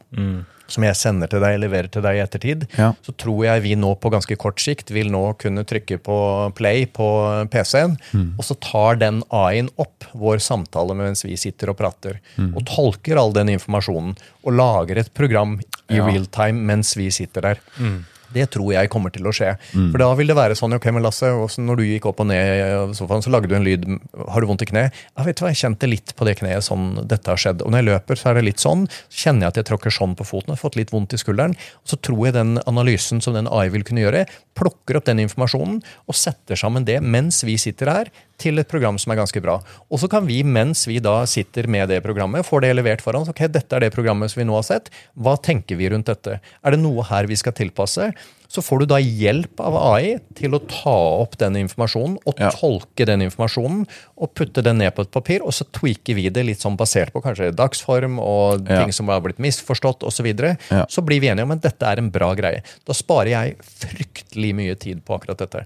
som 0.68 0.84
jeg 0.84 0.96
sender 0.96 1.28
til 1.28 1.40
deg, 1.40 1.58
leverer 1.60 1.88
til 1.92 2.02
deg 2.02 2.16
i 2.16 2.22
ettertid, 2.24 2.66
Ja. 2.78 2.92
så 3.02 3.12
tror 3.16 3.44
jeg 3.44 3.62
vi 3.62 3.74
nå 3.76 3.94
på 4.00 4.10
ganske 4.10 4.36
kort 4.38 4.60
sikt 4.60 4.90
vil 4.90 5.10
nå 5.10 5.36
kunne 5.38 5.64
trykke 5.64 5.98
på 6.02 6.16
play 6.54 6.86
på 6.86 7.08
PC-en, 7.50 7.96
og 8.38 8.44
så 8.44 8.54
tar 8.60 8.96
den 9.02 9.22
AI-en 9.30 9.68
opp 9.78 10.04
vår 10.14 10.38
samtale 10.40 10.94
mens 10.96 11.24
vi 11.24 11.36
sitter 11.36 11.70
og 11.70 11.76
prater, 11.78 12.20
og 12.38 12.64
tolker 12.66 13.18
all 13.18 13.32
den 13.32 13.48
informasjonen, 13.58 14.16
og 14.44 14.52
lager 14.52 14.98
et 14.98 15.12
program 15.14 15.60
i 15.90 15.96
Ja. 15.96 16.06
real 16.06 16.24
time 16.26 16.64
mens 16.64 16.94
vi 16.96 17.10
sitter 17.10 17.40
der. 17.42 17.58
Det 18.34 18.48
tror 18.54 18.72
jeg 18.74 18.90
kommer 18.92 19.12
til 19.14 19.26
å 19.28 19.34
skje. 19.34 19.52
For 19.72 20.02
da 20.02 20.08
vil 20.18 20.30
det 20.30 20.36
være 20.38 20.56
sånn, 20.58 20.76
ok, 20.76 20.88
men 20.94 21.04
Lasse, 21.04 21.30
når 21.60 21.80
du 21.80 21.84
gikk 21.86 22.08
opp 22.10 22.22
og 22.24 22.28
ned 22.30 22.62
av 22.78 22.94
sofaen, 22.96 23.24
så 23.24 23.32
lagde 23.32 23.50
du 23.50 23.56
en 23.58 23.66
lyd. 23.66 23.86
Har 24.32 24.42
du 24.42 24.48
vondt 24.50 24.64
i 24.64 24.70
kneet? 24.70 24.96
Ja, 25.16 25.26
vet 25.26 25.38
du 25.38 25.44
hva, 25.44 25.52
jeg 25.52 25.62
kjente 25.62 25.90
litt 25.90 26.14
på 26.18 26.28
det 26.28 26.36
kneet 26.40 26.66
sånn 26.66 27.02
dette 27.08 27.32
har 27.32 27.40
skjedd. 27.40 27.64
Og 27.64 27.72
når 27.72 27.82
jeg 27.82 27.88
løper, 27.90 28.20
så 28.20 28.30
er 28.30 28.38
det 28.38 28.46
litt 28.48 28.62
sånn. 28.62 28.86
Så 29.08 29.26
kjenner 29.26 29.46
jeg 29.46 29.54
at 29.54 29.62
jeg 29.62 29.70
tråkker 29.72 29.94
sånn 29.94 30.16
på 30.18 30.26
foten 30.28 30.52
Jeg 30.52 30.58
har 30.58 30.64
fått 30.64 30.78
litt 30.80 30.92
vondt 30.94 31.16
i 31.16 31.20
skulderen. 31.20 31.56
Og 31.84 31.94
så 31.94 32.00
tror 32.00 32.26
jeg 32.28 32.36
den 32.38 32.56
analysen 32.70 33.22
som 33.24 33.36
den 33.36 33.50
AI 33.50 33.68
vil 33.74 33.86
kunne 33.88 34.04
gjøre, 34.04 34.26
plukker 34.58 34.98
opp 34.98 35.08
den 35.08 35.22
informasjonen 35.24 35.80
og 35.82 36.18
setter 36.18 36.58
sammen 36.58 36.86
det 36.88 36.98
mens 37.02 37.42
vi 37.46 37.56
sitter 37.60 37.90
her, 37.92 38.12
til 38.40 38.60
et 38.60 38.68
program 38.70 38.98
som 39.00 39.12
er 39.12 39.20
ganske 39.20 39.42
bra. 39.44 39.58
Og 39.90 40.02
så 40.02 40.08
kan 40.10 40.26
vi, 40.28 40.40
mens 40.46 40.86
vi 40.88 41.00
da 41.02 41.22
sitter 41.28 41.68
med 41.70 41.90
det 41.92 42.02
programmet, 42.04 42.46
får 42.46 42.64
det 42.64 42.74
levert 42.76 43.04
foran 43.04 43.26
oss. 43.26 43.32
Ok, 43.32 43.44
dette 43.52 43.76
er 43.76 43.86
det 43.86 43.94
programmet 43.94 44.32
som 44.32 44.42
vi 44.42 44.48
nå 44.48 44.56
har 44.58 44.66
sett. 44.66 44.92
Hva 45.14 45.36
tenker 45.40 45.78
vi 45.80 45.90
rundt 45.92 46.10
dette? 46.10 46.38
Er 46.40 46.74
det 46.74 46.82
noe 46.82 47.06
her 47.10 47.30
vi 47.30 47.38
skal 47.38 47.56
tilpasse? 47.58 48.12
Så 48.52 48.60
får 48.64 48.82
du 48.82 48.86
da 48.92 48.98
hjelp 49.00 49.60
av 49.64 49.76
AI 49.94 50.18
til 50.36 50.52
å 50.56 50.60
ta 50.68 50.92
opp 51.22 51.38
den 51.40 51.56
informasjonen 51.62 52.18
og 52.28 52.38
Ja. 52.38 52.50
tolke 52.52 53.06
den 53.08 53.22
informasjonen 53.24 53.86
og 54.18 54.34
putte 54.36 54.62
den 54.62 54.78
ned 54.78 54.94
på 54.94 55.02
et 55.06 55.10
papir, 55.10 55.40
og 55.42 55.52
så 55.56 55.64
tweaker 55.72 56.14
vi 56.18 56.28
det 56.28 56.44
litt 56.44 56.60
sånn 56.60 56.76
basert 56.76 57.12
på 57.12 57.22
kanskje 57.24 57.52
dagsform 57.56 58.18
og 58.20 58.68
Ja. 58.68 58.82
ting 58.82 58.92
som 58.92 59.08
har 59.08 59.20
blitt 59.24 59.38
misforstått 59.38 60.02
osv. 60.04 60.22
Så, 60.22 60.26
videre. 60.26 60.56
Ja. 60.70 60.84
så 60.86 61.02
blir 61.02 61.18
vi 61.20 61.26
enige 61.32 61.42
om 61.42 61.50
at 61.50 61.62
dette 61.64 61.82
er 61.82 61.98
en 61.98 62.10
bra 62.10 62.34
greie. 62.38 62.62
Da 62.86 62.92
sparer 62.94 63.30
jeg 63.32 63.56
fryktelig 63.58 64.52
mye 64.54 64.76
tid 64.78 65.00
på 65.04 65.16
akkurat 65.18 65.38
dette. 65.42 65.64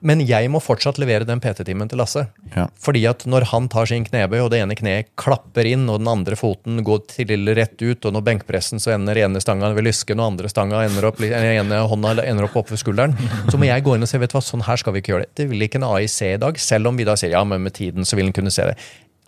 Men 0.00 0.20
jeg 0.26 0.48
må 0.52 0.60
fortsatt 0.62 0.98
levere 1.02 1.26
den 1.26 1.40
PT-timen 1.40 1.88
til 1.90 1.98
Lasse. 1.98 2.28
Ja. 2.54 2.68
Fordi 2.78 3.02
at 3.10 3.24
når 3.26 3.48
han 3.52 3.68
tar 3.72 3.86
sin 3.90 4.04
knebøy, 4.06 4.38
og 4.44 4.50
det 4.52 4.60
ene 4.62 4.76
kneet 4.78 5.10
klapper 5.18 5.66
inn, 5.66 5.88
og 5.90 5.98
den 6.02 6.08
andre 6.12 6.36
foten 6.38 6.82
går 6.86 7.06
til 7.10 7.48
rett 7.54 7.80
ut, 7.82 8.04
og 8.06 8.14
når 8.14 8.22
benkpressen 8.30 8.78
så 8.82 8.94
ender 8.94 9.18
ene 9.24 9.40
stanga 9.42 9.72
ved 9.74 9.84
lysken, 9.88 10.20
og 10.20 10.32
andre 10.34 10.48
stanga 10.52 10.84
ender 10.86 11.08
opp, 11.10 11.20
ene 11.20 11.82
hånda 11.88 12.14
ender 12.26 12.48
opp 12.48 12.56
oppe 12.58 12.74
ved 12.74 12.82
skulderen, 12.82 13.16
så 13.50 13.60
må 13.60 13.68
jeg 13.68 13.84
gå 13.86 13.94
inn 13.94 14.06
og 14.06 14.10
se 14.10 14.20
vet 14.20 14.32
du 14.32 14.38
hva, 14.38 14.44
sånn 14.44 14.64
her 14.66 14.80
skal 14.80 14.94
vi 14.94 15.02
ikke 15.02 15.14
gjøre 15.14 15.26
det. 15.26 15.34
Det 15.38 15.48
vil 15.50 15.66
ikke 15.66 15.82
en 15.82 15.88
AI 15.90 16.06
se 16.10 16.32
i 16.34 16.40
dag, 16.40 16.58
selv 16.62 16.90
om 16.90 16.98
vi 16.98 17.06
da 17.08 17.16
sier 17.18 17.36
ja, 17.36 17.44
men 17.46 17.62
med 17.64 17.76
tiden 17.78 18.08
så 18.08 18.18
vil 18.18 18.30
den 18.30 18.36
kunne 18.36 18.54
se 18.54 18.66
det. 18.70 18.78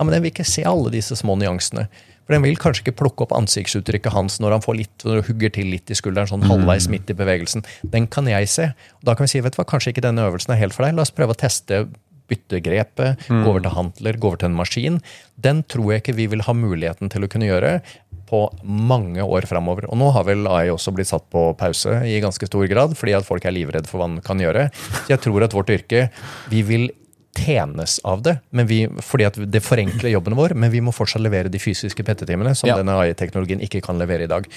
Ja, 0.00 0.07
Men 0.07 0.14
den 0.14 0.22
vil 0.24 0.33
ikke 0.33 0.48
se 0.48 0.64
alle 0.64 0.88
disse 0.94 1.16
små 1.18 1.35
nyansene. 1.37 1.90
For 2.24 2.33
Den 2.33 2.44
vil 2.46 2.57
kanskje 2.57 2.85
ikke 2.85 3.00
plukke 3.00 3.24
opp 3.26 3.33
ansiktsuttrykket 3.37 4.14
hans 4.14 4.38
når 4.40 4.55
han 4.55 4.62
får 4.64 4.76
litt, 4.79 5.03
når 5.05 5.18
det 5.18 5.24
hugger 5.26 5.50
til 5.57 5.66
litt 5.74 5.90
i 5.90 5.96
skulderen, 5.98 6.31
sånn 6.31 6.46
halvveis 6.46 6.87
midt 6.88 7.11
i 7.11 7.16
bevegelsen. 7.18 7.66
Den 7.83 8.07
kan 8.07 8.29
jeg 8.31 8.48
se. 8.48 8.68
Og 9.00 9.09
da 9.09 9.16
kan 9.18 9.26
vi 9.26 9.35
si 9.35 9.42
vet 9.42 9.57
du 9.57 9.59
hva, 9.59 9.66
kanskje 9.68 9.92
ikke 9.92 10.05
denne 10.07 10.24
øvelsen 10.29 10.55
er 10.55 10.61
helt 10.62 10.76
for 10.76 10.87
deg. 10.87 10.94
La 10.94 11.03
oss 11.03 11.12
prøve 11.12 11.35
å 11.35 11.40
teste 11.40 11.83
bytte 12.31 12.61
mm. 12.62 13.42
gå 13.42 13.50
over 13.50 13.61
til 13.64 13.74
handler, 13.74 14.16
gå 14.16 14.29
over 14.29 14.40
til 14.40 14.50
en 14.50 14.57
maskin. 14.57 15.00
Den 15.37 15.64
tror 15.66 15.92
jeg 15.92 16.05
ikke 16.05 16.16
vi 16.20 16.29
vil 16.31 16.44
ha 16.46 16.55
muligheten 16.55 17.11
til 17.11 17.26
å 17.26 17.31
kunne 17.33 17.50
gjøre 17.50 17.81
på 18.31 18.45
mange 18.62 19.25
år 19.27 19.49
framover. 19.51 19.88
Og 19.90 19.99
nå 19.99 20.12
har 20.14 20.25
vel 20.29 20.47
AI 20.47 20.69
også 20.71 20.93
blitt 20.95 21.11
satt 21.11 21.27
på 21.35 21.49
pause 21.59 21.97
i 22.07 22.21
ganske 22.23 22.47
stor 22.47 22.69
grad, 22.71 22.95
fordi 22.99 23.16
at 23.19 23.27
folk 23.27 23.45
er 23.51 23.57
livredde 23.57 23.90
for 23.90 23.99
hva 23.99 24.07
den 24.12 24.21
kan 24.23 24.38
gjøre. 24.38 24.69
Så 25.03 25.11
jeg 25.16 25.23
tror 25.27 25.43
at 25.49 25.57
vårt 25.57 25.73
yrke 25.75 26.07
Vi 26.53 26.62
vil 26.69 26.88
tjenes 27.40 27.99
av 28.05 28.23
det, 28.27 28.37
men 28.51 28.66
vi, 28.66 28.85
fordi 29.07 29.25
at 29.29 29.37
det 29.55 29.62
forenkler 29.62 30.11
jobben 30.11 30.35
vår, 30.38 30.55
men 30.59 30.71
vi 30.73 30.81
må 30.83 30.90
fortsatt 30.93 31.23
levere 31.23 31.49
de 31.53 31.61
fysiske 31.62 32.03
PT-timene 32.05 32.57
som 32.59 32.69
Ja. 32.69 32.77
denne 32.77 32.90
AI-teknologien 32.99 33.62
ikke 33.62 33.81
kan 33.87 33.99
levere 34.03 34.25
i 34.27 34.31
dag. 34.31 34.49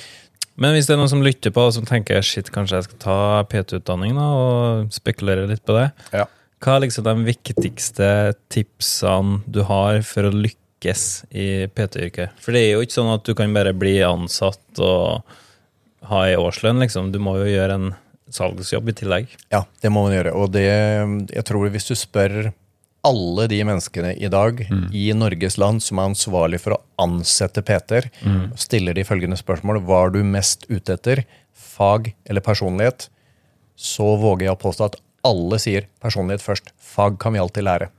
Men 0.58 0.74
hvis 0.74 0.88
det 0.90 0.94
er 0.96 0.98
noen 1.02 1.10
som 1.10 1.22
lytter 1.22 1.54
på 1.54 1.68
og 1.68 1.74
som 1.74 1.86
tenker 1.86 2.22
shit, 2.26 2.50
kanskje 2.52 2.78
jeg 2.82 2.84
skal 2.90 3.00
ta 3.00 3.44
PT-utdanning 3.50 4.16
da, 4.18 4.26
og 4.26 4.90
spekulere 4.94 5.48
litt 5.50 5.64
på 5.66 5.78
det, 5.78 5.92
Ja. 6.14 6.26
hva 6.62 6.76
er 6.78 6.88
liksom 6.88 7.04
de 7.04 7.16
viktigste 7.34 8.10
tipsene 8.50 9.42
du 9.50 9.64
har 9.64 10.02
for 10.02 10.24
å 10.24 10.34
lykkes 10.34 10.58
i 11.32 11.66
PT-yrket? 11.72 12.40
For 12.44 12.56
det 12.56 12.66
er 12.66 12.72
jo 12.76 12.84
ikke 12.86 12.98
sånn 12.98 13.14
at 13.14 13.26
du 13.28 13.34
kan 13.38 13.54
bare 13.56 13.74
bli 13.78 13.98
ansatt 14.06 14.82
og 14.84 15.36
ha 16.10 16.26
ei 16.28 16.36
årslønn, 16.36 16.82
liksom. 16.84 17.14
Du 17.14 17.20
må 17.24 17.38
jo 17.40 17.48
gjøre 17.48 17.78
en 17.80 17.94
salgsjobb 18.34 18.90
i 18.92 18.98
tillegg. 18.98 19.32
Ja, 19.54 19.64
det 19.84 19.92
må 19.94 20.04
man 20.06 20.16
gjøre. 20.16 20.34
Og 20.36 20.52
det, 20.56 20.68
jeg 21.32 21.46
tror 21.48 21.72
hvis 21.72 21.88
du 21.88 21.96
spør 21.96 22.52
alle 23.04 23.48
de 23.52 23.60
menneskene 23.68 24.14
i 24.16 24.30
dag 24.32 24.62
i 24.96 25.06
Norges 25.16 25.58
land 25.60 25.84
som 25.84 26.00
er 26.00 26.12
ansvarlig 26.14 26.62
for 26.64 26.78
å 26.78 26.82
ansette 27.04 27.64
PT-er, 27.66 28.08
stiller 28.60 28.96
de 28.96 29.04
følgende 29.08 29.40
spørsmål. 29.40 29.82
Hva 29.84 30.06
er 30.06 30.14
du 30.16 30.22
mest 30.24 30.64
ute 30.70 30.96
etter? 30.96 31.24
Fag 31.54 32.14
eller 32.30 32.44
personlighet? 32.46 33.10
Så 33.76 34.08
våger 34.22 34.48
jeg 34.48 34.56
å 34.56 34.62
påstå 34.62 34.88
at 34.88 35.00
alle 35.28 35.60
sier 35.60 35.88
personlighet 36.04 36.44
først. 36.44 36.72
Fag 36.80 37.20
kan 37.20 37.36
vi 37.36 37.42
alltid 37.44 37.68
lære. 37.68 37.90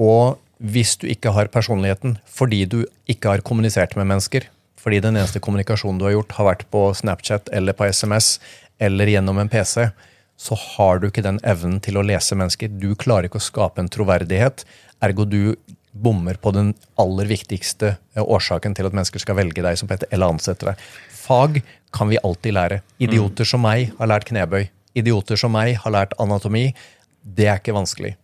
Og 0.00 0.40
hvis 0.60 0.96
du 1.00 1.08
ikke 1.08 1.32
har 1.32 1.48
personligheten 1.52 2.18
fordi 2.28 2.64
du 2.68 2.82
ikke 3.10 3.34
har 3.34 3.44
kommunisert 3.44 3.96
med 3.96 4.08
mennesker, 4.10 4.46
fordi 4.80 5.00
den 5.04 5.16
eneste 5.16 5.40
kommunikasjonen 5.44 5.98
du 6.00 6.06
har 6.06 6.14
gjort, 6.16 6.36
har 6.36 6.48
vært 6.52 6.66
på 6.72 6.86
Snapchat 6.96 7.50
eller 7.56 7.76
på 7.76 7.88
SMS 7.88 8.38
eller 8.80 9.10
gjennom 9.12 9.40
en 9.40 9.50
PC, 9.52 9.90
så 10.40 10.56
har 10.56 11.00
du 11.00 11.10
ikke 11.10 11.24
den 11.24 11.40
evnen 11.44 11.80
til 11.84 11.98
å 12.00 12.04
lese 12.06 12.36
mennesker. 12.38 12.72
Du 12.80 12.94
klarer 12.96 13.28
ikke 13.28 13.40
å 13.40 13.44
skape 13.44 13.82
en 13.82 13.90
troverdighet. 13.92 14.64
Ergo 15.04 15.26
du 15.28 15.56
bommer 15.92 16.38
på 16.40 16.52
den 16.54 16.72
aller 17.00 17.28
viktigste 17.28 17.96
eh, 18.14 18.22
årsaken 18.22 18.76
til 18.78 18.88
at 18.88 18.96
mennesker 18.96 19.20
skal 19.20 19.36
velge 19.40 19.64
deg 19.64 19.76
som 19.76 19.90
Petter, 19.90 20.08
eller 20.14 20.32
ansette 20.32 20.70
deg. 20.70 20.84
Fag 21.12 21.60
kan 21.92 22.08
vi 22.08 22.20
alltid 22.24 22.56
lære. 22.56 22.80
Idioter 23.02 23.48
som 23.48 23.64
meg 23.66 23.90
har 23.98 24.10
lært 24.12 24.28
knebøy. 24.30 24.70
Idioter 24.96 25.38
som 25.40 25.52
meg 25.54 25.76
har 25.82 25.94
lært 25.94 26.16
anatomi. 26.22 26.70
Det 27.20 27.50
er 27.50 27.60
ikke 27.60 27.76
vanskelig. 27.76 28.14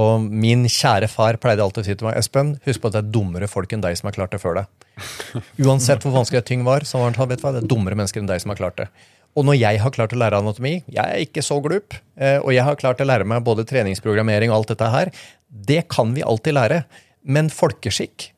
Og 0.00 0.24
min 0.24 0.64
kjære 0.70 1.08
far 1.12 1.36
pleide 1.40 1.64
alltid 1.64 1.82
å 1.82 1.86
si 1.86 1.96
til 1.98 2.08
meg 2.08 2.16
Espen, 2.16 2.54
husk 2.64 2.80
på 2.80 2.88
at 2.88 2.96
det 2.96 3.02
er 3.02 3.10
dummere 3.12 3.48
folk 3.50 3.72
enn 3.74 3.82
deg 3.84 3.96
som 3.98 4.08
har 4.08 4.16
klart 4.16 4.32
det 4.32 4.40
før 4.40 4.62
deg. 4.62 4.86
Uansett 5.60 6.04
hvor 6.04 6.14
vanskelig 6.16 6.44
ting 6.48 6.64
var, 6.64 6.86
så 6.88 7.00
var 7.00 7.10
han 7.10 7.18
sånn, 7.18 7.28
vet 7.32 7.44
hva, 7.44 7.52
det 7.52 7.64
er 7.64 7.68
dummere 7.68 7.98
mennesker 8.00 8.22
enn 8.22 8.30
deg 8.30 8.40
som 8.40 8.54
har 8.54 8.60
klart 8.60 8.80
det. 8.80 8.88
Og 9.36 9.46
når 9.48 9.56
jeg 9.56 9.80
har 9.80 9.92
klart 9.94 10.12
å 10.12 10.18
lære 10.20 10.40
anatomi, 10.42 10.74
jeg 10.92 11.04
er 11.04 11.24
ikke 11.24 11.44
så 11.44 11.56
glup, 11.64 11.96
eh, 12.20 12.38
og 12.40 12.52
jeg 12.52 12.64
har 12.66 12.80
klart 12.80 13.00
å 13.00 13.06
lære 13.08 13.28
meg 13.28 13.44
både 13.44 13.64
treningsprogrammering 13.68 14.52
og 14.52 14.60
alt 14.60 14.74
dette 14.74 14.90
her, 14.92 15.12
det 15.48 15.82
kan 15.92 16.12
vi 16.16 16.24
alltid 16.24 16.56
lære. 16.56 16.82
Men 17.24 17.48
folkeskikk, 17.52 18.30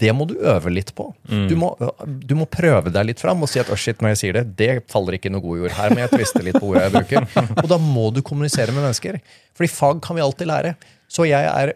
det 0.00 0.12
må 0.16 0.26
du 0.28 0.34
øve 0.38 0.72
litt 0.72 0.94
på. 0.96 1.10
Du, 1.28 1.52
må, 1.60 1.70
du 2.06 2.34
må 2.38 2.46
prøve 2.50 2.92
deg 2.94 3.10
litt 3.10 3.20
fram 3.22 3.44
og 3.44 3.50
si 3.52 3.60
at 3.62 3.70
oh 3.72 3.78
shit, 3.78 4.00
når 4.00 4.14
jeg 4.14 4.20
sier 4.22 4.38
det, 4.40 4.44
det 4.58 4.70
faller 4.92 5.18
ikke 5.18 5.32
noe 5.32 5.44
gode 5.44 5.68
ord. 5.68 5.76
Her 5.76 5.92
men 5.92 6.04
jeg 6.06 6.14
tvister 6.16 6.46
litt 6.46 6.58
på 6.60 6.72
ordet 6.72 6.86
jeg 6.88 6.96
bruker. 6.96 7.28
Og 7.60 7.68
da 7.70 7.78
må 7.82 8.08
du 8.16 8.22
kommunisere 8.26 8.72
med 8.74 8.84
mennesker. 8.86 9.20
Fordi 9.58 9.72
fag 9.72 10.02
kan 10.06 10.18
vi 10.18 10.24
alltid 10.24 10.50
lære. 10.50 10.74
Så 11.10 11.28
jeg 11.28 11.46
er 11.50 11.74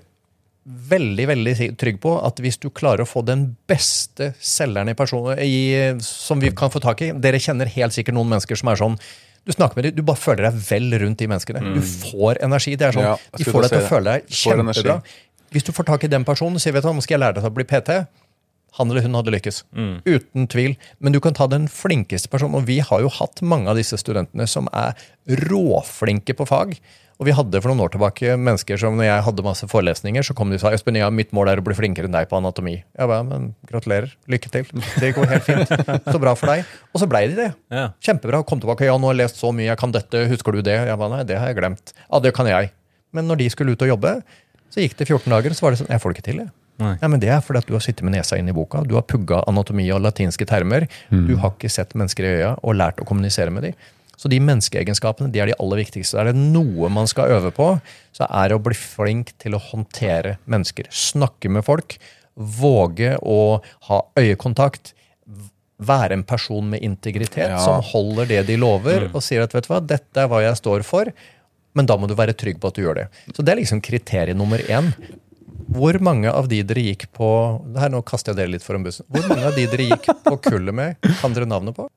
veldig 0.65 1.27
veldig 1.29 1.55
trygg 1.77 1.99
på 2.01 2.15
at 2.25 2.41
hvis 2.41 2.57
du 2.63 2.71
klarer 2.73 3.05
å 3.05 3.09
få 3.09 3.21
den 3.27 3.51
beste 3.69 4.31
selgeren 4.41 4.89
i 4.89 4.97
personen, 4.97 5.37
i, 5.45 5.93
som 6.01 6.41
vi 6.41 6.55
kan 6.57 6.73
få 6.73 6.81
tak 6.81 7.03
i 7.05 7.11
Dere 7.21 7.41
kjenner 7.43 7.69
helt 7.75 7.93
sikkert 7.97 8.17
noen 8.17 8.33
mennesker 8.33 8.57
som 8.57 8.73
er 8.73 8.81
sånn 8.81 8.97
du 9.45 9.53
snakker 9.53 9.77
med 9.77 9.85
dem, 9.85 9.97
du 9.99 10.07
bare 10.09 10.17
føler 10.17 10.47
deg 10.47 10.61
vel 10.71 10.87
rundt 11.03 11.21
de 11.21 11.27
menneskene. 11.29 11.61
Du 11.75 11.83
får 11.85 12.39
energi. 12.47 12.79
det 12.81 12.87
er 12.87 12.95
sånn, 12.97 13.05
Ja, 13.05 13.17
De 13.37 13.45
får 13.45 13.67
deg 13.67 13.75
til 13.75 13.83
å 13.83 13.89
føle 13.91 14.15
deg 14.15 14.39
kjempebra. 14.41 14.95
Hvis 15.55 15.67
du 15.67 15.71
får 15.73 15.87
tak 15.87 16.05
i 16.05 16.11
den 16.11 16.27
personen 16.27 16.59
sier 16.59 16.75
vi 16.75 16.83
at 16.83 16.89
han 16.89 17.01
skal 17.05 17.17
jeg 17.17 17.23
lære 17.23 17.39
deg 17.39 17.47
å 17.47 17.55
bli 17.55 17.67
PT, 17.71 18.01
han 18.75 18.91
eller 18.91 19.05
hun 19.07 19.15
hadde 19.15 19.31
lykkes. 19.31 19.61
Uten 20.03 20.49
tvil. 20.51 20.75
Men 20.99 21.15
du 21.15 21.21
kan 21.23 21.37
ta 21.37 21.47
den 21.47 21.69
flinkeste 21.71 22.27
personen. 22.33 22.59
Og 22.59 22.67
vi 22.67 22.81
har 22.83 23.05
jo 23.05 23.13
hatt 23.21 23.39
mange 23.47 23.71
av 23.71 23.79
disse 23.79 23.95
studentene 24.01 24.49
som 24.51 24.67
er 24.75 24.99
råflinke 25.47 26.35
på 26.35 26.47
fag. 26.51 26.75
Og 27.23 27.29
vi 27.29 27.35
hadde 27.39 27.61
for 27.63 27.71
noen 27.71 27.85
år 27.85 27.93
tilbake 27.95 28.35
mennesker 28.35 28.81
som 28.83 28.97
når 28.99 29.07
jeg 29.07 29.25
hadde 29.29 29.45
masse 29.47 29.69
forelesninger, 29.71 30.27
så 30.27 30.35
kom 30.35 30.51
de 30.51 30.59
og 30.59 30.65
sa 30.65 30.73
Espen, 30.75 30.99
ja, 30.99 31.07
mitt 31.15 31.31
mål 31.37 31.53
er 31.53 31.63
å 31.63 31.65
bli 31.67 31.77
flinkere 31.79 32.11
enn 32.11 32.17
deg 32.17 32.27
på 32.27 32.41
anatomi. 32.41 32.81
Jeg 32.83 33.11
ba, 33.11 33.21
men 33.23 33.53
gratulerer. 33.71 34.11
Lykke 34.35 34.51
til. 34.51 34.67
Det 34.99 35.13
går 35.15 35.31
helt 35.31 35.47
fint. 35.47 35.71
Så 36.11 36.19
bra 36.19 36.35
for 36.35 36.51
deg. 36.51 36.67
Og 36.91 37.05
så 37.05 37.07
blei 37.11 37.29
de 37.31 37.39
det. 37.39 37.51
Ja. 37.71 37.93
Kjempebra. 38.03 38.43
Kom 38.43 38.59
tilbake. 38.59 38.89
Ja, 38.91 38.99
nå 38.99 39.13
har 39.13 39.15
jeg 39.15 39.23
lest 39.23 39.39
så 39.39 39.55
mye, 39.55 39.71
jeg 39.71 39.79
kan 39.79 39.95
dette. 39.95 40.27
Husker 40.33 40.59
du 40.59 40.65
det? 40.67 40.81
Jeg 40.91 40.99
ba, 40.99 41.13
nei, 41.15 41.23
det 41.29 41.39
har 41.39 41.55
jeg 41.55 41.63
glemt. 41.63 41.95
Ja, 42.09 42.19
det 42.25 42.35
kan 42.35 42.51
jeg. 42.51 42.75
Men 43.15 43.31
når 43.31 43.45
de 43.45 43.51
skulle 43.55 43.79
ut 43.79 43.87
og 43.87 43.95
jobbe, 43.95 44.17
så 44.75 44.83
gikk 44.83 44.97
det 44.99 45.07
14 45.09 45.31
dager, 45.31 45.55
så 45.55 45.63
var 45.69 45.75
det 45.75 45.81
sånn 45.85 45.93
Jeg 45.95 46.03
får 46.03 46.13
det 46.13 46.19
ikke 46.19 46.29
til, 46.31 46.43
jeg. 46.45 46.51
Nei. 46.83 46.93
Ja, 47.01 47.07
men 47.07 47.21
Det 47.23 47.29
er 47.31 47.41
fordi 47.47 47.61
at 47.63 47.69
du 47.71 47.75
har 47.77 47.83
sittet 47.85 48.03
med 48.03 48.17
nesa 48.17 48.35
inn 48.37 48.49
i 48.51 48.55
boka. 48.57 48.81
Du 48.83 48.97
har 48.99 49.05
pugga 49.07 49.45
anatomi 49.47 49.87
og 49.95 50.01
latinske 50.03 50.47
termer. 50.51 50.89
Du 51.11 51.37
har 51.39 51.53
ikke 51.55 51.71
sett 51.71 51.95
mennesker 51.95 52.27
i 52.27 52.33
øya 52.41 52.57
og 52.65 52.75
lært 52.75 52.99
å 52.99 53.07
kommunisere 53.07 53.53
med 53.55 53.63
dem. 53.69 53.77
Så 54.19 54.29
de 54.31 54.41
menneskeegenskapene 54.43 55.31
de 55.31 55.41
er 55.43 55.47
de 55.53 55.55
aller 55.63 55.81
viktigste. 55.85 56.19
Er 56.19 56.33
det 56.33 56.35
noe 56.39 56.89
man 56.91 57.07
skal 57.11 57.31
øve 57.35 57.53
på, 57.55 57.69
så 58.15 58.27
er 58.31 58.49
det 58.51 58.59
å 58.59 58.63
bli 58.63 58.75
flink 58.75 59.31
til 59.43 59.55
å 59.55 59.63
håndtere 59.63 60.37
mennesker. 60.51 60.91
Snakke 60.91 61.51
med 61.51 61.65
folk. 61.67 61.97
Våge 62.35 63.17
å 63.23 63.61
ha 63.91 64.03
øyekontakt. 64.19 64.95
Være 65.85 66.13
en 66.15 66.23
person 66.27 66.69
med 66.71 66.83
integritet 66.87 67.51
Ja. 67.51 67.59
som 67.59 67.83
holder 67.83 68.27
det 68.27 68.47
de 68.47 68.57
lover, 68.57 69.11
og 69.13 69.23
sier 69.23 69.43
at 69.43 69.53
vet 69.55 69.67
du 69.67 69.73
hva, 69.75 69.81
dette 69.85 70.17
er 70.23 70.29
hva 70.31 70.41
jeg 70.43 70.57
står 70.63 70.83
for. 70.87 71.11
Men 71.75 71.87
da 71.91 71.97
må 71.99 72.07
du 72.11 72.15
være 72.15 72.35
trygg 72.39 72.61
på 72.63 72.71
at 72.71 72.77
du 72.79 72.83
gjør 72.85 73.01
det. 73.03 73.07
Så 73.35 73.43
det 73.43 73.53
er 73.55 73.61
liksom 73.61 73.81
kriterium 73.83 74.39
nummer 74.39 74.63
én. 74.71 74.93
Hvor 75.75 75.97
mange 76.05 76.31
av 76.31 76.47
de 76.51 76.61
dere 76.67 76.83
gikk 76.91 77.07
på 77.17 77.27
her 77.81 77.89
Nå 77.91 78.03
kaster 78.07 78.33
jeg 78.35 78.43
dere 78.43 78.53
litt 78.53 78.63
foran 78.67 78.85
bussen. 78.85 79.07
Hvor 79.11 79.25
mange 79.31 79.47
av 79.49 79.57
de 79.57 79.65
dere 79.71 79.87
gikk 79.95 80.11
på 80.27 80.37
kullet 80.45 80.75
med, 80.77 80.99
kan 81.23 81.35
dere 81.35 81.49
navnet 81.51 81.75
på? 81.77 81.89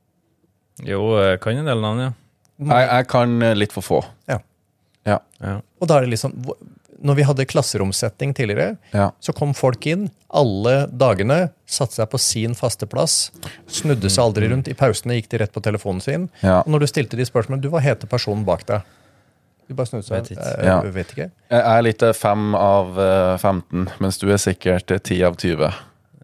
Jo, 0.88 1.02
jeg 1.22 1.40
kan 1.44 1.58
en 1.58 1.68
del 1.70 1.82
navn, 1.84 2.02
ja. 2.06 2.12
Jeg, 2.58 2.88
jeg 2.90 3.08
kan 3.12 3.36
eh, 3.46 3.54
litt 3.58 3.74
for 3.76 3.86
få. 3.86 4.00
Ja. 4.30 4.40
Ja. 5.06 5.20
ja. 5.44 5.56
Og 5.82 5.90
da 5.90 5.98
er 6.00 6.08
det 6.08 6.16
liksom 6.16 6.34
Når 7.06 7.16
vi 7.20 7.26
hadde 7.28 7.46
klasseromsetting 7.46 8.34
tidligere, 8.34 8.78
Ja. 8.96 9.12
så 9.22 9.34
kom 9.38 9.54
folk 9.54 9.86
inn 9.86 10.08
alle 10.34 10.88
dagene, 10.90 11.52
satte 11.70 11.94
seg 12.00 12.10
på 12.10 12.18
sin 12.20 12.56
faste 12.58 12.88
plass, 12.90 13.30
snudde 13.70 14.10
seg 14.10 14.24
aldri 14.24 14.50
rundt. 14.50 14.68
I 14.68 14.74
pausene 14.74 15.20
gikk 15.20 15.30
de 15.30 15.44
rett 15.44 15.54
på 15.54 15.62
telefonen 15.62 16.02
sin. 16.02 16.26
Ja. 16.42 16.64
Og 16.64 16.72
når 16.74 16.80
du 16.86 16.88
stilte 16.90 17.20
de 17.20 17.28
spørsmålene, 17.30 17.62
Du, 17.62 17.70
hva 17.70 17.84
heter 17.86 18.10
personen 18.10 18.42
bak 18.48 18.66
deg? 18.66 18.82
De 19.68 19.76
bare 19.76 19.90
snudde 19.90 20.08
seg. 20.08 20.16
Vet 20.22 20.32
ikke. 20.32 20.52
Ja. 20.64 20.78
Jeg, 20.86 20.94
Vet 20.96 21.14
ikke. 21.16 21.30
Jeg 21.52 21.64
er 21.74 21.84
litt 21.84 22.06
eh, 22.06 22.16
fem 22.16 22.56
av 22.56 23.00
eh, 23.04 23.36
15, 23.42 23.88
mens 24.04 24.20
du 24.22 24.30
er 24.32 24.40
sikkert 24.42 24.94
eh, 24.96 25.02
ti 25.04 25.20
av 25.28 25.36
20. 25.40 25.72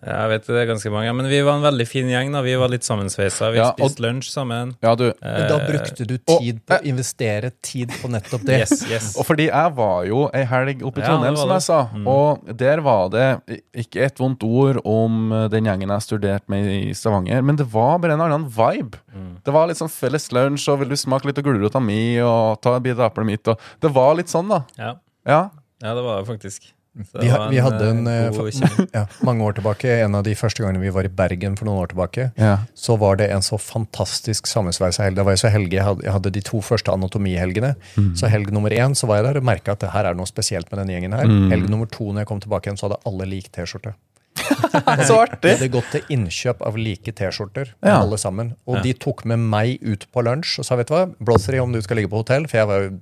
Jeg 0.05 0.29
vet 0.29 0.47
det 0.47 0.55
er 0.61 0.65
ganske 0.67 0.91
mange. 0.91 1.11
Men 1.15 1.27
vi 1.31 1.39
var 1.45 1.55
en 1.57 1.63
veldig 1.63 1.87
fin 1.87 2.07
gjeng. 2.11 2.31
da 2.33 2.41
Vi 2.41 2.55
var 2.59 2.67
litt 2.71 2.83
sammensveisa. 2.83 3.51
Vi 3.53 3.57
Ja, 3.57 3.69
og- 3.71 3.77
spiste 3.77 4.01
lunsj 4.03 4.29
sammen. 4.33 4.75
Ja, 4.83 4.95
du. 4.95 5.13
Men 5.21 5.47
da 5.49 5.59
brukte 5.59 6.05
du 6.07 6.15
og- 6.27 6.39
tid 6.41 6.59
på 6.65 6.77
å 6.79 6.83
investere 6.83 7.51
tid 7.61 7.89
på 8.01 8.09
nettopp 8.11 8.43
det. 8.45 8.59
Yes, 8.59 8.85
yes. 8.89 9.17
Og 9.17 9.25
fordi 9.25 9.47
jeg 9.47 9.73
var 9.75 10.05
jo 10.05 10.29
ei 10.33 10.43
helg 10.43 10.81
oppe 10.83 10.99
i 10.99 11.05
Trondheim, 11.07 11.35
ja, 11.35 11.41
som 11.41 11.49
jeg 11.49 11.61
sa. 11.61 11.89
Og 12.05 12.57
der 12.57 12.81
var 12.81 13.09
det 13.09 13.61
ikke 13.75 14.01
et 14.05 14.15
vondt 14.17 14.43
ord 14.43 14.81
om 14.85 15.31
eh, 15.31 15.47
den 15.47 15.63
gjengen 15.65 15.89
jeg 15.89 16.01
studerte 16.07 16.49
med 16.49 16.65
i 16.67 16.91
Stavanger, 16.93 17.41
men 17.43 17.55
det 17.55 17.67
var 17.71 17.97
bare 17.99 18.13
en 18.13 18.21
annen 18.21 18.49
vibe. 18.49 18.97
Det 19.43 19.53
var 19.53 19.67
litt 19.67 19.77
sånn 19.77 19.89
felles 19.91 20.29
lunsj, 20.31 20.67
og 20.71 20.79
vil 20.79 20.89
du 20.89 20.95
smake 20.95 21.25
litt 21.25 21.37
av 21.37 21.43
gulrota 21.45 21.81
mi, 21.81 22.17
og 22.19 22.61
ta 22.61 22.75
en 22.75 22.83
bit 22.83 22.97
av 22.99 23.11
eplet 23.11 23.25
mitt, 23.25 23.47
og 23.47 23.59
Det 23.79 23.91
var 23.93 24.15
litt 24.15 24.27
sånn, 24.27 24.47
da. 24.49 24.63
Ja. 24.77 24.95
Ja. 25.25 25.49
ja, 25.81 25.93
det 25.95 26.03
var 26.03 26.21
det 26.21 26.27
faktisk. 26.27 26.71
Vi, 26.93 27.27
ha- 27.31 27.47
vi 27.49 27.57
hadde 27.57 27.87
en 27.89 28.07
eh, 28.07 28.27
eh, 28.29 28.85
ja, 28.97 29.01
mange 29.25 29.41
år 29.47 29.55
tilbake, 29.57 29.89
en 30.05 30.13
av 30.19 30.23
de 30.27 30.35
første 30.37 30.61
gangene 30.61 30.83
vi 30.83 30.91
var 30.93 31.07
i 31.07 31.09
Bergen 31.09 31.55
for 31.57 31.65
noen 31.65 31.81
år 31.81 31.89
tilbake, 31.89 32.27
ja. 32.37 32.51
så 32.77 32.97
var 33.01 33.17
det 33.17 33.31
en 33.33 33.41
så 33.41 33.57
fantastisk 33.57 34.45
sammensveisa 34.51 35.07
helg. 35.07 35.17
Da 35.17 35.25
var 35.25 35.33
jeg 35.33 35.41
så 35.41 35.51
heldig, 35.55 35.73
jeg 35.79 35.87
hadde, 35.87 36.05
jeg 36.05 36.13
hadde 36.19 36.33
de 36.37 36.43
to 36.45 36.61
første 36.61 36.93
anatomihelgene. 36.93 37.73
Så 38.19 38.29
helg 38.29 38.53
nummer 38.53 38.69
én 38.77 38.93
så 38.93 39.09
var 39.09 39.21
jeg 39.23 39.29
der 39.31 39.41
og 39.41 39.47
merka 39.49 39.73
at 39.73 39.81
det 39.81 39.89
her 39.95 40.05
er 40.11 40.17
noe 40.19 40.29
spesielt 40.29 40.69
med 40.69 40.83
denne 40.83 40.93
gjengen 40.93 41.17
her. 41.17 41.33
Helg 41.55 41.69
nummer 41.73 41.89
to 41.89 42.11
når 42.11 42.23
jeg 42.27 42.31
kom 42.35 42.43
tilbake 42.45 42.69
igjen, 42.69 42.77
så 42.77 42.89
hadde 42.91 43.01
alle 43.09 43.29
lik 43.33 43.49
T-skjorte. 43.53 43.95
Så 45.07 45.17
De 45.29 45.37
Vi 45.43 45.51
hadde 45.53 45.67
gått 45.73 45.91
til 45.93 46.07
innkjøp 46.15 46.61
av 46.65 46.77
like 46.77 47.11
T-skjorter, 47.13 47.73
Ja. 47.85 47.99
alle 48.01 48.17
sammen. 48.17 48.53
Og 48.65 48.81
de 48.85 48.93
tok 48.97 49.25
med 49.29 49.39
meg 49.39 49.77
ut 49.85 50.07
på 50.13 50.23
lunsj 50.25 50.59
og 50.61 50.65
sa 50.67 50.77
vet 50.79 50.89
du 50.89 50.95
hva, 50.95 51.03
blåser 51.21 51.57
i 51.57 51.61
om 51.61 51.71
du 51.73 51.81
skal 51.85 51.99
ligge 52.01 52.09
på 52.09 52.21
hotell, 52.23 52.47
for 52.49 52.57
jeg 52.61 52.69
var 52.69 52.81
jo 52.87 52.95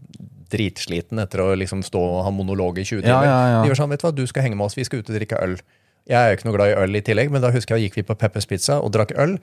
dritsliten 0.51 1.21
etter 1.23 1.43
å 1.43 1.51
liksom 1.57 1.83
stå 1.85 2.01
og 2.01 2.23
ha 2.27 2.33
monolog 2.35 2.81
i 2.81 2.85
20 2.87 3.05
timer. 3.05 3.27
Ja, 3.27 3.39
ja. 3.55 3.59
De 3.63 3.71
var 3.71 3.79
sånn, 3.79 3.91
vet 3.93 4.03
du 4.03 4.07
hva, 4.07 4.13
du 4.15 4.25
skal 4.29 4.45
henge 4.45 4.59
med 4.59 4.67
oss, 4.67 4.77
vi 4.77 4.85
skal 4.87 5.01
ut 5.01 5.11
og 5.11 5.17
drikke 5.17 5.39
øl. 5.41 5.57
Jeg 6.09 6.17
er 6.17 6.31
jo 6.31 6.39
ikke 6.39 6.47
noe 6.49 6.57
glad 6.57 6.71
i 6.71 6.77
øl 6.81 6.97
i 6.97 7.03
tillegg, 7.05 7.31
men 7.33 7.43
da 7.43 7.51
husker 7.53 7.77
jeg 7.77 7.89
gikk 7.89 8.01
vi 8.01 8.07
på 8.09 8.17
Peppers 8.19 8.47
Pizza 8.49 8.79
og 8.81 8.91
drakk 8.95 9.13
øl. 9.21 9.37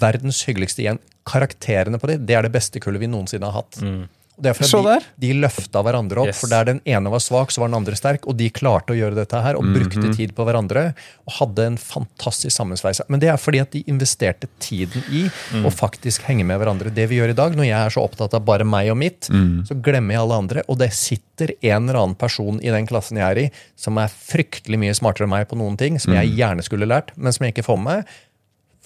Verdens 0.00 0.42
hyggeligste 0.48 0.84
igjen. 0.84 1.00
Karakterene 1.28 2.00
på 2.00 2.10
det, 2.10 2.20
det 2.28 2.36
er 2.36 2.46
det 2.46 2.52
beste 2.54 2.80
kullet 2.84 3.02
vi 3.02 3.10
noensinne 3.10 3.48
har 3.48 3.62
hatt. 3.64 3.80
Og 3.80 4.06
det 4.36 4.50
er 4.50 4.56
fordi 4.58 4.68
de, 5.00 5.06
de 5.22 5.28
løfta 5.40 5.80
hverandre 5.86 6.20
opp, 6.20 6.28
Yes. 6.28 6.40
for 6.42 6.50
der 6.52 6.64
den 6.68 6.80
ene 6.84 7.08
var 7.10 7.22
svak, 7.24 7.50
så 7.54 7.62
var 7.62 7.70
den 7.70 7.76
andre 7.78 7.96
sterk, 7.96 8.26
og 8.28 8.36
de 8.36 8.50
klarte 8.52 8.92
å 8.92 8.96
gjøre 8.98 9.16
dette 9.16 9.40
her, 9.40 9.56
og 9.56 9.64
brukte 9.72 10.10
tid 10.16 10.34
på 10.36 10.44
hverandre, 10.44 10.82
og 11.24 11.32
hadde 11.38 11.64
en 11.70 11.78
fantastisk 11.80 12.52
sammensveis. 12.56 13.00
Men 13.08 13.22
det 13.22 13.30
er 13.32 13.40
fordi 13.40 13.62
at 13.62 13.70
de 13.72 13.80
investerte 13.88 14.50
tiden 14.60 15.02
i 15.08 15.24
å 15.64 15.72
faktisk 15.72 16.26
henge 16.28 16.44
med 16.44 16.60
hverandre. 16.60 16.92
Det 16.92 17.08
vi 17.08 17.16
gjør 17.22 17.32
i 17.32 17.38
dag, 17.38 17.56
når 17.56 17.64
jeg 17.70 17.78
er 17.86 17.96
så 17.96 18.04
opptatt 18.04 18.34
av 18.36 18.44
bare 18.44 18.64
meg 18.68 18.90
og 18.92 18.98
mitt, 19.00 19.30
så 19.64 19.78
glemmer 19.80 20.14
jeg 20.18 20.20
alle 20.26 20.40
andre, 20.44 20.66
og 20.68 20.78
det 20.84 20.92
sitter 20.92 21.54
en 21.62 21.88
eller 21.88 22.02
annen 22.02 22.14
person 22.20 22.60
i 22.60 22.68
den 22.70 22.86
klassen 22.86 23.16
jeg 23.16 23.24
er 23.30 23.42
i, 23.46 23.50
som 23.76 23.96
er 23.98 24.12
fryktelig 24.12 24.78
mye 24.84 24.94
smartere 25.00 25.24
enn 25.24 25.32
meg 25.32 25.48
på 25.48 25.56
noen 25.56 25.76
ting, 25.80 25.96
som 25.98 26.12
jeg 26.12 26.36
gjerne 26.36 26.62
skulle 26.66 26.86
lært, 26.86 27.16
men 27.16 27.32
som 27.32 27.44
jeg 27.48 27.56
ikke 27.56 27.66
får 27.72 27.80
med 27.80 28.02
meg, 28.02 28.16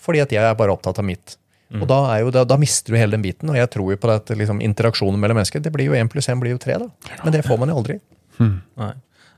fordi 0.01 0.23
at 0.23 0.31
jeg 0.33 0.43
er 0.47 0.55
bare 0.57 0.73
opptatt 0.73 0.99
av 1.03 1.05
mitt. 1.05 1.37
Og 1.79 1.87
da, 1.87 1.99
er 2.17 2.25
jo, 2.25 2.31
da, 2.35 2.43
da 2.45 2.57
mister 2.59 2.91
du 2.93 2.99
hele 2.99 3.15
den 3.15 3.23
biten, 3.23 3.49
og 3.53 3.55
jeg 3.55 3.69
tror 3.71 3.93
jo 3.93 3.97
på 4.03 4.09
at 4.11 4.27
liksom, 4.35 4.59
interaksjonen 4.65 5.21
mellom 5.23 5.37
mennesker 5.39 5.63
det 5.63 5.71
blir 5.73 5.87
jo 5.87 5.93
én 5.95 6.09
pluss 6.11 6.27
én 6.29 6.41
blir 6.43 6.57
jo 6.57 6.59
tre. 6.59 6.75
da. 6.83 6.89
Men 7.23 7.33
det 7.37 7.45
får 7.47 7.59
man 7.63 7.71
jo 7.71 7.77
aldri. 7.79 8.01
Nei. 8.41 8.91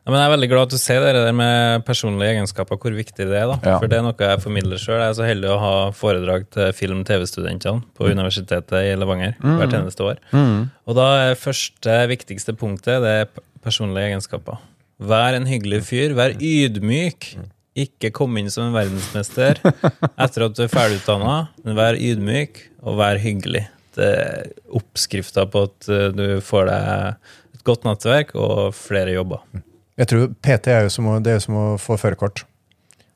Ja, 0.02 0.10
men 0.10 0.18
jeg 0.18 0.26
er 0.26 0.32
veldig 0.32 0.48
glad 0.50 0.62
at 0.66 0.72
du 0.74 0.78
ser 0.82 0.98
det 1.04 1.12
der 1.14 1.32
med 1.36 1.84
personlige 1.86 2.32
egenskaper, 2.34 2.74
hvor 2.80 2.90
viktig 2.96 3.22
det 3.28 3.36
er. 3.38 3.46
da. 3.52 3.58
Ja. 3.62 3.76
For 3.78 3.86
det 3.86 3.98
er 4.00 4.02
noe 4.02 4.16
jeg 4.18 4.40
formidler 4.42 4.80
sjøl. 4.82 4.98
Jeg 4.98 5.12
er 5.12 5.18
så 5.20 5.28
heldig 5.28 5.50
å 5.52 5.58
ha 5.62 5.74
foredrag 5.94 6.48
til 6.50 6.72
film-TV-studentene 6.74 7.84
på 7.94 8.08
Universitetet 8.10 8.74
i 8.80 8.96
Levanger 8.98 9.36
hvert 9.60 9.76
eneste 9.78 10.02
år. 10.08 10.18
Og 10.88 10.96
da 10.98 11.06
er 11.28 11.38
første 11.38 12.00
viktigste 12.10 12.56
punktet 12.58 12.98
det 13.04 13.12
er 13.20 13.28
personlige 13.62 14.08
egenskaper. 14.10 14.58
Vær 14.98 15.34
en 15.38 15.46
hyggelig 15.46 15.84
fyr. 15.86 16.16
Vær 16.18 16.34
ydmyk. 16.40 17.36
Ikke 17.72 18.10
kom 18.12 18.36
inn 18.36 18.50
som 18.52 18.68
en 18.68 18.74
verdensmester 18.76 19.60
etter 19.62 20.44
at 20.44 20.56
du 20.56 20.62
er 20.64 20.72
ferdigutdanna, 20.72 21.36
vær 21.78 21.96
ydmyk 21.96 22.60
og 22.84 22.98
vær 23.00 23.20
hyggelig. 23.22 23.64
Det 23.96 24.08
er 24.08 24.50
oppskrifta 24.72 25.46
på 25.52 25.66
at 25.68 25.88
eh, 25.92 26.08
du 26.12 26.26
får 26.44 26.68
deg 26.68 27.56
et 27.56 27.64
godt 27.68 27.84
nettverk 27.88 28.32
og 28.36 28.72
flere 28.76 29.16
jobber. 29.16 29.44
Jeg 30.00 30.08
tror 30.08 30.30
PT 30.44 30.72
er 30.72 30.86
jo 30.86 30.92
som 30.92 31.08
å, 31.12 31.18
det 31.20 31.36
er 31.36 31.42
som 31.44 31.58
å 31.58 31.66
få 31.80 31.98
førerkort. 32.00 32.44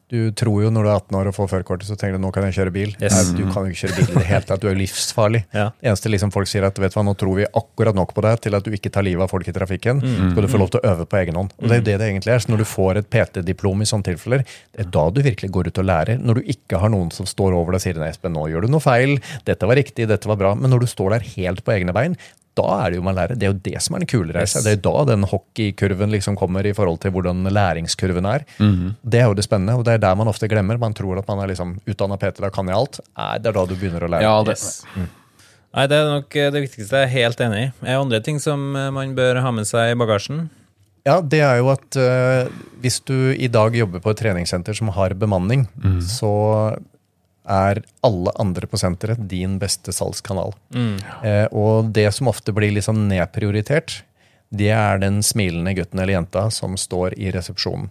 Du 0.06 0.30
tror 0.38 0.60
jo 0.62 0.68
når 0.70 0.86
du 0.86 0.88
er 0.88 0.98
18 1.00 1.16
år 1.18 1.28
og 1.32 1.34
får 1.34 1.48
førerkortet, 1.50 1.88
så 1.88 1.96
tenker 1.98 2.14
du 2.14 2.22
nå 2.22 2.28
kan 2.34 2.44
jeg 2.46 2.54
kjøre 2.60 2.72
bil. 2.74 2.92
Yes. 3.00 3.16
Nei, 3.16 3.40
du 3.40 3.48
kan 3.50 3.66
jo 3.66 3.72
ikke 3.74 3.80
kjøre 3.88 3.96
bil 3.96 4.12
i 4.12 4.18
det 4.20 4.26
hele 4.28 4.46
tatt. 4.46 4.62
Du 4.62 4.68
er 4.68 4.76
jo 4.76 4.78
livsfarlig. 4.78 5.40
Ja. 5.56 5.64
Eneste 5.82 6.12
liksom 6.12 6.30
folk 6.34 6.50
sier 6.50 6.66
at 6.68 6.78
vet 6.78 6.94
du 6.94 6.98
hva, 7.00 7.04
nå 7.08 7.16
tror 7.18 7.40
vi 7.40 7.48
akkurat 7.48 7.98
nok 7.98 8.14
på 8.14 8.22
deg 8.22 8.38
til 8.44 8.54
at 8.58 8.62
du 8.62 8.70
ikke 8.76 8.92
tar 8.94 9.06
livet 9.06 9.26
av 9.26 9.32
folk 9.32 9.50
i 9.50 9.56
trafikken. 9.56 9.98
Mm. 10.04 10.30
Skal 10.30 10.46
du 10.46 10.50
få 10.52 10.62
lov 10.62 10.70
til 10.70 10.82
å 10.82 10.92
øve 10.92 11.08
på 11.10 11.18
egen 11.24 11.40
hånd. 11.40 11.50
Og 11.58 11.66
det 11.66 11.74
er 11.74 11.82
jo 11.82 11.86
det 11.90 11.98
det 12.04 12.10
egentlig 12.12 12.34
er. 12.36 12.44
Så 12.44 12.54
når 12.54 12.62
du 12.62 12.68
får 12.70 13.02
et 13.02 13.10
PT-diplom 13.16 13.82
i 13.82 13.90
sånne 13.90 14.10
tilfeller, 14.12 14.46
det 14.46 14.86
er 14.86 14.94
da 14.94 15.04
du 15.10 15.22
virkelig 15.26 15.52
går 15.58 15.72
ut 15.72 15.82
og 15.82 15.90
lærer. 15.90 16.22
Når 16.22 16.38
du 16.38 16.54
ikke 16.54 16.82
har 16.84 16.94
noen 16.94 17.10
som 17.14 17.26
står 17.26 17.58
over 17.58 17.74
deg 17.74 17.82
og 17.82 17.86
sier 17.88 17.98
nei, 17.98 18.14
Espen, 18.14 18.36
nå 18.38 18.46
gjør 18.52 18.68
du 18.68 18.76
noe 18.76 18.84
feil, 18.84 19.18
dette 19.48 19.66
var 19.66 19.80
riktig, 19.80 20.06
dette 20.06 20.30
var 20.30 20.38
bra. 20.38 20.54
Men 20.54 20.70
når 20.70 20.86
du 20.86 20.90
står 20.94 21.16
der 21.16 21.30
helt 21.34 21.66
på 21.66 21.74
egne 21.74 21.96
bein, 21.96 22.14
da 22.56 22.66
er 22.80 22.92
det 22.92 22.98
jo 23.00 23.04
man 23.04 23.16
lærer. 23.18 23.36
Det 23.36 23.46
er 23.48 23.52
jo 23.52 23.58
det 23.66 23.82
som 23.84 23.96
er 23.96 24.02
den 24.04 24.10
kule 24.10 24.32
reisa. 24.34 24.58
Yes. 24.58 24.64
Det 24.64 24.72
er 24.72 24.78
jo 24.78 24.84
da 24.86 25.04
den 25.12 25.26
hockeykurven 25.28 26.14
liksom 26.14 26.38
kommer 26.40 26.66
i 26.66 26.72
forhold 26.76 27.02
til 27.02 27.12
hvordan 27.14 27.44
læringskurven 27.52 28.28
er. 28.30 28.46
Mhm. 28.58 28.94
Det 29.04 29.20
er 29.20 29.28
jo 29.30 29.36
det 29.36 29.44
spennende, 29.46 29.76
og 29.76 29.84
det 29.86 29.96
er 29.98 30.02
der 30.06 30.16
man 30.18 30.32
ofte 30.32 30.48
glemmer. 30.48 30.80
Man 30.80 30.96
tror 30.96 31.20
at 31.20 31.28
man 31.28 31.44
er 31.44 31.52
liksom 31.52 31.76
utdanna 31.86 32.18
PT, 32.20 32.40
da 32.44 32.50
kan 32.54 32.68
jeg 32.72 32.78
alt. 32.78 33.00
Nei, 33.16 33.30
det 33.38 33.52
er 33.52 33.58
da 33.58 33.66
du 33.68 33.76
begynner 33.76 34.06
å 34.08 34.10
lære. 34.16 34.26
Ja, 34.26 34.36
det, 34.46 34.56
Yes. 34.56 34.82
Nei, 35.76 35.86
Det 35.90 35.96
er 35.96 36.06
nok 36.08 36.36
eh, 36.40 36.50
det 36.54 36.62
viktigste. 36.64 36.96
Jeg 37.02 37.04
er 37.04 37.12
helt 37.12 37.40
enig 37.44 37.58
i. 37.60 37.66
Er 37.84 37.90
det 37.90 38.00
andre 38.00 38.20
ting 38.24 38.38
som 38.40 38.70
eh, 38.76 38.88
man 38.94 39.12
bør 39.18 39.42
ha 39.44 39.50
med 39.52 39.68
seg 39.68 39.92
i 39.92 39.98
bagasjen? 40.00 40.46
Ja, 41.06 41.20
det 41.20 41.38
er 41.44 41.60
jo 41.60 41.68
at 41.70 41.96
uh, 42.00 42.48
hvis 42.82 42.96
du 43.06 43.30
i 43.30 43.46
dag 43.46 43.76
jobber 43.78 44.00
på 44.02 44.10
et 44.10 44.18
treningssenter 44.18 44.74
som 44.74 44.88
har 44.96 45.12
bemanning, 45.14 45.68
så 46.02 46.74
er 47.46 47.82
alle 48.06 48.32
andre 48.42 48.68
på 48.70 48.78
senteret 48.80 49.22
din 49.30 49.58
beste 49.62 49.94
salgskanal. 49.94 50.54
Eh, 51.22 51.46
og 51.52 51.92
det 51.96 52.08
som 52.16 52.30
ofte 52.32 52.54
blir 52.56 52.74
sånn 52.84 53.06
nedprioritert, 53.10 54.02
det 54.54 54.70
er 54.74 55.00
den 55.02 55.22
smilende 55.26 55.74
gutten 55.76 56.00
eller 56.00 56.18
jenta 56.18 56.48
som 56.54 56.76
står 56.78 57.16
i 57.18 57.32
resepsjonen. 57.34 57.90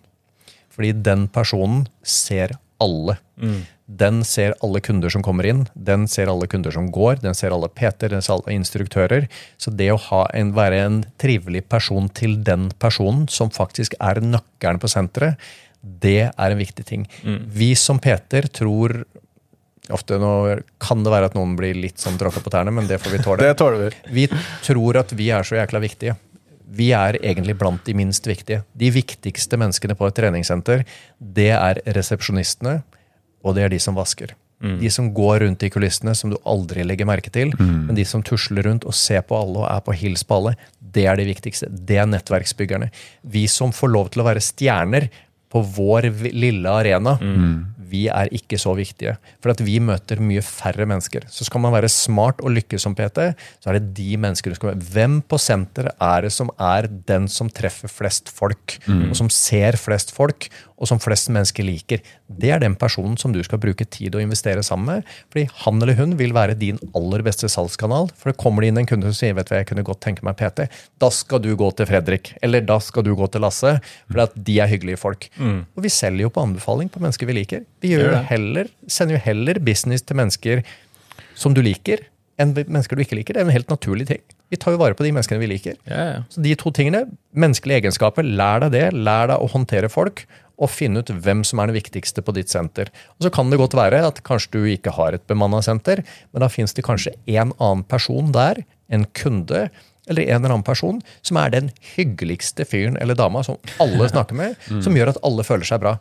Fordi 0.76 0.92
den 1.06 1.28
personen 1.32 1.86
ser 2.04 2.58
alle. 2.84 3.18
Den 3.86 4.24
ser 4.26 4.56
alle 4.66 4.82
kunder 4.82 5.12
som 5.14 5.24
kommer 5.24 5.46
inn, 5.46 5.66
den 5.76 6.08
ser 6.10 6.28
alle 6.32 6.48
kunder 6.52 6.74
som 6.74 6.88
går, 6.92 7.20
den 7.22 7.38
ser 7.38 7.54
alle 7.54 7.70
PT-er, 7.70 8.16
den 8.16 8.24
ser 8.26 8.40
alle 8.40 8.56
instruktører. 8.58 9.28
Så 9.62 9.72
det 9.72 9.92
å 9.94 10.00
ha 10.10 10.26
en, 10.34 10.56
være 10.58 10.82
en 10.88 10.98
trivelig 11.22 11.68
person 11.70 12.10
til 12.10 12.40
den 12.44 12.72
personen, 12.82 13.28
som 13.30 13.54
faktisk 13.54 13.96
er 14.00 14.24
nøkkelen 14.26 14.82
på 14.82 14.92
senteret, 14.92 15.40
det 15.86 16.32
er 16.34 16.50
en 16.50 16.58
viktig 16.58 16.86
ting. 16.86 17.06
Vi 17.46 17.76
som 17.78 18.00
PT-er 18.02 18.50
tror 18.50 19.04
Ofte 19.94 20.18
nå 20.22 20.32
kan 20.82 21.04
det 21.06 21.12
være 21.14 21.30
at 21.30 21.36
noen 21.38 21.56
blir 21.60 21.78
litt 21.78 22.02
sånn 22.02 22.18
tråkka 22.18 22.42
på 22.42 22.54
tærne, 22.54 22.72
men 22.74 22.88
det 22.90 22.98
får 23.04 23.12
vi 23.14 23.20
tåle. 23.26 23.44
det 23.44 23.58
tåler 23.60 23.84
vi. 23.84 23.92
Vi 24.22 24.28
tror 24.66 24.98
at 24.98 25.12
vi 25.14 25.30
er 25.30 25.46
så 25.46 25.60
jækla 25.60 25.82
viktige. 25.84 26.16
Vi 26.76 26.90
er 26.98 27.20
egentlig 27.22 27.58
blant 27.60 27.84
de 27.86 27.94
minst 27.94 28.26
viktige. 28.28 28.64
De 28.74 28.90
viktigste 28.92 29.60
menneskene 29.62 29.96
på 29.96 30.08
et 30.10 30.16
treningssenter, 30.18 30.82
det 31.20 31.52
er 31.54 31.80
resepsjonistene, 31.96 32.80
og 33.46 33.56
det 33.56 33.64
er 33.68 33.70
de 33.70 33.80
som 33.80 33.96
vasker. 33.96 34.34
De 34.82 34.90
som 34.90 35.12
går 35.14 35.44
rundt 35.44 35.62
i 35.64 35.70
kulissene, 35.70 36.16
som 36.16 36.32
du 36.32 36.38
aldri 36.48 36.82
legger 36.88 37.06
merke 37.06 37.30
til. 37.30 37.52
Men 37.60 37.94
de 37.94 38.06
som 38.08 38.24
tusler 38.26 38.64
rundt 38.66 38.86
og 38.88 38.96
ser 38.98 39.22
på 39.22 39.38
alle 39.38 39.60
og 39.62 39.68
er 39.70 39.82
på 39.86 39.94
hils 39.94 40.24
på 40.26 40.40
alle, 40.40 40.56
det 40.80 41.06
er 41.12 41.20
de 41.20 41.26
viktigste. 41.28 41.68
Det 41.70 41.98
er 42.02 42.08
nettverksbyggerne. 42.10 42.90
Vi 43.22 43.46
som 43.52 43.72
får 43.76 43.92
lov 43.94 44.10
til 44.10 44.24
å 44.24 44.26
være 44.26 44.42
stjerner 44.42 45.10
på 45.54 45.62
vår 45.62 46.08
lille 46.34 46.72
arena, 46.72 47.18
vi 47.90 48.06
er 48.12 48.32
ikke 48.36 48.60
så 48.62 48.74
viktige. 48.78 49.16
For 49.44 49.54
at 49.54 49.62
vi 49.66 49.78
møter 49.84 50.22
mye 50.24 50.44
færre 50.46 50.88
mennesker. 50.90 51.28
Så 51.32 51.48
skal 51.48 51.64
man 51.64 51.74
være 51.76 51.92
smart 51.92 52.42
og 52.44 52.54
lykkes 52.56 52.86
som 52.86 52.96
PT, 52.98 53.32
så 53.62 53.72
er 53.72 53.80
det 53.80 53.94
de 53.98 54.18
menneskene 54.22 54.56
du 54.56 54.60
skal 54.60 54.72
være. 54.74 54.90
Hvem 54.96 55.20
på 55.26 55.40
senteret 55.42 55.96
er 56.02 56.28
det 56.28 56.34
som 56.36 56.52
er 56.60 56.90
den 57.10 57.30
som 57.32 57.50
treffer 57.50 57.92
flest 57.92 58.32
folk, 58.34 58.78
og 59.12 59.16
som 59.18 59.32
ser 59.34 59.78
flest 59.80 60.16
folk, 60.16 60.50
og 60.76 60.90
som 60.90 61.00
flest 61.00 61.30
mennesker 61.32 61.66
liker? 61.68 62.02
Det 62.28 62.52
er 62.52 62.62
den 62.64 62.76
personen 62.80 63.16
som 63.20 63.32
du 63.36 63.42
skal 63.46 63.62
bruke 63.64 63.88
tid 63.88 64.16
og 64.16 64.24
investere 64.24 64.64
sammen 64.66 64.90
med. 64.90 65.12
Fordi 65.32 65.46
han 65.64 65.82
eller 65.82 65.98
hun 66.00 66.16
vil 66.20 66.36
være 66.36 66.58
din 66.60 66.80
aller 66.98 67.24
beste 67.26 67.50
salgskanal. 67.52 68.10
For 68.20 68.32
det 68.32 68.40
kommer 68.42 68.64
det 68.64 68.74
inn 68.74 68.82
en 68.84 68.90
kunde 68.90 69.08
som 69.12 69.18
sier 69.18 69.38
vet 69.38 69.48
du 69.48 69.54
hva, 69.56 69.62
jeg 69.64 69.70
kunne 69.72 69.86
godt 69.88 70.04
tenke 70.04 70.26
meg 70.28 70.38
PT, 70.40 70.68
da 71.02 71.12
skal 71.14 71.44
du 71.44 71.52
gå 71.60 71.70
til 71.78 71.90
Fredrik. 71.90 72.34
Eller 72.46 72.66
da 72.66 72.80
skal 72.84 73.06
du 73.08 73.14
gå 73.16 73.30
til 73.32 73.46
Lasse, 73.46 73.78
for 74.12 74.26
at 74.26 74.36
de 74.36 74.60
er 74.64 74.72
hyggelige 74.72 75.00
folk. 75.02 75.30
Og 75.40 75.86
vi 75.86 75.94
selger 75.94 76.28
jo 76.28 76.34
på 76.36 76.44
anbefaling 76.44 76.92
på 76.92 77.04
mennesker 77.04 77.30
vi 77.30 77.40
liker. 77.40 77.64
Vi 77.84 77.96
gjør 77.96 78.12
jo 78.12 78.26
heller, 78.34 78.74
sender 78.88 79.18
jo 79.18 79.24
heller 79.30 79.62
business 79.64 80.04
til 80.04 80.20
mennesker 80.20 80.66
som 81.36 81.56
du 81.56 81.62
liker, 81.64 82.04
enn 82.40 82.52
mennesker 82.56 82.98
du 82.98 83.04
ikke 83.06 83.18
liker. 83.20 83.36
Det 83.36 83.44
er 83.44 83.48
en 83.48 83.56
helt 83.56 83.72
naturlig 83.72 84.10
ting. 84.10 84.24
Vi 84.52 84.60
tar 84.62 84.76
jo 84.76 84.80
vare 84.82 84.96
på 84.98 85.06
de 85.06 85.12
menneskene 85.16 85.42
vi 85.42 85.50
liker. 85.50 85.78
Ja, 85.90 86.02
ja. 86.10 86.18
Så 86.30 86.44
de 86.44 86.52
to 86.60 86.72
tingene, 86.76 87.06
menneskelige 87.36 87.82
egenskaper, 87.82 88.28
lær 88.28 88.62
deg 88.66 88.76
det. 88.76 88.84
Lær 88.94 89.32
deg 89.32 89.42
å 89.42 89.50
håndtere 89.52 89.90
folk, 89.92 90.26
og 90.56 90.72
finne 90.72 91.02
ut 91.04 91.10
hvem 91.10 91.44
som 91.48 91.60
er 91.60 91.72
det 91.72 91.80
viktigste 91.82 92.24
på 92.26 92.36
ditt 92.36 92.52
senter. 92.54 92.92
Og 93.18 93.28
Så 93.28 93.32
kan 93.34 93.50
det 93.52 93.60
godt 93.60 93.76
være 93.78 94.04
at 94.08 94.24
kanskje 94.24 94.52
du 94.56 94.70
ikke 94.72 94.94
har 94.96 95.14
et 95.18 95.26
bemanna 95.28 95.62
senter, 95.66 96.04
men 96.32 96.44
da 96.46 96.48
fins 96.52 96.74
det 96.74 96.86
kanskje 96.88 97.16
en 97.28 97.52
annen 97.60 97.84
person 97.84 98.32
der, 98.36 98.64
en 98.90 99.06
kunde, 99.18 99.70
eller 100.08 100.22
en 100.22 100.38
eller 100.38 100.54
annen 100.54 100.64
person, 100.64 101.02
som 101.26 101.38
er 101.42 101.50
den 101.50 101.72
hyggeligste 101.96 102.66
fyren 102.70 102.98
eller 103.02 103.18
dama 103.18 103.42
som 103.44 103.58
alle 103.82 104.06
snakker 104.12 104.38
med, 104.38 104.56
som 104.86 104.96
gjør 104.96 105.16
at 105.16 105.22
alle 105.26 105.44
føler 105.44 105.66
seg 105.66 105.82
bra. 105.82 105.96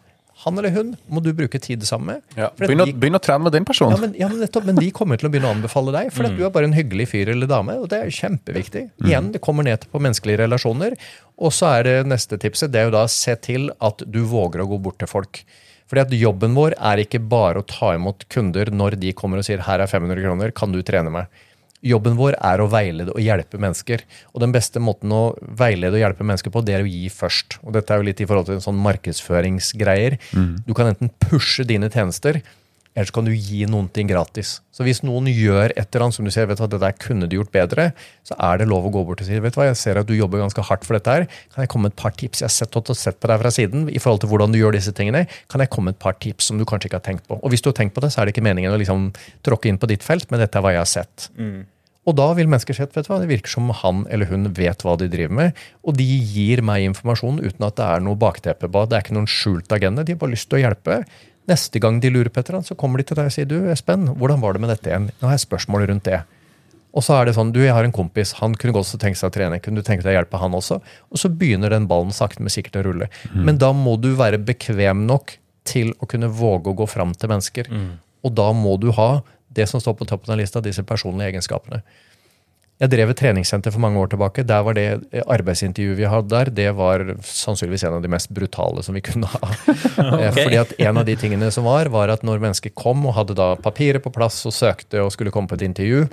Han 0.44 0.60
eller 0.60 0.72
hun 0.74 0.92
må 1.08 1.22
du 1.24 1.30
bruke 1.36 1.58
tid 1.62 1.82
sammen 1.88 2.14
med. 2.14 2.22
Ja. 2.38 2.50
Begynn, 2.58 2.82
å, 2.84 2.86
de- 2.88 2.96
begynn 3.00 3.18
å 3.18 3.22
trene 3.22 3.46
med 3.46 3.54
den 3.56 3.66
ja, 3.68 3.96
men, 4.00 4.14
ja, 4.18 4.28
men, 4.28 4.40
nettopp, 4.44 4.66
men 4.68 4.78
de 4.80 4.90
kommer 4.94 5.20
til 5.20 5.28
å 5.28 5.32
begynne 5.32 5.50
å 5.50 5.56
anbefale 5.56 5.94
deg, 5.94 6.12
for 6.14 6.28
at 6.28 6.36
du 6.36 6.44
er 6.46 6.52
bare 6.54 6.68
en 6.68 6.76
hyggelig 6.76 7.08
fyr 7.12 7.32
eller 7.34 7.50
dame. 7.50 7.76
og 7.80 7.88
Det 7.92 8.00
er 8.04 8.14
kjempeviktig. 8.14 8.84
Igjen, 9.04 9.32
det 9.34 9.42
kommer 9.44 9.66
ned 9.66 9.86
på 9.90 10.02
menneskelige 10.02 10.44
relasjoner. 10.44 10.96
Og 11.40 11.52
så 11.54 11.72
er 11.78 11.88
det 11.88 11.96
neste 12.12 12.38
tipset, 12.40 12.70
det 12.72 12.82
er 12.82 12.90
jo 12.90 12.96
da 12.96 13.06
se 13.10 13.34
til 13.42 13.70
at 13.82 14.04
du 14.06 14.22
våger 14.30 14.62
å 14.62 14.68
gå 14.70 14.80
bort 14.84 15.00
til 15.02 15.10
folk. 15.10 15.42
Fordi 15.90 16.04
at 16.04 16.14
jobben 16.16 16.54
vår 16.56 16.76
er 16.80 17.02
ikke 17.02 17.20
bare 17.20 17.60
å 17.60 17.66
ta 17.68 17.92
imot 17.96 18.24
kunder 18.32 18.70
når 18.72 18.96
de 19.02 19.12
kommer 19.16 19.40
og 19.40 19.46
sier 19.46 19.64
her 19.66 19.82
er 19.84 19.90
500 19.90 20.22
kroner, 20.24 20.54
kan 20.56 20.72
du 20.72 20.80
trene 20.86 21.12
meg? 21.12 21.42
Jobben 21.84 22.16
vår 22.16 22.38
er 22.40 22.62
å 22.64 22.68
veilede 22.72 23.12
og 23.12 23.20
hjelpe 23.20 23.60
mennesker. 23.60 24.02
Og 24.32 24.40
den 24.40 24.54
beste 24.54 24.80
måten 24.80 25.12
å 25.12 25.22
veilede 25.60 25.98
og 25.98 26.04
hjelpe 26.06 26.24
mennesker 26.24 26.54
på, 26.54 26.64
det 26.64 26.78
er 26.78 26.86
å 26.86 26.90
gi 26.90 27.06
først. 27.12 27.58
Og 27.62 27.76
dette 27.76 27.92
er 27.92 28.00
jo 28.00 28.08
litt 28.08 28.24
i 28.24 28.28
forhold 28.30 28.48
til 28.48 28.58
en 28.58 28.64
sånn 28.64 28.80
markedsføringsgreier. 28.88 30.18
Du 30.64 30.72
kan 30.76 30.88
enten 30.94 31.12
pushe 31.28 31.66
dine 31.68 31.92
tjenester, 31.92 32.40
eller 32.94 33.08
så 33.10 33.14
kan 33.16 33.26
du 33.26 33.32
gi 33.34 33.64
noen 33.66 33.88
ting 33.90 34.06
gratis. 34.06 34.60
Så 34.70 34.84
hvis 34.86 35.00
noen 35.02 35.26
gjør 35.26 35.72
et 35.74 35.88
eller 35.88 36.04
annet 36.04 36.14
som 36.14 36.26
du 36.26 36.30
ser, 36.30 36.46
vet 36.46 36.60
du 36.60 36.62
hva, 36.62 36.68
det 36.70 36.78
der 36.78 36.94
kunne 37.02 37.26
du 37.26 37.34
gjort 37.34 37.50
bedre, 37.50 37.88
så 38.22 38.36
er 38.38 38.60
det 38.60 38.68
lov 38.70 38.86
å 38.86 38.92
gå 38.94 39.02
bort 39.08 39.20
og 39.22 39.26
si 39.26 39.34
vet 39.42 39.56
du 39.56 39.58
hva, 39.58 39.66
jeg 39.66 39.80
ser 39.80 39.98
at 39.98 40.06
du 40.06 40.14
jobber 40.14 40.38
ganske 40.38 40.62
hardt 40.62 40.86
for 40.86 40.94
dette 40.94 41.10
her. 41.10 41.26
Kan 41.50 41.66
jeg 41.66 41.72
komme 41.74 41.88
med 41.90 41.96
et 41.96 41.98
par 42.04 42.14
tips? 42.14 42.44
Jeg 42.44 42.46
har 42.46 42.54
sett, 42.54 42.78
og 42.78 42.94
sett 42.94 43.18
på 43.18 43.32
deg 43.32 43.42
fra 43.42 43.50
siden 43.54 43.90
i 43.90 43.98
forhold 43.98 44.22
til 44.22 44.30
hvordan 44.30 44.54
du 44.54 44.60
gjør 44.60 44.78
disse 44.78 44.94
tingene. 44.94 45.24
Kan 45.50 45.64
jeg 45.64 45.74
komme 45.74 45.90
med 45.90 45.98
et 45.98 46.04
par 46.06 46.14
tips 46.22 46.52
som 46.52 46.62
du 46.62 46.64
kanskje 46.70 46.92
ikke 46.92 47.02
har 47.02 47.06
tenkt 47.10 47.26
på? 47.26 47.40
Og 47.42 47.50
hvis 47.50 47.66
du 47.66 47.72
har 47.72 47.78
tenkt 47.80 47.98
på 47.98 48.04
det, 48.06 48.14
så 48.14 48.22
er 48.22 48.30
det 48.30 48.36
ikke 48.36 48.46
meningen 48.46 48.70
å 48.70 48.78
liksom 48.78 49.10
tråkke 49.42 49.72
inn 49.72 49.82
på 49.82 49.90
ditt 49.90 50.06
felt, 50.06 50.30
men 50.30 50.38
dette 50.46 50.54
er 50.54 50.62
hva 50.62 50.76
jeg 50.76 50.84
har 50.84 50.92
sett. 50.94 51.32
Og 52.04 52.16
da 52.18 52.26
vil 52.36 52.50
mennesker 52.50 52.76
se 52.76 52.84
at 52.84 52.92
vet 52.96 53.06
du 53.06 53.12
hva, 53.12 53.20
det 53.22 53.30
virker 53.30 53.52
som 53.54 53.70
han 53.80 54.02
eller 54.12 54.28
hun 54.28 54.50
vet 54.56 54.84
hva 54.84 54.96
de 55.00 55.08
driver 55.12 55.36
med. 55.38 55.60
Og 55.88 55.96
de 55.96 56.04
gir 56.04 56.60
meg 56.66 56.84
informasjon 56.90 57.40
uten 57.40 57.64
at 57.64 57.78
det 57.78 57.86
er 57.86 58.04
noe 58.04 58.18
bakteppe. 58.20 58.68
Det 58.68 58.98
er 58.98 59.04
ikke 59.06 59.16
noen 59.16 59.30
skjult 59.30 59.72
agenda. 59.72 60.04
De 60.04 60.12
har 60.12 60.20
bare 60.20 60.34
lyst 60.36 60.50
til 60.50 60.60
å 60.60 60.64
hjelpe. 60.66 61.00
Neste 61.48 61.80
gang 61.80 62.00
de 62.00 62.12
lurer 62.12 62.28
på 62.32 62.40
et 62.40 62.48
eller 62.48 62.60
annet, 62.60 62.70
så 62.72 62.76
kommer 62.80 63.00
de 63.00 63.08
til 63.08 63.18
deg 63.18 63.28
og 63.28 63.34
sier 63.34 63.48
du, 63.48 63.56
Espen, 63.72 64.06
hvordan 64.20 64.40
var 64.44 64.56
det 64.56 64.64
med 64.64 64.72
dette 64.72 64.90
igjen? 64.92 65.10
Nå 65.20 65.28
har 65.28 65.36
jeg 65.36 65.44
spørsmål 65.46 65.86
rundt 65.90 66.08
det. 66.08 66.22
Og 66.94 67.02
så 67.02 67.16
er 67.18 67.26
det 67.26 67.34
sånn, 67.34 67.50
du, 67.52 67.58
jeg 67.64 67.74
har 67.74 67.84
en 67.84 67.92
kompis, 67.92 68.36
han 68.38 68.52
kunne 68.54 68.76
godt 68.76 68.92
tenke 69.02 69.18
seg 69.18 69.32
å 69.32 69.34
trene. 69.34 69.58
Kunne 69.64 69.82
du 69.82 69.86
tenke 69.86 70.04
deg 70.06 70.12
å 70.12 70.18
hjelpe 70.20 70.38
han 70.40 70.54
også? 70.54 70.78
Og 71.10 71.20
så 71.20 71.28
begynner 71.32 71.72
den 71.74 71.88
ballen 71.90 72.14
sakte, 72.14 72.44
men 72.44 72.52
sikkert 72.54 72.78
å 72.80 72.84
rulle. 72.86 73.08
Men 73.34 73.58
da 73.58 73.72
må 73.74 73.96
du 74.00 74.12
være 74.16 74.38
bekvem 74.38 75.02
nok 75.08 75.34
til 75.66 75.90
å 75.98 76.06
kunne 76.06 76.28
våge 76.30 76.70
å 76.70 76.76
gå 76.78 76.86
fram 76.86 77.16
til 77.16 77.32
mennesker. 77.32 77.72
Og 78.24 78.32
da 78.38 78.52
må 78.56 78.76
du 78.80 78.92
ha 78.96 79.10
det 79.56 79.68
som 79.70 79.82
står 79.82 79.98
på 79.98 80.08
toppen 80.10 80.34
av 80.34 80.40
lista, 80.40 80.62
disse 80.64 80.84
personlige 80.86 81.34
egenskapene. 81.34 81.82
Jeg 82.82 82.90
drev 82.90 83.12
et 83.12 83.18
treningssenter 83.20 83.70
for 83.70 83.82
mange 83.84 84.00
år 84.02 84.08
tilbake. 84.10 84.42
Der 84.48 84.64
var 84.66 84.74
det 84.74 84.86
arbeidsintervjuet 85.30 85.98
vi 86.00 86.08
hadde 86.10 86.32
der, 86.32 86.50
det 86.50 86.72
var 86.74 87.04
sannsynligvis 87.22 87.84
en 87.86 88.00
av 88.00 88.02
de 88.02 88.10
mest 88.10 88.32
brutale 88.34 88.82
som 88.82 88.98
vi 88.98 89.02
kunne 89.06 89.30
ha. 89.30 89.50
okay. 90.16 90.32
Fordi 90.40 90.58
at 90.58 90.74
en 90.82 90.98
av 90.98 91.06
de 91.06 91.14
tingene 91.20 91.52
som 91.54 91.68
var, 91.68 91.92
var 91.94 92.10
at 92.10 92.26
når 92.26 92.42
mennesker 92.42 92.74
kom 92.74 93.06
og 93.06 93.14
hadde 93.20 93.38
da 93.38 93.52
papiret 93.62 94.02
på 94.02 94.12
plass 94.14 94.40
og 94.50 94.56
søkte 94.56 95.04
og 95.04 95.14
skulle 95.14 95.30
komme 95.34 95.50
på 95.50 95.60
et 95.60 95.68
intervju, 95.68 96.08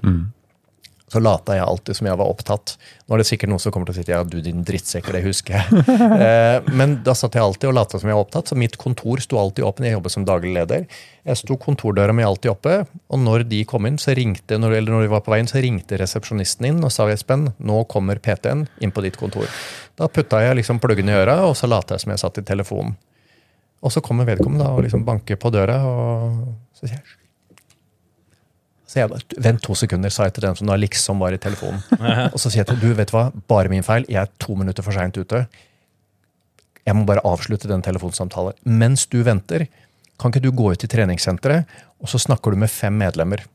så 1.12 1.20
lata 1.20 1.58
jeg 1.58 1.66
alltid 1.68 1.98
som 1.98 2.08
jeg 2.08 2.20
var 2.22 2.30
opptatt. 2.32 2.78
Nå 3.04 3.16
er 3.16 3.20
det 3.20 3.26
sikkert 3.28 3.52
noen 3.52 3.60
som 3.60 3.74
kommer 3.76 3.90
til 3.90 3.98
å 3.98 4.00
si 4.00 4.14
ja, 4.14 4.22
du 4.24 4.38
din 4.44 4.62
drittsekk, 4.64 5.10
det 5.12 5.24
husker 5.26 5.58
jeg. 5.58 5.84
Eh, 6.22 6.70
Men 6.78 6.98
da 7.04 7.16
satt 7.18 7.36
jeg 7.36 7.44
alltid 7.44 7.68
og 7.72 7.76
lata 7.76 8.00
som 8.00 8.08
jeg 8.08 8.16
var 8.16 8.24
opptatt, 8.24 8.48
så 8.52 8.56
mitt 8.56 8.78
kontor 8.80 9.20
sto 9.24 9.40
alltid 9.42 9.66
åpen. 9.68 9.88
Jeg 9.88 9.98
jobbet 9.98 10.14
som 10.14 10.26
daglig 10.28 10.54
leder. 10.56 10.86
Jeg 11.28 11.40
sto 11.42 11.58
kontordøra 11.60 12.16
mi 12.16 12.24
alltid 12.24 12.54
oppe, 12.54 12.78
og 13.12 13.20
når 13.20 13.44
de 13.52 13.62
kom 13.68 13.90
inn, 13.90 14.00
så 14.02 14.16
ringte, 14.16 14.60
når, 14.62 14.78
eller 14.80 14.96
når 14.96 15.06
de 15.06 15.12
var 15.12 15.24
på 15.26 15.34
veien, 15.36 15.50
så 15.52 15.60
ringte 15.64 16.00
resepsjonisten 16.00 16.70
inn 16.72 16.80
og 16.88 16.94
sa 16.96 17.10
Espen, 17.12 17.50
nå 17.60 17.84
kommer 17.92 18.22
PT-en 18.24 18.66
inn 18.80 18.96
på 18.96 19.04
ditt 19.04 19.20
kontor. 19.20 19.52
Da 20.00 20.08
putta 20.08 20.40
jeg 20.46 20.62
liksom 20.62 20.80
pluggen 20.84 21.12
i 21.12 21.18
øra, 21.20 21.42
og 21.50 21.58
så 21.60 21.70
lata 21.70 21.98
jeg 21.98 22.06
som 22.06 22.16
jeg 22.16 22.24
satt 22.24 22.40
i 22.40 22.48
telefonen. 22.48 22.96
Og 23.82 23.92
så 23.94 24.04
kommer 24.06 24.30
vedkommende 24.30 24.64
da 24.64 24.76
og 24.78 24.86
liksom 24.86 25.04
banker 25.08 25.40
på 25.42 25.52
døra, 25.54 25.82
og 25.90 26.54
så 26.78 26.88
sier 26.88 27.02
jeg 27.02 27.21
så 28.92 29.00
jeg 29.00 29.08
bare, 29.08 29.40
Vent 29.40 29.62
to 29.64 29.76
sekunder, 29.78 30.12
sa 30.12 30.26
jeg 30.28 30.36
til 30.36 30.44
den 30.50 30.58
som 30.60 30.68
da 30.68 30.76
liksom 30.76 31.22
var 31.24 31.32
i 31.32 31.40
telefonen. 31.40 31.80
Og 32.34 32.40
så 32.42 32.50
sier 32.50 32.66
jeg 32.66 32.72
til 32.74 32.82
du, 32.82 32.90
vet 32.98 33.08
du 33.08 33.16
hva, 33.16 33.30
bare 33.48 33.72
min 33.72 33.86
feil, 33.88 34.04
jeg 34.12 34.20
er 34.20 34.34
to 34.44 34.58
minutter 34.60 34.84
for 34.84 34.96
seint 34.96 35.16
ute. 35.16 35.46
Jeg 36.84 36.98
må 36.98 37.06
bare 37.08 37.24
avslutte 37.28 37.70
den 37.72 37.84
telefonsamtalen. 37.86 38.58
Mens 38.68 39.06
du 39.08 39.22
venter, 39.24 39.70
kan 40.20 40.34
ikke 40.34 40.44
du 40.44 40.52
gå 40.52 40.74
ut 40.74 40.84
i 40.84 40.90
treningssenteret, 40.92 41.72
og 42.04 42.12
så 42.12 42.20
snakker 42.20 42.52
du 42.52 42.60
med 42.60 42.74
fem 42.74 42.98
medlemmer. 43.00 43.46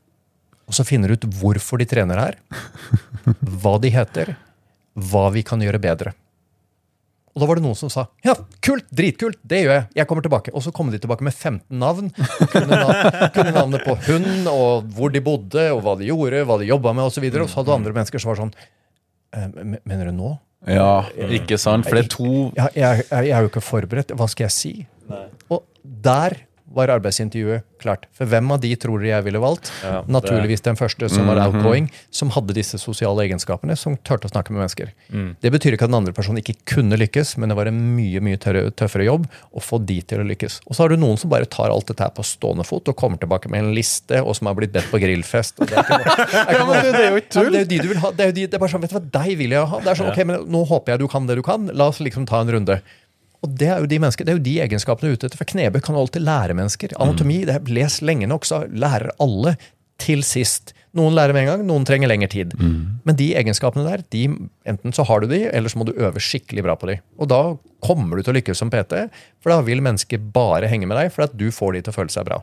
Og 0.67 0.73
så 0.75 0.83
finner 0.87 1.11
du 1.11 1.19
ut 1.19 1.29
hvorfor 1.37 1.79
de 1.79 1.87
trener 1.87 2.19
her, 2.19 2.39
hva 3.61 3.77
de 3.83 3.93
heter, 3.93 4.33
hva 4.97 5.27
vi 5.35 5.45
kan 5.45 5.61
gjøre 5.61 5.83
bedre. 5.83 6.17
Og 7.37 7.43
da 7.43 7.47
var 7.51 7.59
det 7.59 7.67
noen 7.67 7.77
som 7.77 7.91
sa 7.93 8.07
ja, 8.25 8.33
kult, 8.65 8.87
dritkult, 8.97 9.37
det 9.45 9.59
gjør 9.61 9.75
jeg. 9.75 9.83
Jeg 9.99 10.09
kommer 10.09 10.25
tilbake. 10.25 10.49
Og 10.57 10.63
så 10.65 10.71
kom 10.73 10.89
de 10.89 10.97
tilbake 10.97 11.21
med 11.27 11.35
15 11.35 11.61
navn. 11.77 12.09
Kunne, 12.49 12.79
nav 12.81 13.29
kunne 13.35 13.53
navnet 13.53 13.85
på 13.85 13.93
hund, 14.07 14.49
og 14.49 14.87
hvor 14.97 15.13
de 15.13 15.21
bodde, 15.21 15.67
og 15.75 15.83
hva 15.85 15.93
de 15.99 16.09
gjorde, 16.09 16.41
hva 16.49 16.57
de 16.57 16.71
jobba 16.71 16.95
med 16.97 17.05
osv. 17.05 17.11
Og, 17.11 17.15
så 17.19 17.25
videre. 17.27 17.45
og 17.45 17.53
så 17.53 17.61
hadde 17.61 17.75
andre 17.77 17.93
mennesker 17.93 18.23
som 18.23 18.33
var 18.33 18.41
sånn 18.41 18.53
«Eh, 19.37 19.77
Mener 19.85 20.09
du 20.09 20.15
nå? 20.17 20.33
Ja, 20.65 21.05
ikke 21.29 21.59
sant? 21.61 21.85
For 21.85 21.99
det 21.99 22.07
er 22.07 22.09
to 22.09 22.29
Jeg, 22.57 22.73
jeg, 22.73 23.05
jeg 23.13 23.33
er 23.37 23.45
jo 23.45 23.51
ikke 23.51 23.61
forberedt. 23.61 24.15
Hva 24.17 24.25
skal 24.31 24.47
jeg 24.47 24.55
si? 24.57 24.73
Og 25.53 25.61
der 25.85 26.39
var 26.73 26.91
arbeidsintervjuet 26.91 27.63
klart. 27.81 28.05
For 28.15 28.27
hvem 28.29 28.49
av 28.51 28.59
de 28.63 28.71
tror 28.79 28.99
dere 28.99 29.13
jeg 29.15 29.25
ville 29.27 29.39
valgt? 29.41 29.69
Ja, 29.85 30.01
Naturligvis 30.09 30.63
den 30.65 30.77
første, 30.79 31.07
som 31.11 31.29
var 31.29 31.39
outgoing, 31.45 31.87
som 32.11 32.31
hadde 32.35 32.55
disse 32.57 32.79
sosiale 32.81 33.23
egenskapene, 33.27 33.77
som 33.79 33.95
turte 34.07 34.27
å 34.27 34.31
snakke 34.31 34.53
med 34.53 34.63
mennesker. 34.63 34.91
Det 35.43 35.51
betyr 35.53 35.77
ikke 35.77 35.87
at 35.87 35.93
den 35.93 35.99
andre 36.01 36.15
personen 36.17 36.41
ikke 36.41 36.57
kunne 36.73 36.99
lykkes, 36.99 37.35
men 37.39 37.53
det 37.53 37.57
var 37.59 37.69
en 37.71 37.79
mye 37.95 38.21
mye 38.23 38.39
tøffere 38.41 39.07
jobb 39.07 39.27
å 39.27 39.63
få 39.63 39.79
de 39.87 39.99
til 40.01 40.23
å 40.23 40.27
lykkes. 40.27 40.59
Og 40.67 40.75
så 40.75 40.83
har 40.83 40.93
du 40.93 40.99
noen 40.99 41.19
som 41.21 41.31
bare 41.31 41.49
tar 41.49 41.71
alt 41.71 41.87
dette 41.91 42.03
her 42.03 42.13
på 42.17 42.25
stående 42.27 42.65
fot 42.67 42.91
og 42.91 42.97
kommer 42.99 43.21
tilbake 43.21 43.51
med 43.53 43.63
en 43.63 43.73
liste, 43.77 44.21
og 44.23 44.35
som 44.37 44.51
har 44.51 44.57
blitt 44.59 44.75
bedt 44.75 44.91
på 44.91 45.01
grillfest. 45.03 45.63
Det, 45.67 47.03
er 47.03 47.11
jo 47.11 47.19
ikke 47.19 47.31
tull. 47.33 47.51
Det 47.51 47.59
er 47.59 47.63
jo 47.63 47.69
de 47.69 47.77
du 47.83 47.89
vil 47.91 47.99
ha. 48.01 48.11
Det 48.15 48.25
er, 48.25 48.31
de, 48.35 48.45
det 48.49 48.57
er 48.57 48.61
bare 48.61 48.71
sånn, 48.71 48.83
vet 48.83 48.93
du 48.93 48.97
hva, 48.97 49.03
deg 49.17 49.33
vil 49.39 49.53
jeg 49.55 49.69
ha. 49.71 49.79
Det 49.83 49.91
er 49.91 49.99
sånn, 49.99 50.11
ok, 50.11 50.21
men 50.27 50.47
Nå 50.51 50.63
håper 50.69 50.93
jeg 50.93 51.03
du 51.03 51.07
kan 51.11 51.27
det 51.29 51.37
du 51.39 51.43
kan. 51.45 51.67
La 51.77 51.89
oss 51.91 51.99
liksom 52.03 52.27
ta 52.29 52.41
en 52.43 52.51
runde. 52.57 52.79
Og 53.45 53.53
Det 53.57 53.67
er 53.69 53.83
jo 53.83 53.89
de 53.89 53.99
mennesker, 54.01 54.25
det 54.25 54.33
er 54.33 54.39
jo 54.39 54.45
de 54.47 54.55
egenskapene 54.65 55.09
du 55.09 55.13
er 55.13 55.19
ute 55.19 55.27
etter. 55.29 55.37
For 55.37 55.49
Knebø 55.49 55.81
kan 55.83 55.95
alltid 55.99 56.25
lære 56.25 56.55
mennesker. 56.57 56.95
Anatomi, 56.99 57.43
det 57.45 57.55
er 57.59 57.73
les 57.73 57.99
lenge 58.01 58.27
nok, 58.29 58.47
så 58.49 58.63
lærer 58.71 59.13
alle 59.23 59.55
til 60.01 60.23
sist. 60.25 60.73
Noen 60.97 61.13
lærer 61.13 61.33
med 61.33 61.43
en 61.43 61.49
gang, 61.51 61.63
noen 61.67 61.85
trenger 61.85 62.09
lengre 62.09 62.29
tid. 62.31 62.53
Men 63.05 63.15
de 63.19 63.27
egenskapene 63.37 63.85
der, 63.85 64.03
de, 64.13 64.23
enten 64.65 64.93
så 64.93 65.05
har 65.05 65.21
du 65.21 65.27
de, 65.29 65.43
eller 65.53 65.69
så 65.69 65.77
må 65.77 65.85
du 65.85 65.93
øve 65.93 66.21
skikkelig 66.21 66.63
bra 66.65 66.75
på 66.79 66.89
de. 66.89 66.97
Og 67.21 67.29
da 67.29 67.41
kommer 67.85 68.17
du 68.17 68.23
til 68.25 68.33
å 68.33 68.37
lykkes 68.39 68.57
som 68.57 68.71
PT, 68.73 69.05
for 69.43 69.53
da 69.53 69.61
vil 69.65 69.83
mennesker 69.85 70.17
bare 70.33 70.69
henge 70.71 70.89
med 70.89 70.97
deg, 70.97 71.11
for 71.13 71.27
at 71.27 71.35
du 71.37 71.49
får 71.53 71.77
de 71.77 71.81
til 71.85 71.93
å 71.93 71.97
føle 71.99 72.13
seg 72.13 72.25
bra. 72.29 72.41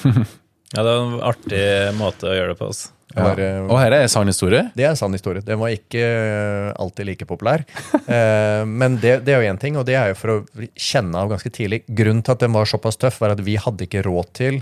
Ja, 0.76 0.84
det 0.86 0.90
er 0.90 1.02
en 1.02 1.20
artig 1.26 1.62
måte 1.98 2.30
å 2.30 2.34
gjøre 2.36 2.54
det 2.54 2.58
på. 2.60 2.70
Altså. 2.70 2.92
Ja. 3.10 3.24
var, 3.26 3.40
Og 3.66 3.78
her 3.80 3.94
er 3.96 4.04
en 4.04 4.12
sann 4.12 4.30
historie. 4.30 4.68
Det 4.76 4.84
er 4.84 4.92
en 4.92 4.98
sann 4.98 5.14
historie. 5.16 5.42
Den 5.42 5.58
var 5.58 5.72
ikke 5.74 6.02
eh, 6.04 6.68
alltid 6.78 7.10
like 7.10 7.30
populær. 7.30 7.66
Eh, 8.10 8.64
men 8.66 8.96
det, 8.98 9.20
det 9.22 9.30
er 9.30 9.44
jo 9.44 9.50
én 9.52 9.58
ting, 9.60 9.76
og 9.78 9.84
det 9.86 9.94
er 9.94 10.08
jo 10.10 10.16
for 10.18 10.32
å 10.32 10.64
kjenne 10.74 11.14
av 11.14 11.28
ganske 11.30 11.50
tidlig. 11.54 11.84
Grunnen 11.86 12.24
til 12.26 12.34
at 12.34 12.40
den 12.42 12.50
var 12.56 12.66
såpass 12.66 12.98
tøff, 12.98 13.20
var 13.22 13.36
at 13.36 13.42
vi 13.46 13.54
hadde 13.54 13.86
ikke 13.86 14.02
råd 14.02 14.32
til 14.34 14.58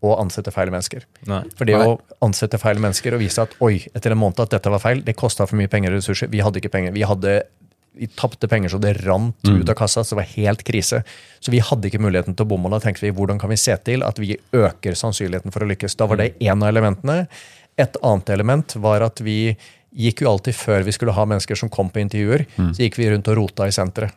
å 0.00 0.14
ansette 0.22 0.52
feil 0.54 0.70
mennesker. 0.72 1.04
Nei. 1.28 1.42
For 1.58 1.68
det 1.68 1.76
Nei. 1.76 1.90
å 1.90 2.24
ansette 2.24 2.56
feil 2.62 2.80
mennesker 2.80 3.16
og 3.16 3.20
vise 3.20 3.44
at 3.44 3.52
oi, 3.64 3.74
etter 3.92 4.14
en 4.14 4.20
måned 4.22 4.40
at 4.40 4.54
dette 4.54 4.72
var 4.72 4.80
feil, 4.80 5.02
det 5.04 5.18
kosta 5.20 5.44
for 5.44 5.60
mye 5.60 5.68
penger 5.68 5.92
og 5.92 6.00
ressurser. 6.00 6.30
Vi 6.32 6.40
hadde 6.44 6.62
ikke 6.62 6.72
penger. 6.72 6.94
Vi 6.96 7.04
hadde 7.08 7.34
vi 7.98 8.08
tapte 8.18 8.48
penger 8.50 8.72
så 8.72 8.80
det 8.82 8.94
rant 9.02 9.48
ut 9.48 9.68
av 9.68 9.76
kassa, 9.78 10.04
så 10.04 10.14
det 10.14 10.20
var 10.20 10.30
helt 10.34 10.62
krise. 10.66 11.02
Så 11.40 11.52
vi 11.54 11.62
hadde 11.62 11.90
ikke 11.90 12.02
muligheten 12.02 12.36
til 12.36 12.46
å 12.46 12.50
bomme, 12.52 12.70
da 12.72 12.80
tenkte 12.82 13.06
vi 13.06 13.14
hvordan 13.14 13.40
kan 13.42 13.50
vi 13.52 13.58
se 13.60 13.74
til 13.86 14.04
at 14.06 14.20
vi 14.22 14.36
øker 14.56 14.98
sannsynligheten 14.98 15.54
for 15.54 15.64
å 15.64 15.70
lykkes. 15.72 15.98
Da 15.98 16.06
var 16.10 16.20
det 16.22 16.34
én 16.38 16.62
av 16.62 16.70
elementene. 16.70 17.26
Et 17.78 17.98
annet 18.02 18.30
element 18.34 18.78
var 18.82 19.04
at 19.06 19.20
vi 19.24 19.56
gikk 19.98 20.22
jo 20.22 20.32
alltid 20.32 20.54
før 20.54 20.86
vi 20.86 20.94
skulle 20.94 21.14
ha 21.16 21.26
mennesker 21.26 21.58
som 21.58 21.70
kom 21.72 21.90
på 21.90 22.02
intervjuer, 22.02 22.46
så 22.56 22.82
gikk 22.84 22.98
vi 23.00 23.10
rundt 23.10 23.28
og 23.30 23.38
rota 23.40 23.68
i 23.68 23.74
senteret. 23.74 24.14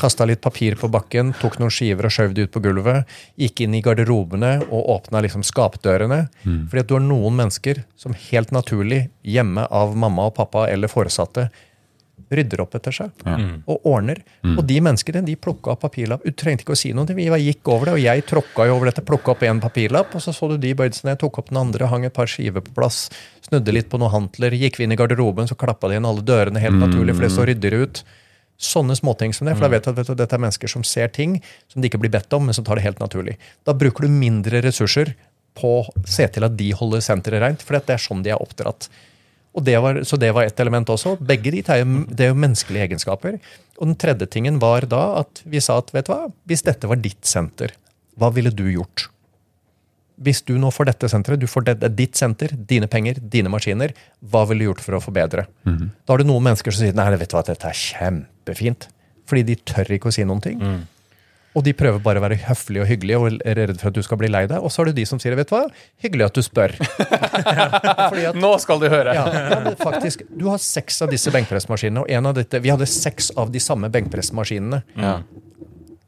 Kasta 0.00 0.24
litt 0.26 0.40
papir 0.42 0.74
på 0.74 0.88
bakken, 0.90 1.32
tok 1.38 1.60
noen 1.60 1.70
skiver 1.72 2.08
og 2.08 2.12
skjøv 2.12 2.32
det 2.34 2.48
ut 2.48 2.52
på 2.54 2.62
gulvet. 2.64 3.10
Gikk 3.38 3.60
inn 3.64 3.76
i 3.78 3.82
garderobene 3.84 4.56
og 4.66 4.88
åpna 4.96 5.22
liksom 5.24 5.44
skapdørene. 5.46 6.24
Fordi 6.42 6.82
at 6.82 6.88
du 6.90 6.96
har 6.96 7.04
noen 7.04 7.36
mennesker 7.38 7.84
som 7.96 8.16
helt 8.30 8.50
naturlig, 8.50 9.04
hjemme 9.22 9.66
av 9.70 9.94
mamma 9.96 10.26
og 10.26 10.34
pappa 10.40 10.66
eller 10.72 10.90
foresatte, 10.90 11.48
rydder 12.32 12.62
opp 12.64 12.74
etter 12.78 12.94
seg 12.94 13.10
og 13.66 13.86
ordner. 13.88 14.20
Og 14.54 14.62
de 14.66 14.80
menneskene 14.80 15.24
de 15.26 15.36
plukka 15.36 15.74
opp 15.74 15.82
papirlapp. 15.84 16.24
Du 16.24 16.32
trengte 16.32 16.64
ikke 16.64 16.74
å 16.76 16.78
si 16.78 16.92
noe. 16.96 17.04
Vi 17.14 17.26
gikk 17.26 17.68
over 17.68 17.90
det, 17.90 17.94
og 17.98 18.02
jeg 18.04 18.24
tråkka 18.30 18.66
jo 18.68 18.76
over 18.76 18.90
dette, 18.90 19.04
plukka 19.04 19.34
opp 19.34 19.42
én 19.42 19.60
papirlapp, 19.60 20.14
og 20.14 20.22
så 20.24 20.32
så 20.32 20.48
du 20.52 20.56
de 20.58 20.74
bøyde 20.74 20.96
seg 20.96 21.10
ned, 21.10 21.18
tok 21.20 21.38
opp 21.42 21.52
den 21.52 21.60
andre, 21.60 21.88
hang 21.90 22.04
et 22.04 22.14
par 22.14 22.30
skiver 22.30 22.64
på 22.64 22.74
plass, 22.76 23.08
snudde 23.44 23.74
litt 23.74 23.90
på 23.92 24.00
noen 24.00 24.12
hantler, 24.12 24.54
gikk 24.56 24.78
vi 24.78 24.88
inn 24.88 24.94
i 24.94 24.98
garderoben, 24.98 25.48
så 25.50 25.56
klappa 25.58 25.88
de 25.90 26.00
inn 26.00 26.08
alle 26.08 26.24
dørene 26.24 26.62
helt 26.62 26.80
naturlig, 26.80 27.14
for 27.14 27.26
det 27.26 27.32
så 27.34 27.46
ryddigere 27.48 27.84
ut. 27.84 28.04
Sånne 28.64 28.94
småting 28.94 29.32
som 29.34 29.48
det, 29.48 29.56
for 29.58 29.66
da 29.66 29.72
vet 29.72 29.84
du 29.84 30.12
at 30.14 30.18
dette 30.18 30.36
er 30.36 30.42
mennesker 30.42 30.70
som 30.70 30.84
ser 30.86 31.08
ting 31.10 31.40
som 31.72 31.82
de 31.82 31.90
ikke 31.90 31.98
blir 31.98 32.12
bedt 32.14 32.32
om, 32.36 32.44
men 32.46 32.54
som 32.54 32.64
tar 32.64 32.78
det 32.78 32.84
helt 32.86 33.02
naturlig. 33.02 33.34
Da 33.66 33.74
bruker 33.74 34.06
du 34.06 34.14
mindre 34.14 34.62
ressurser 34.62 35.10
på 35.58 35.72
å 35.80 36.06
se 36.06 36.26
til 36.34 36.46
at 36.46 36.54
de 36.58 36.70
holder 36.74 37.02
senteret 37.02 37.42
rent, 37.42 37.64
for 37.66 37.76
det 37.78 37.96
er 37.96 38.02
sånn 38.02 38.22
de 38.22 38.32
er 38.34 38.42
oppdratt. 38.42 38.88
Og 39.54 39.62
det 39.62 39.76
var, 39.78 40.00
så 40.02 40.18
det 40.18 40.32
var 40.34 40.48
ett 40.48 40.60
element 40.60 40.88
også. 40.90 41.14
Begge 41.22 41.52
de 41.54 41.62
er 41.70 41.80
jo, 41.84 42.04
det 42.10 42.26
er 42.26 42.32
jo 42.32 42.38
menneskelige 42.42 42.88
egenskaper. 42.88 43.38
Og 43.78 43.86
den 43.86 43.96
tredje 44.02 44.26
tingen 44.30 44.58
var 44.62 44.86
da 44.90 45.20
at 45.20 45.42
vi 45.46 45.62
sa 45.62 45.78
at 45.78 45.92
vet 45.94 46.08
du 46.08 46.14
hva, 46.14 46.30
hvis 46.50 46.64
dette 46.66 46.90
var 46.90 46.98
ditt 47.02 47.22
senter, 47.28 47.74
hva 48.18 48.32
ville 48.34 48.50
du 48.54 48.66
gjort? 48.70 49.08
Hvis 50.24 50.42
du 50.46 50.52
nå 50.62 50.70
får 50.70 50.90
dette 50.90 51.08
senteret, 51.10 51.42
du 51.42 51.46
får 51.50 51.66
det, 51.66 51.88
ditt 51.98 52.18
senter, 52.18 52.52
dine 52.54 52.86
penger, 52.90 53.18
dine 53.18 53.50
maskiner, 53.50 53.94
hva 54.22 54.44
ville 54.46 54.62
du 54.62 54.68
gjort 54.68 54.82
for 54.84 54.98
å 54.98 55.02
forbedre? 55.02 55.46
Da 56.06 56.14
har 56.14 56.22
du 56.22 56.28
noen 56.28 56.44
mennesker 56.50 56.74
som 56.74 56.84
sier 56.84 56.94
nei, 56.98 57.08
vet 57.18 57.30
du 57.30 57.34
hva, 57.38 57.42
dette 57.46 57.70
er 57.70 57.78
kjempefint. 57.78 58.88
Fordi 59.30 59.42
de 59.48 59.56
tør 59.66 59.90
ikke 59.96 60.10
å 60.10 60.14
si 60.14 60.26
noen 60.26 60.42
ting. 60.44 60.58
Og 61.54 61.62
de 61.62 61.74
prøver 61.76 62.00
bare 62.02 62.18
å 62.18 62.24
være 62.24 62.40
høflige 62.48 62.82
og 62.82 62.88
hyggelige 62.90 63.18
og 63.20 63.36
er 63.46 63.58
redde 63.60 63.76
for 63.78 63.92
at 63.92 63.96
du 63.96 64.02
skal 64.02 64.18
bli 64.18 64.30
lei 64.32 64.42
deg. 64.50 64.58
Og 64.58 64.72
så 64.74 64.82
er 64.82 64.90
det 64.90 64.96
de 64.98 65.06
som 65.06 65.20
sier 65.22 65.36
vet 65.38 65.50
du 65.50 65.54
hva, 65.54 65.62
hyggelig 66.02 66.26
at 66.26 66.38
du 66.38 66.42
spør. 66.42 66.74
Fordi 68.10 68.26
at, 68.30 68.38
Nå 68.42 68.50
skal 68.62 68.82
du 68.82 68.88
høre! 68.90 69.14
ja, 69.14 69.24
ja, 69.30 69.74
faktisk, 69.78 70.26
Du 70.34 70.48
har 70.50 70.58
seks 70.62 70.98
av 71.06 71.12
disse 71.14 71.30
benkpressmaskinene, 71.34 72.02
og 72.02 72.10
en 72.10 72.30
av 72.30 72.36
dette, 72.38 72.58
vi 72.64 72.72
hadde 72.74 72.88
seks 72.90 73.30
av 73.38 73.54
de 73.54 73.62
samme 73.62 73.90
benkpressmaskinene. 73.94 74.82
Ja. 74.98 75.20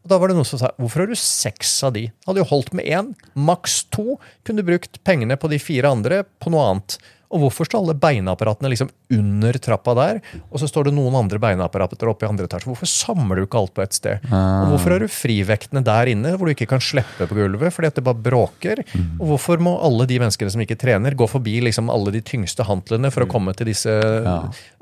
Og 0.06 0.10
da 0.10 0.18
var 0.22 0.30
det 0.30 0.36
noen 0.38 0.46
som 0.46 0.60
sa 0.60 0.68
hvorfor 0.78 1.02
har 1.02 1.10
du 1.10 1.18
seks 1.18 1.72
av 1.86 1.94
de? 1.96 2.04
Hadde 2.28 2.42
jo 2.42 2.50
holdt 2.50 2.74
med 2.78 2.86
én, 2.86 3.08
maks 3.34 3.80
to. 3.94 4.20
Kunne 4.46 4.62
du 4.62 4.68
brukt 4.68 5.00
pengene 5.06 5.38
på 5.38 5.50
de 5.50 5.58
fire 5.62 5.90
andre 5.90 6.20
på 6.42 6.52
noe 6.54 6.66
annet. 6.70 6.98
Og 7.32 7.42
hvorfor 7.42 7.66
står 7.66 7.82
alle 7.82 7.96
beinapparatene 7.98 8.70
liksom 8.70 8.90
under 9.16 9.56
trappa 9.62 9.94
der, 9.98 10.20
og 10.50 10.60
så 10.62 10.68
står 10.70 10.88
det 10.88 10.94
noen 10.96 11.14
andre 11.18 11.38
beinapparater 11.42 12.08
oppe 12.10 12.26
i 12.26 12.28
andre 12.30 12.46
etasje? 12.48 12.68
Hvorfor 12.70 12.90
samler 12.90 13.40
du 13.40 13.44
ikke 13.46 13.60
alt 13.60 13.74
på 13.76 13.82
ett 13.84 13.96
sted? 13.98 14.26
Og 14.30 14.72
hvorfor 14.74 14.94
har 14.94 15.02
du 15.04 15.10
frivektene 15.10 15.82
der 15.86 16.10
inne, 16.12 16.34
hvor 16.36 16.46
du 16.50 16.54
ikke 16.54 16.68
kan 16.70 16.82
slippe 16.82 17.26
på 17.26 17.38
gulvet 17.38 17.74
fordi 17.74 17.90
at 17.90 17.98
det 17.98 18.04
bare 18.06 18.22
bråker? 18.26 18.82
Og 19.20 19.26
hvorfor 19.32 19.62
må 19.62 19.76
alle 19.86 20.06
de 20.10 20.18
menneskene 20.22 20.52
som 20.54 20.62
ikke 20.62 20.78
trener, 20.78 21.16
gå 21.18 21.28
forbi 21.30 21.58
liksom 21.66 21.90
alle 21.92 22.14
de 22.14 22.22
tyngste 22.26 22.66
hantlene 22.66 23.10
for 23.14 23.26
å 23.26 23.30
komme 23.30 23.54
til 23.58 23.70
disse 23.70 23.92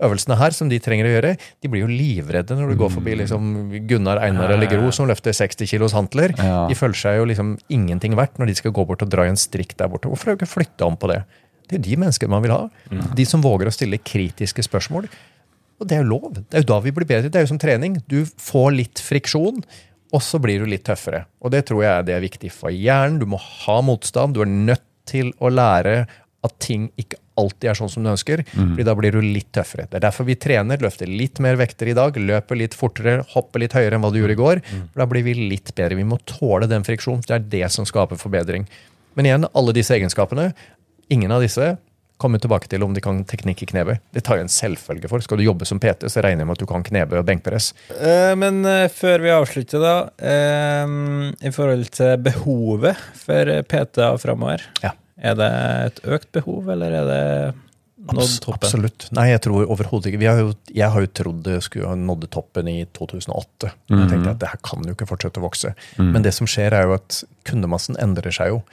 øvelsene 0.03 0.39
her, 0.41 0.57
som 0.57 0.69
de 0.73 0.81
trenger 0.83 1.09
å 1.09 1.15
gjøre? 1.17 1.35
De 1.65 1.71
blir 1.73 1.85
jo 1.85 1.91
livredde 1.91 2.57
når 2.59 2.75
du 2.75 2.81
går 2.81 2.93
forbi 2.97 3.17
liksom 3.23 3.53
Gunnar, 3.89 4.21
Einar 4.25 4.53
eller 4.57 4.71
Gro 4.71 4.93
som 4.95 5.09
løfter 5.11 5.37
60 5.37 5.71
kilos 5.71 5.97
hantler. 5.97 6.35
De 6.37 6.77
føler 6.79 6.99
seg 6.99 7.21
jo 7.21 7.29
liksom 7.31 7.57
ingenting 7.73 8.17
verdt 8.19 8.41
når 8.41 8.53
de 8.53 8.59
skal 8.61 8.75
gå 8.77 8.85
bort 8.89 9.05
og 9.05 9.13
dra 9.13 9.27
i 9.27 9.33
en 9.33 9.41
strikk 9.41 9.77
der 9.81 9.91
borte. 9.93 10.11
Hvorfor 10.11 10.33
har 10.33 10.37
du 10.37 10.45
ikke 10.45 10.55
flytta 10.59 10.89
om 10.89 10.99
på 11.01 11.11
det? 11.13 11.23
Det 11.69 11.79
er 11.79 11.85
de 11.87 11.97
menneskene 12.03 12.31
man 12.35 12.45
vil 12.45 12.55
ha. 12.55 12.63
De 13.17 13.25
som 13.29 13.43
våger 13.45 13.71
å 13.71 13.75
stille 13.75 13.99
kritiske 14.03 14.65
spørsmål. 14.67 15.09
Og 15.81 15.89
det 15.91 15.97
er 15.97 16.05
jo 16.05 16.11
lov. 16.13 16.31
Det 16.37 16.55
er 16.55 16.63
jo 16.65 16.71
da 16.75 16.81
vi 16.85 16.93
blir 16.95 17.09
bedre. 17.09 17.31
Det 17.33 17.41
er 17.41 17.47
jo 17.47 17.53
som 17.55 17.61
trening. 17.63 17.99
Du 18.11 18.23
får 18.25 18.75
litt 18.77 19.01
friksjon, 19.03 19.63
og 20.15 20.23
så 20.23 20.39
blir 20.39 20.63
du 20.63 20.69
litt 20.71 20.85
tøffere. 20.87 21.25
Og 21.43 21.51
det 21.55 21.65
tror 21.71 21.83
jeg 21.83 22.07
det 22.07 22.15
er 22.15 22.23
viktig 22.23 22.53
for 22.55 22.71
hjernen. 22.71 23.19
Du 23.19 23.27
må 23.27 23.41
ha 23.41 23.81
motstand. 23.83 24.37
Du 24.37 24.45
er 24.45 24.51
nødt 24.51 24.85
til 25.11 25.33
å 25.43 25.51
lære 25.51 26.05
at 26.45 26.59
ting 26.61 26.91
ikke 27.01 27.17
alltid 27.41 27.71
er 27.71 27.79
sånn 27.79 27.91
som 27.91 28.05
du 28.05 28.11
ønsker. 28.13 28.45
fordi 28.55 28.85
da 28.85 28.95
blir 28.95 29.13
du 29.17 29.21
litt 29.25 29.51
tøffere. 29.53 29.89
Det 29.91 29.97
er 29.99 30.05
derfor 30.07 30.25
vi 30.29 30.37
trener, 30.37 30.79
løfter 30.79 31.09
litt 31.09 31.41
mer 31.41 31.57
vekter 31.57 31.89
i 31.91 31.95
dag, 31.97 32.15
løper 32.15 32.57
litt 32.61 32.75
fortere, 32.79 33.25
hopper 33.33 33.61
litt 33.65 33.73
høyere 33.73 33.97
enn 33.97 34.05
hva 34.05 34.13
du 34.13 34.21
gjorde 34.21 34.37
i 34.37 34.43
går. 34.43 34.61
For 34.93 35.03
da 35.03 35.07
blir 35.11 35.25
vi 35.25 35.35
litt 35.35 35.75
bedre. 35.75 35.97
Vi 35.99 36.05
må 36.05 36.21
tåle 36.29 36.69
den 36.71 36.85
friksjonen. 36.87 37.25
Det 37.27 37.35
er 37.35 37.49
det 37.57 37.73
som 37.73 37.89
skaper 37.89 38.21
forbedring. 38.21 38.69
Men 39.17 39.27
igjen, 39.27 39.49
alle 39.55 39.73
disse 39.75 39.95
egenskapene, 39.97 40.53
ingen 41.13 41.33
av 41.35 41.43
disse 41.45 41.75
kommer 42.17 42.39
tilbake 42.41 42.69
til 42.71 42.83
om 42.87 42.95
de 42.95 43.03
kan 43.03 43.19
teknikk 43.29 43.65
i 43.65 43.69
knebøy. 43.73 43.97
Det 44.15 44.23
tar 44.25 44.39
jo 44.39 44.45
en 44.47 44.53
selvfølge 44.53 45.11
for. 45.11 45.21
Skal 45.25 45.41
du 45.41 45.45
jobbe 45.45 45.67
som 45.69 45.81
PT, 45.83 46.07
så 46.09 46.23
regner 46.25 46.45
jeg 46.45 46.49
med 46.49 46.57
at 46.57 46.63
du 46.63 46.69
kan 46.71 46.85
knebøy 46.87 47.19
og 47.21 47.27
benkpress. 47.29 47.73
Eh, 47.99 48.33
men 48.39 48.63
eh, 48.71 48.87
før 48.93 49.25
vi 49.25 49.33
avslutter, 49.35 49.83
da. 49.83 49.97
eh, 50.23 50.95
I 51.45 51.53
forhold 51.53 51.91
til 51.99 52.15
behovet 52.25 53.03
for 53.19 53.51
PT-er 53.69 54.23
framover. 54.23 54.63
Ja. 54.85 54.95
Er 55.19 55.37
det 55.39 55.51
et 55.91 56.01
økt 56.17 56.31
behov, 56.35 56.71
eller 56.75 56.95
er 57.03 57.11
det 57.11 57.21
nådd 58.05 58.23
Abs 58.25 58.39
toppen? 58.47 58.61
absolutt. 58.63 59.09
Nei, 59.17 59.29
jeg 59.33 59.43
tror 59.47 59.67
overhodet 59.67 60.11
ikke. 60.13 60.23
Vi 60.23 60.31
har 60.31 60.41
jo, 60.43 60.55
jeg 60.71 60.91
har 60.95 61.05
jo 61.05 61.13
trodd 61.19 61.45
det 61.47 61.61
skulle 61.67 61.93
ha 61.93 61.99
nådd 61.99 62.29
toppen 62.35 62.71
i 62.71 62.79
2008. 62.95 63.75
Jeg 63.91 64.11
tenkte 64.11 64.35
at 64.37 64.43
det 64.43 64.51
her 64.55 64.65
kan 64.65 64.87
jo 64.87 64.97
ikke 64.97 65.11
fortsette 65.11 65.43
å 65.43 65.47
vokse. 65.47 65.75
Men 65.99 66.25
det 66.27 66.35
som 66.37 66.49
skjer, 66.51 66.75
er 66.79 66.89
jo 66.89 66.97
at 66.99 67.23
kundemassen 67.49 67.99
endrer 68.03 68.35
seg 68.35 68.55
jo. 68.55 68.65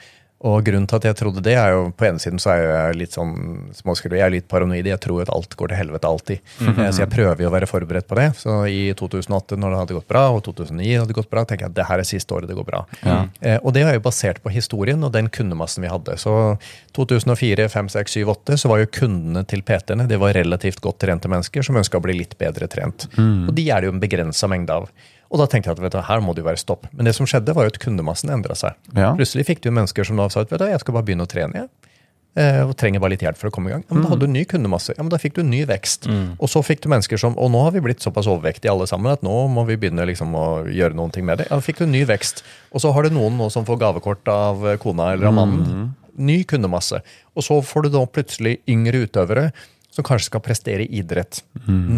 Og 0.42 0.64
grunnen 0.66 0.88
til 0.90 0.96
at 0.98 1.04
jeg 1.06 1.16
trodde 1.20 1.42
det, 1.46 1.52
er 1.54 1.70
jo 1.70 1.82
på 1.94 2.06
ene 2.08 2.18
siden 2.18 2.40
så 2.42 2.50
er 2.50 2.62
jeg 2.66 2.96
litt 2.98 3.12
sånn 3.14 3.34
småskrudd. 3.78 4.16
Jeg 4.18 4.26
er 4.26 4.32
litt 4.34 4.48
paranoid. 4.50 4.88
Jeg 4.90 4.98
tror 5.04 5.22
at 5.22 5.30
alt 5.30 5.54
går 5.56 5.70
til 5.70 5.78
helvete 5.78 6.08
alltid. 6.08 6.40
Eh, 6.60 6.90
Så 6.90 7.04
jeg 7.04 7.10
prøver 7.12 7.44
jo 7.44 7.48
å 7.48 7.52
være 7.54 7.68
forberedt 7.70 8.08
på 8.10 8.18
det. 8.18 8.26
Så 8.40 8.56
i 8.66 8.92
2008, 8.98 9.54
når 9.56 9.70
det 9.70 9.78
hadde 9.82 9.94
gått 10.00 10.08
bra, 10.08 10.24
og 10.34 10.42
2009 10.42 10.98
hadde 10.98 11.14
gått 11.14 11.30
bra, 11.30 11.44
tenker 11.44 11.66
jeg 11.68 11.70
at 11.70 11.76
det 11.78 11.86
her 11.86 11.98
er 12.02 12.08
siste 12.10 12.34
året 12.34 12.48
det 12.50 12.56
går 12.58 12.66
bra. 12.66 12.82
Eh, 13.40 13.58
Og 13.62 13.72
det 13.72 13.82
er 13.86 13.94
jo 13.94 14.00
basert 14.00 14.42
på 14.42 14.50
historien 14.50 15.02
og 15.04 15.12
den 15.14 15.28
kundemassen 15.28 15.82
vi 15.86 15.88
hadde. 15.92 16.18
Så 16.18 16.58
2004, 16.96 17.68
5, 17.70 17.88
6, 17.88 18.10
7, 18.18 18.24
8 18.34 18.58
så 18.58 18.68
var 18.68 18.82
jo 18.82 18.90
kundene 18.92 19.46
til 19.48 19.62
PT-ene 19.62 20.08
det 20.08 20.18
var 20.20 20.34
relativt 20.36 20.80
godt 20.84 20.98
trente 21.06 21.28
mennesker 21.30 21.62
som 21.64 21.76
ønska 21.80 21.98
å 21.98 22.04
bli 22.04 22.18
litt 22.18 22.36
bedre 22.40 22.68
trent. 22.68 23.06
Og 23.48 23.54
de 23.54 23.68
er 23.70 23.80
det 23.80 23.88
jo 23.90 23.94
en 23.94 24.02
begrensa 24.02 24.48
mengde 24.50 24.74
av. 24.74 24.90
Og 25.32 25.40
da 25.40 25.46
tenkte 25.48 25.70
jeg 25.70 25.78
at 25.78 25.82
vet 25.86 25.94
du, 25.96 26.02
her 26.04 26.20
må 26.20 26.34
det 26.36 26.42
jo 26.44 26.50
være 26.50 26.60
stopp. 26.60 26.86
Men 26.92 27.08
det 27.08 27.14
som 27.16 27.24
skjedde, 27.28 27.54
var 27.56 27.64
jo 27.64 27.72
at 27.72 27.80
kundemassen 27.80 28.30
endra 28.34 28.56
seg. 28.58 28.76
Ja. 28.92 29.14
Plutselig 29.16 29.46
fikk 29.48 29.62
du 29.64 29.70
mennesker 29.72 30.04
som 30.04 30.20
da 30.20 30.28
sa 30.32 30.44
at 30.44 30.52
vet 30.52 30.60
du, 30.60 30.66
jeg 30.68 30.82
skal 30.84 30.96
bare 30.98 31.06
begynne 31.08 31.24
å 31.24 31.30
trene. 31.30 31.64
Jeg. 31.64 31.92
Eh, 32.32 32.62
og 32.64 32.72
trenger 32.80 33.00
bare 33.02 33.12
litt 33.12 33.24
hjelp 33.24 33.36
for 33.36 33.50
å 33.50 33.52
komme 33.52 33.68
i 33.68 33.72
gang. 33.74 33.82
Ja, 33.88 33.92
men 33.96 34.04
Da 34.06 34.10
hadde 34.12 34.24
du 34.28 34.32
ny 34.32 34.44
kundemasse. 34.48 34.94
Ja, 34.96 35.02
men 35.04 35.10
Da 35.12 35.18
fikk 35.20 35.34
du 35.36 35.42
ny 35.44 35.64
vekst. 35.68 36.08
Og 36.40 36.48
så 36.48 36.62
fikk 36.64 36.80
du 36.84 36.88
mennesker 36.88 37.20
som 37.20 37.36
Og 37.36 37.50
nå 37.52 37.60
har 37.64 37.74
vi 37.74 37.82
blitt 37.84 38.00
såpass 38.00 38.28
overvektige 38.28 38.72
alle 38.72 38.86
sammen 38.88 39.12
at 39.12 39.24
nå 39.24 39.34
må 39.52 39.66
vi 39.68 39.76
begynne 39.76 40.06
liksom 40.08 40.32
å 40.36 40.46
gjøre 40.64 40.96
noen 40.96 41.12
ting 41.12 41.26
med 41.28 41.42
det. 41.42 41.48
Ja, 41.50 41.56
Da 41.60 41.64
fikk 41.64 41.82
du 41.82 41.86
ny 41.86 42.04
vekst. 42.08 42.40
Og 42.72 42.80
så 42.80 42.92
har 42.92 43.02
du 43.04 43.10
noen 43.12 43.36
nå 43.36 43.50
som 43.52 43.64
får 43.68 43.80
gavekort 43.84 44.28
av 44.32 44.64
kona 44.80 45.12
eller 45.12 45.28
av 45.28 45.34
mannen. 45.36 45.92
Ny 46.16 46.44
kundemasse. 46.44 47.02
Og 47.36 47.44
så 47.44 47.60
får 47.64 47.84
du 47.84 47.88
da 47.96 48.04
plutselig 48.06 48.58
yngre 48.68 49.04
utøvere 49.04 49.52
som 49.92 50.06
kanskje 50.06 50.30
skal 50.30 50.42
prestere 50.44 50.86
i 50.86 51.00
idrett. 51.02 51.42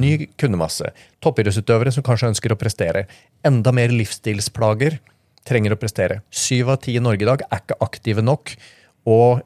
Ny 0.02 0.26
kundemasse. 0.40 0.90
Toppidrettsutøvere 1.22 1.92
som 1.94 2.04
kanskje 2.06 2.32
ønsker 2.32 2.52
å 2.54 2.58
prestere. 2.58 3.06
Enda 3.46 3.72
mer 3.72 3.94
livsstilsplager 3.94 4.98
trenger 5.46 5.74
å 5.74 5.78
prestere. 5.80 6.22
Syv 6.34 6.74
av 6.74 6.80
ti 6.82 6.96
i 6.96 7.02
Norge 7.02 7.22
i 7.22 7.28
dag 7.28 7.44
er 7.46 7.62
ikke 7.62 7.78
aktive 7.84 8.24
nok. 8.24 8.56
Og 9.06 9.44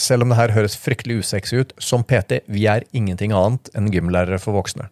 selv 0.00 0.24
om 0.24 0.32
det 0.32 0.38
her 0.38 0.54
høres 0.56 0.78
fryktelig 0.80 1.20
usexy 1.20 1.60
ut, 1.60 1.74
som 1.82 2.04
PT, 2.06 2.40
vi 2.48 2.66
er 2.70 2.86
ingenting 2.96 3.34
annet 3.36 3.68
enn 3.76 3.90
gymlærere 3.92 4.40
for 4.40 4.56
voksne. 4.56 4.88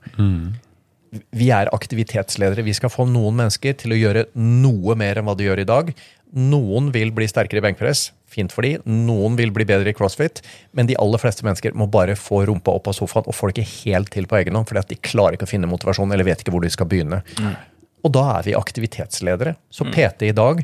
Vi 1.32 1.48
er 1.54 1.70
aktivitetsledere. 1.72 2.66
Vi 2.66 2.76
skal 2.76 2.92
få 2.92 3.06
noen 3.08 3.38
mennesker 3.38 3.72
til 3.80 3.94
å 3.94 4.00
gjøre 4.02 4.26
noe 4.36 4.94
mer 4.98 5.16
enn 5.16 5.24
hva 5.24 5.36
de 5.38 5.48
gjør 5.48 5.62
i 5.64 5.68
dag. 5.68 5.94
Noen 6.36 6.92
vil 6.92 7.14
bli 7.16 7.28
sterkere 7.30 7.62
i 7.62 7.68
benkpress. 7.70 8.10
Fint 8.28 8.52
for 8.52 8.66
de. 8.66 8.74
Noen 8.84 9.38
vil 9.38 9.52
bli 9.54 9.64
bedre 9.68 9.92
i 9.92 9.96
crossfit. 9.96 10.42
Men 10.76 10.88
de 10.90 10.96
aller 11.00 11.22
fleste 11.22 11.46
mennesker 11.46 11.76
må 11.78 11.88
bare 11.90 12.16
få 12.18 12.42
rumpa 12.48 12.74
opp 12.76 12.90
av 12.92 12.98
sofaen 12.98 13.28
og 13.28 13.36
får 13.36 13.52
det 13.52 13.64
ikke 13.64 13.72
helt 13.88 14.12
til 14.14 14.28
på 14.28 14.38
egen 14.42 14.58
hånd, 14.58 14.68
fordi 14.68 14.82
at 14.84 14.92
de 14.92 15.00
klarer 15.00 15.38
ikke 15.38 15.48
å 15.48 15.54
finne 15.54 15.70
motivasjon 15.70 16.12
eller 16.12 16.28
vet 16.28 16.44
ikke 16.44 16.52
hvor 16.54 16.64
de 16.64 16.72
skal 16.74 16.90
begynne. 16.90 17.22
Og 18.04 18.12
da 18.14 18.26
er 18.36 18.46
vi 18.46 18.54
aktivitetsledere. 18.58 19.56
Så 19.74 19.88
PT 19.88 20.28
i 20.28 20.36
dag 20.36 20.62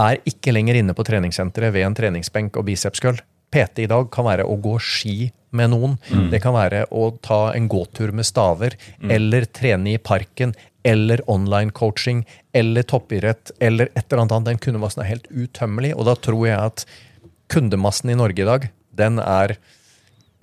er 0.00 0.18
ikke 0.26 0.52
lenger 0.56 0.80
inne 0.80 0.96
på 0.96 1.04
treningssenteret 1.06 1.72
ved 1.76 1.86
en 1.86 1.94
treningsbenk 1.94 2.56
og 2.58 2.66
bicepscull. 2.66 3.20
PT 3.54 3.84
i 3.84 3.90
dag 3.90 4.08
kan 4.10 4.26
være 4.26 4.46
å 4.50 4.56
gå 4.58 4.74
ski 4.82 5.30
med 5.54 5.70
noen. 5.70 5.92
Det 6.32 6.40
kan 6.42 6.56
være 6.56 6.86
å 6.90 7.12
ta 7.22 7.52
en 7.54 7.68
gåtur 7.70 8.10
med 8.10 8.26
staver, 8.26 8.74
eller 9.06 9.46
trene 9.54 9.92
i 9.92 10.00
parken, 10.02 10.56
eller 10.84 11.22
online 11.30 11.72
coaching, 11.72 12.24
eller 12.52 12.82
toppidrett, 12.82 13.50
eller 13.60 13.88
et 13.94 14.04
eller 14.12 14.22
annet. 14.24 14.44
Den 14.50 14.60
kundemassen 14.60 15.02
er 15.02 15.12
helt 15.14 15.30
utømmelig, 15.32 15.94
og 15.96 16.08
da 16.10 16.16
tror 16.20 16.44
jeg 16.46 16.60
at 16.60 16.84
kundemassen 17.52 18.12
i 18.12 18.18
Norge 18.18 18.44
i 18.44 18.48
dag, 18.48 18.68
den 18.94 19.18
er 19.22 19.56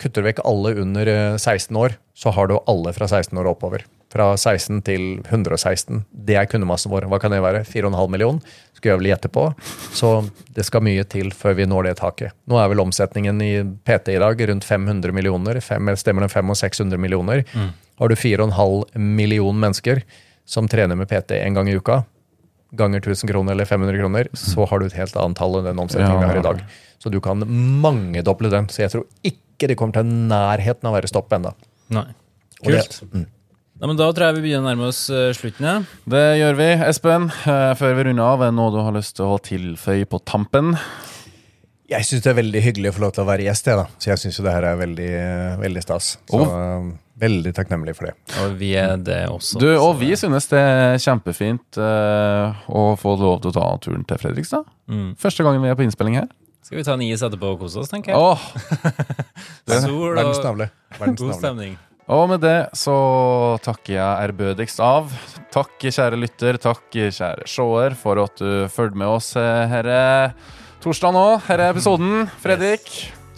Kutter 0.02 0.24
vekk 0.26 0.40
alle 0.48 0.74
under 0.82 1.06
eh, 1.06 1.36
16 1.38 1.76
år, 1.78 1.92
så 2.18 2.32
har 2.34 2.48
du 2.50 2.56
alle 2.66 2.92
fra 2.96 3.06
16 3.06 3.38
år 3.38 3.52
oppover. 3.52 3.84
Fra 4.12 4.32
16 4.36 4.82
til 4.84 5.04
116. 5.22 6.02
Det 6.10 6.34
er 6.36 6.48
kundemassen 6.50 6.90
vår. 6.92 7.06
Hva 7.08 7.20
kan 7.22 7.32
det 7.32 7.38
være? 7.44 7.62
4,5 7.64 8.10
million? 8.12 8.40
Skulle 8.74 8.96
jeg 8.96 9.00
vel 9.00 9.10
gjette 9.12 9.30
på. 9.32 9.46
Så 9.94 10.10
det 10.56 10.66
skal 10.66 10.84
mye 10.84 11.06
til 11.08 11.30
før 11.36 11.54
vi 11.60 11.68
når 11.70 11.86
det 11.86 11.94
taket. 12.02 12.34
Nå 12.50 12.58
er 12.60 12.68
vel 12.72 12.82
omsetningen 12.82 13.40
i 13.46 13.52
PT 13.86 14.16
i 14.16 14.20
dag 14.20 14.42
rundt 14.50 14.66
500 14.68 15.14
millioner. 15.16 15.62
Fem, 15.64 15.94
stemmer 15.96 16.26
det 16.26 16.34
500 16.34 16.50
og 16.50 16.60
600 16.60 17.00
millioner? 17.00 17.46
Har 18.02 18.10
du 18.10 18.18
4,5 18.18 18.98
million 18.98 19.62
mennesker 19.62 20.02
som 20.48 20.68
trener 20.68 20.98
med 20.98 21.08
PT 21.10 21.38
en 21.38 21.54
gang 21.54 21.68
i 21.70 21.76
uka, 21.78 22.02
ganger 22.72 23.02
1000 23.04 23.28
kroner 23.28 23.52
eller 23.52 23.68
500 23.68 23.98
kroner, 24.00 24.28
så 24.32 24.64
har 24.68 24.80
du 24.80 24.86
et 24.86 24.96
helt 24.96 25.16
annet 25.20 25.38
tall 25.38 25.58
enn 25.58 25.68
den 25.68 25.82
omsetningen 25.82 26.22
vi 26.22 26.30
har 26.30 26.40
i 26.40 26.46
dag. 26.46 26.64
Så 27.02 27.10
du 27.12 27.20
kan 27.20 27.42
mangedoble 27.82 28.48
den. 28.52 28.68
Så 28.72 28.84
jeg 28.84 28.92
tror 28.94 29.06
ikke 29.26 29.68
det 29.70 29.76
kommer 29.78 29.98
til 30.00 30.08
nærheten 30.08 30.86
av 30.88 30.94
å 30.94 30.96
være 30.96 31.10
stopp 31.10 31.32
ennå. 31.36 31.52
Kult. 32.62 33.02
Ja, 33.82 33.88
men 33.90 33.98
da 33.98 34.06
tror 34.14 34.28
jeg 34.28 34.36
vi 34.38 34.44
begynner 34.44 34.62
å 34.62 34.70
nærme 34.70 34.88
oss 34.92 35.00
eh, 35.10 35.32
slutten. 35.34 35.66
Ja. 35.66 36.02
Det 36.06 36.22
gjør 36.38 36.58
vi. 36.60 36.68
Espen, 36.86 37.24
eh, 37.50 37.72
før 37.80 37.96
vi 37.98 38.04
runder 38.06 38.22
av, 38.28 38.44
er 38.44 38.52
det 38.52 38.56
noe 38.60 38.70
du 38.70 38.78
har 38.78 38.94
lyst 38.94 39.16
til 39.18 39.26
å 39.26 39.40
tilføye 39.42 40.06
på 40.06 40.20
tampen? 40.28 40.76
Jeg 41.92 42.08
syns 42.08 42.24
det 42.24 42.30
er 42.32 42.38
veldig 42.38 42.62
hyggelig 42.64 42.92
å 42.92 42.96
få 42.96 43.04
lov 43.04 43.14
til 43.16 43.24
å 43.24 43.28
være 43.28 43.46
gjest, 43.46 43.68
jeg, 43.68 43.78
da. 43.78 43.86
Så 44.00 44.10
jeg 44.12 44.20
syns 44.22 44.38
jo 44.38 44.44
det 44.46 44.54
her 44.54 44.66
er 44.70 44.78
veldig, 44.80 45.12
veldig 45.60 45.82
stas. 45.84 46.10
Så 46.30 46.40
oh. 46.40 46.86
veldig 47.20 47.52
takknemlig 47.56 47.94
for 47.98 48.08
det. 48.08 48.14
Og 48.42 48.54
vi 48.60 48.72
er 48.80 48.94
det 49.04 49.20
også. 49.30 49.60
Du, 49.60 49.68
og 49.76 49.98
vi 50.00 50.12
synes 50.18 50.48
det 50.52 50.62
er 50.62 50.96
kjempefint 51.02 51.80
uh, 51.80 52.64
å 52.72 52.92
få 53.00 53.16
lov 53.20 53.42
til 53.42 53.52
å 53.52 53.56
ta 53.58 53.68
turen 53.84 54.06
til 54.08 54.22
Fredrikstad. 54.22 54.64
Mm. 54.92 55.12
Første 55.20 55.46
gangen 55.46 55.64
vi 55.64 55.72
er 55.72 55.78
på 55.78 55.84
innspilling 55.86 56.22
her. 56.22 56.30
Skal 56.62 56.78
vi 56.78 56.84
ta 56.86 56.94
en 56.96 57.04
is 57.04 57.22
etterpå 57.26 57.54
og 57.56 57.64
kose 57.64 57.82
oss, 57.82 57.90
tenker 57.90 58.14
jeg? 58.14 58.20
Åh, 58.22 58.44
Sol 59.84 60.14
og 60.14 60.44
navle. 60.46 60.70
Verdens 60.96 61.20
god 61.20 61.34
stemning. 61.40 61.74
Og 62.12 62.24
med 62.30 62.42
det 62.42 62.56
så 62.76 62.94
takker 63.62 63.94
jeg 63.96 64.28
ærbødigst 64.28 64.80
av. 64.82 65.12
Takk, 65.54 65.76
kjære 65.84 66.18
lytter, 66.18 66.58
takk, 66.60 66.88
kjære 66.92 67.46
seer, 67.50 67.94
for 67.98 68.22
at 68.24 68.40
du 68.40 68.66
fulgte 68.72 68.98
med 68.98 69.12
oss 69.12 69.32
eh, 69.38 69.62
herre 69.70 70.00
torsdag 70.82 71.14
nå, 71.14 71.26
her 71.46 71.60
er 71.62 71.72
episoden. 71.72 72.26
Fredrik. 72.42 72.88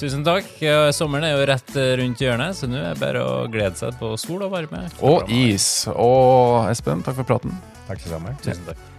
Tusen 0.00 0.24
takk. 0.26 0.48
Sommeren 0.96 1.26
er 1.28 1.36
jo 1.36 1.44
rett 1.48 1.76
eh, 1.78 1.92
rundt 2.00 2.20
hjørnet, 2.20 2.56
så 2.58 2.66
nå 2.68 2.80
er 2.80 2.94
det 2.94 3.02
bare 3.02 3.20
å 3.22 3.36
glede 3.52 3.78
seg 3.78 3.94
på 4.00 4.14
sol 4.20 4.42
og 4.46 4.54
varme. 4.56 4.82
Og 5.04 5.30
is. 5.30 5.86
Og 5.92 6.66
Espen, 6.70 7.04
takk 7.04 7.20
for 7.20 7.28
praten. 7.28 7.54
Takk 7.86 8.02
til 8.02 8.16
sammen. 8.16 8.34
Tusen 8.42 8.66
takk. 8.66 8.90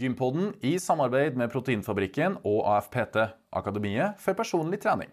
Gympodden 0.00 0.54
i 0.64 0.78
samarbeid 0.80 1.36
med 1.36 1.50
Proteinfabrikken 1.52 2.38
og 2.48 2.62
AFPT, 2.72 3.18
Akademiet 3.52 4.16
for 4.22 4.38
personlig 4.38 4.80
trening. 4.80 5.10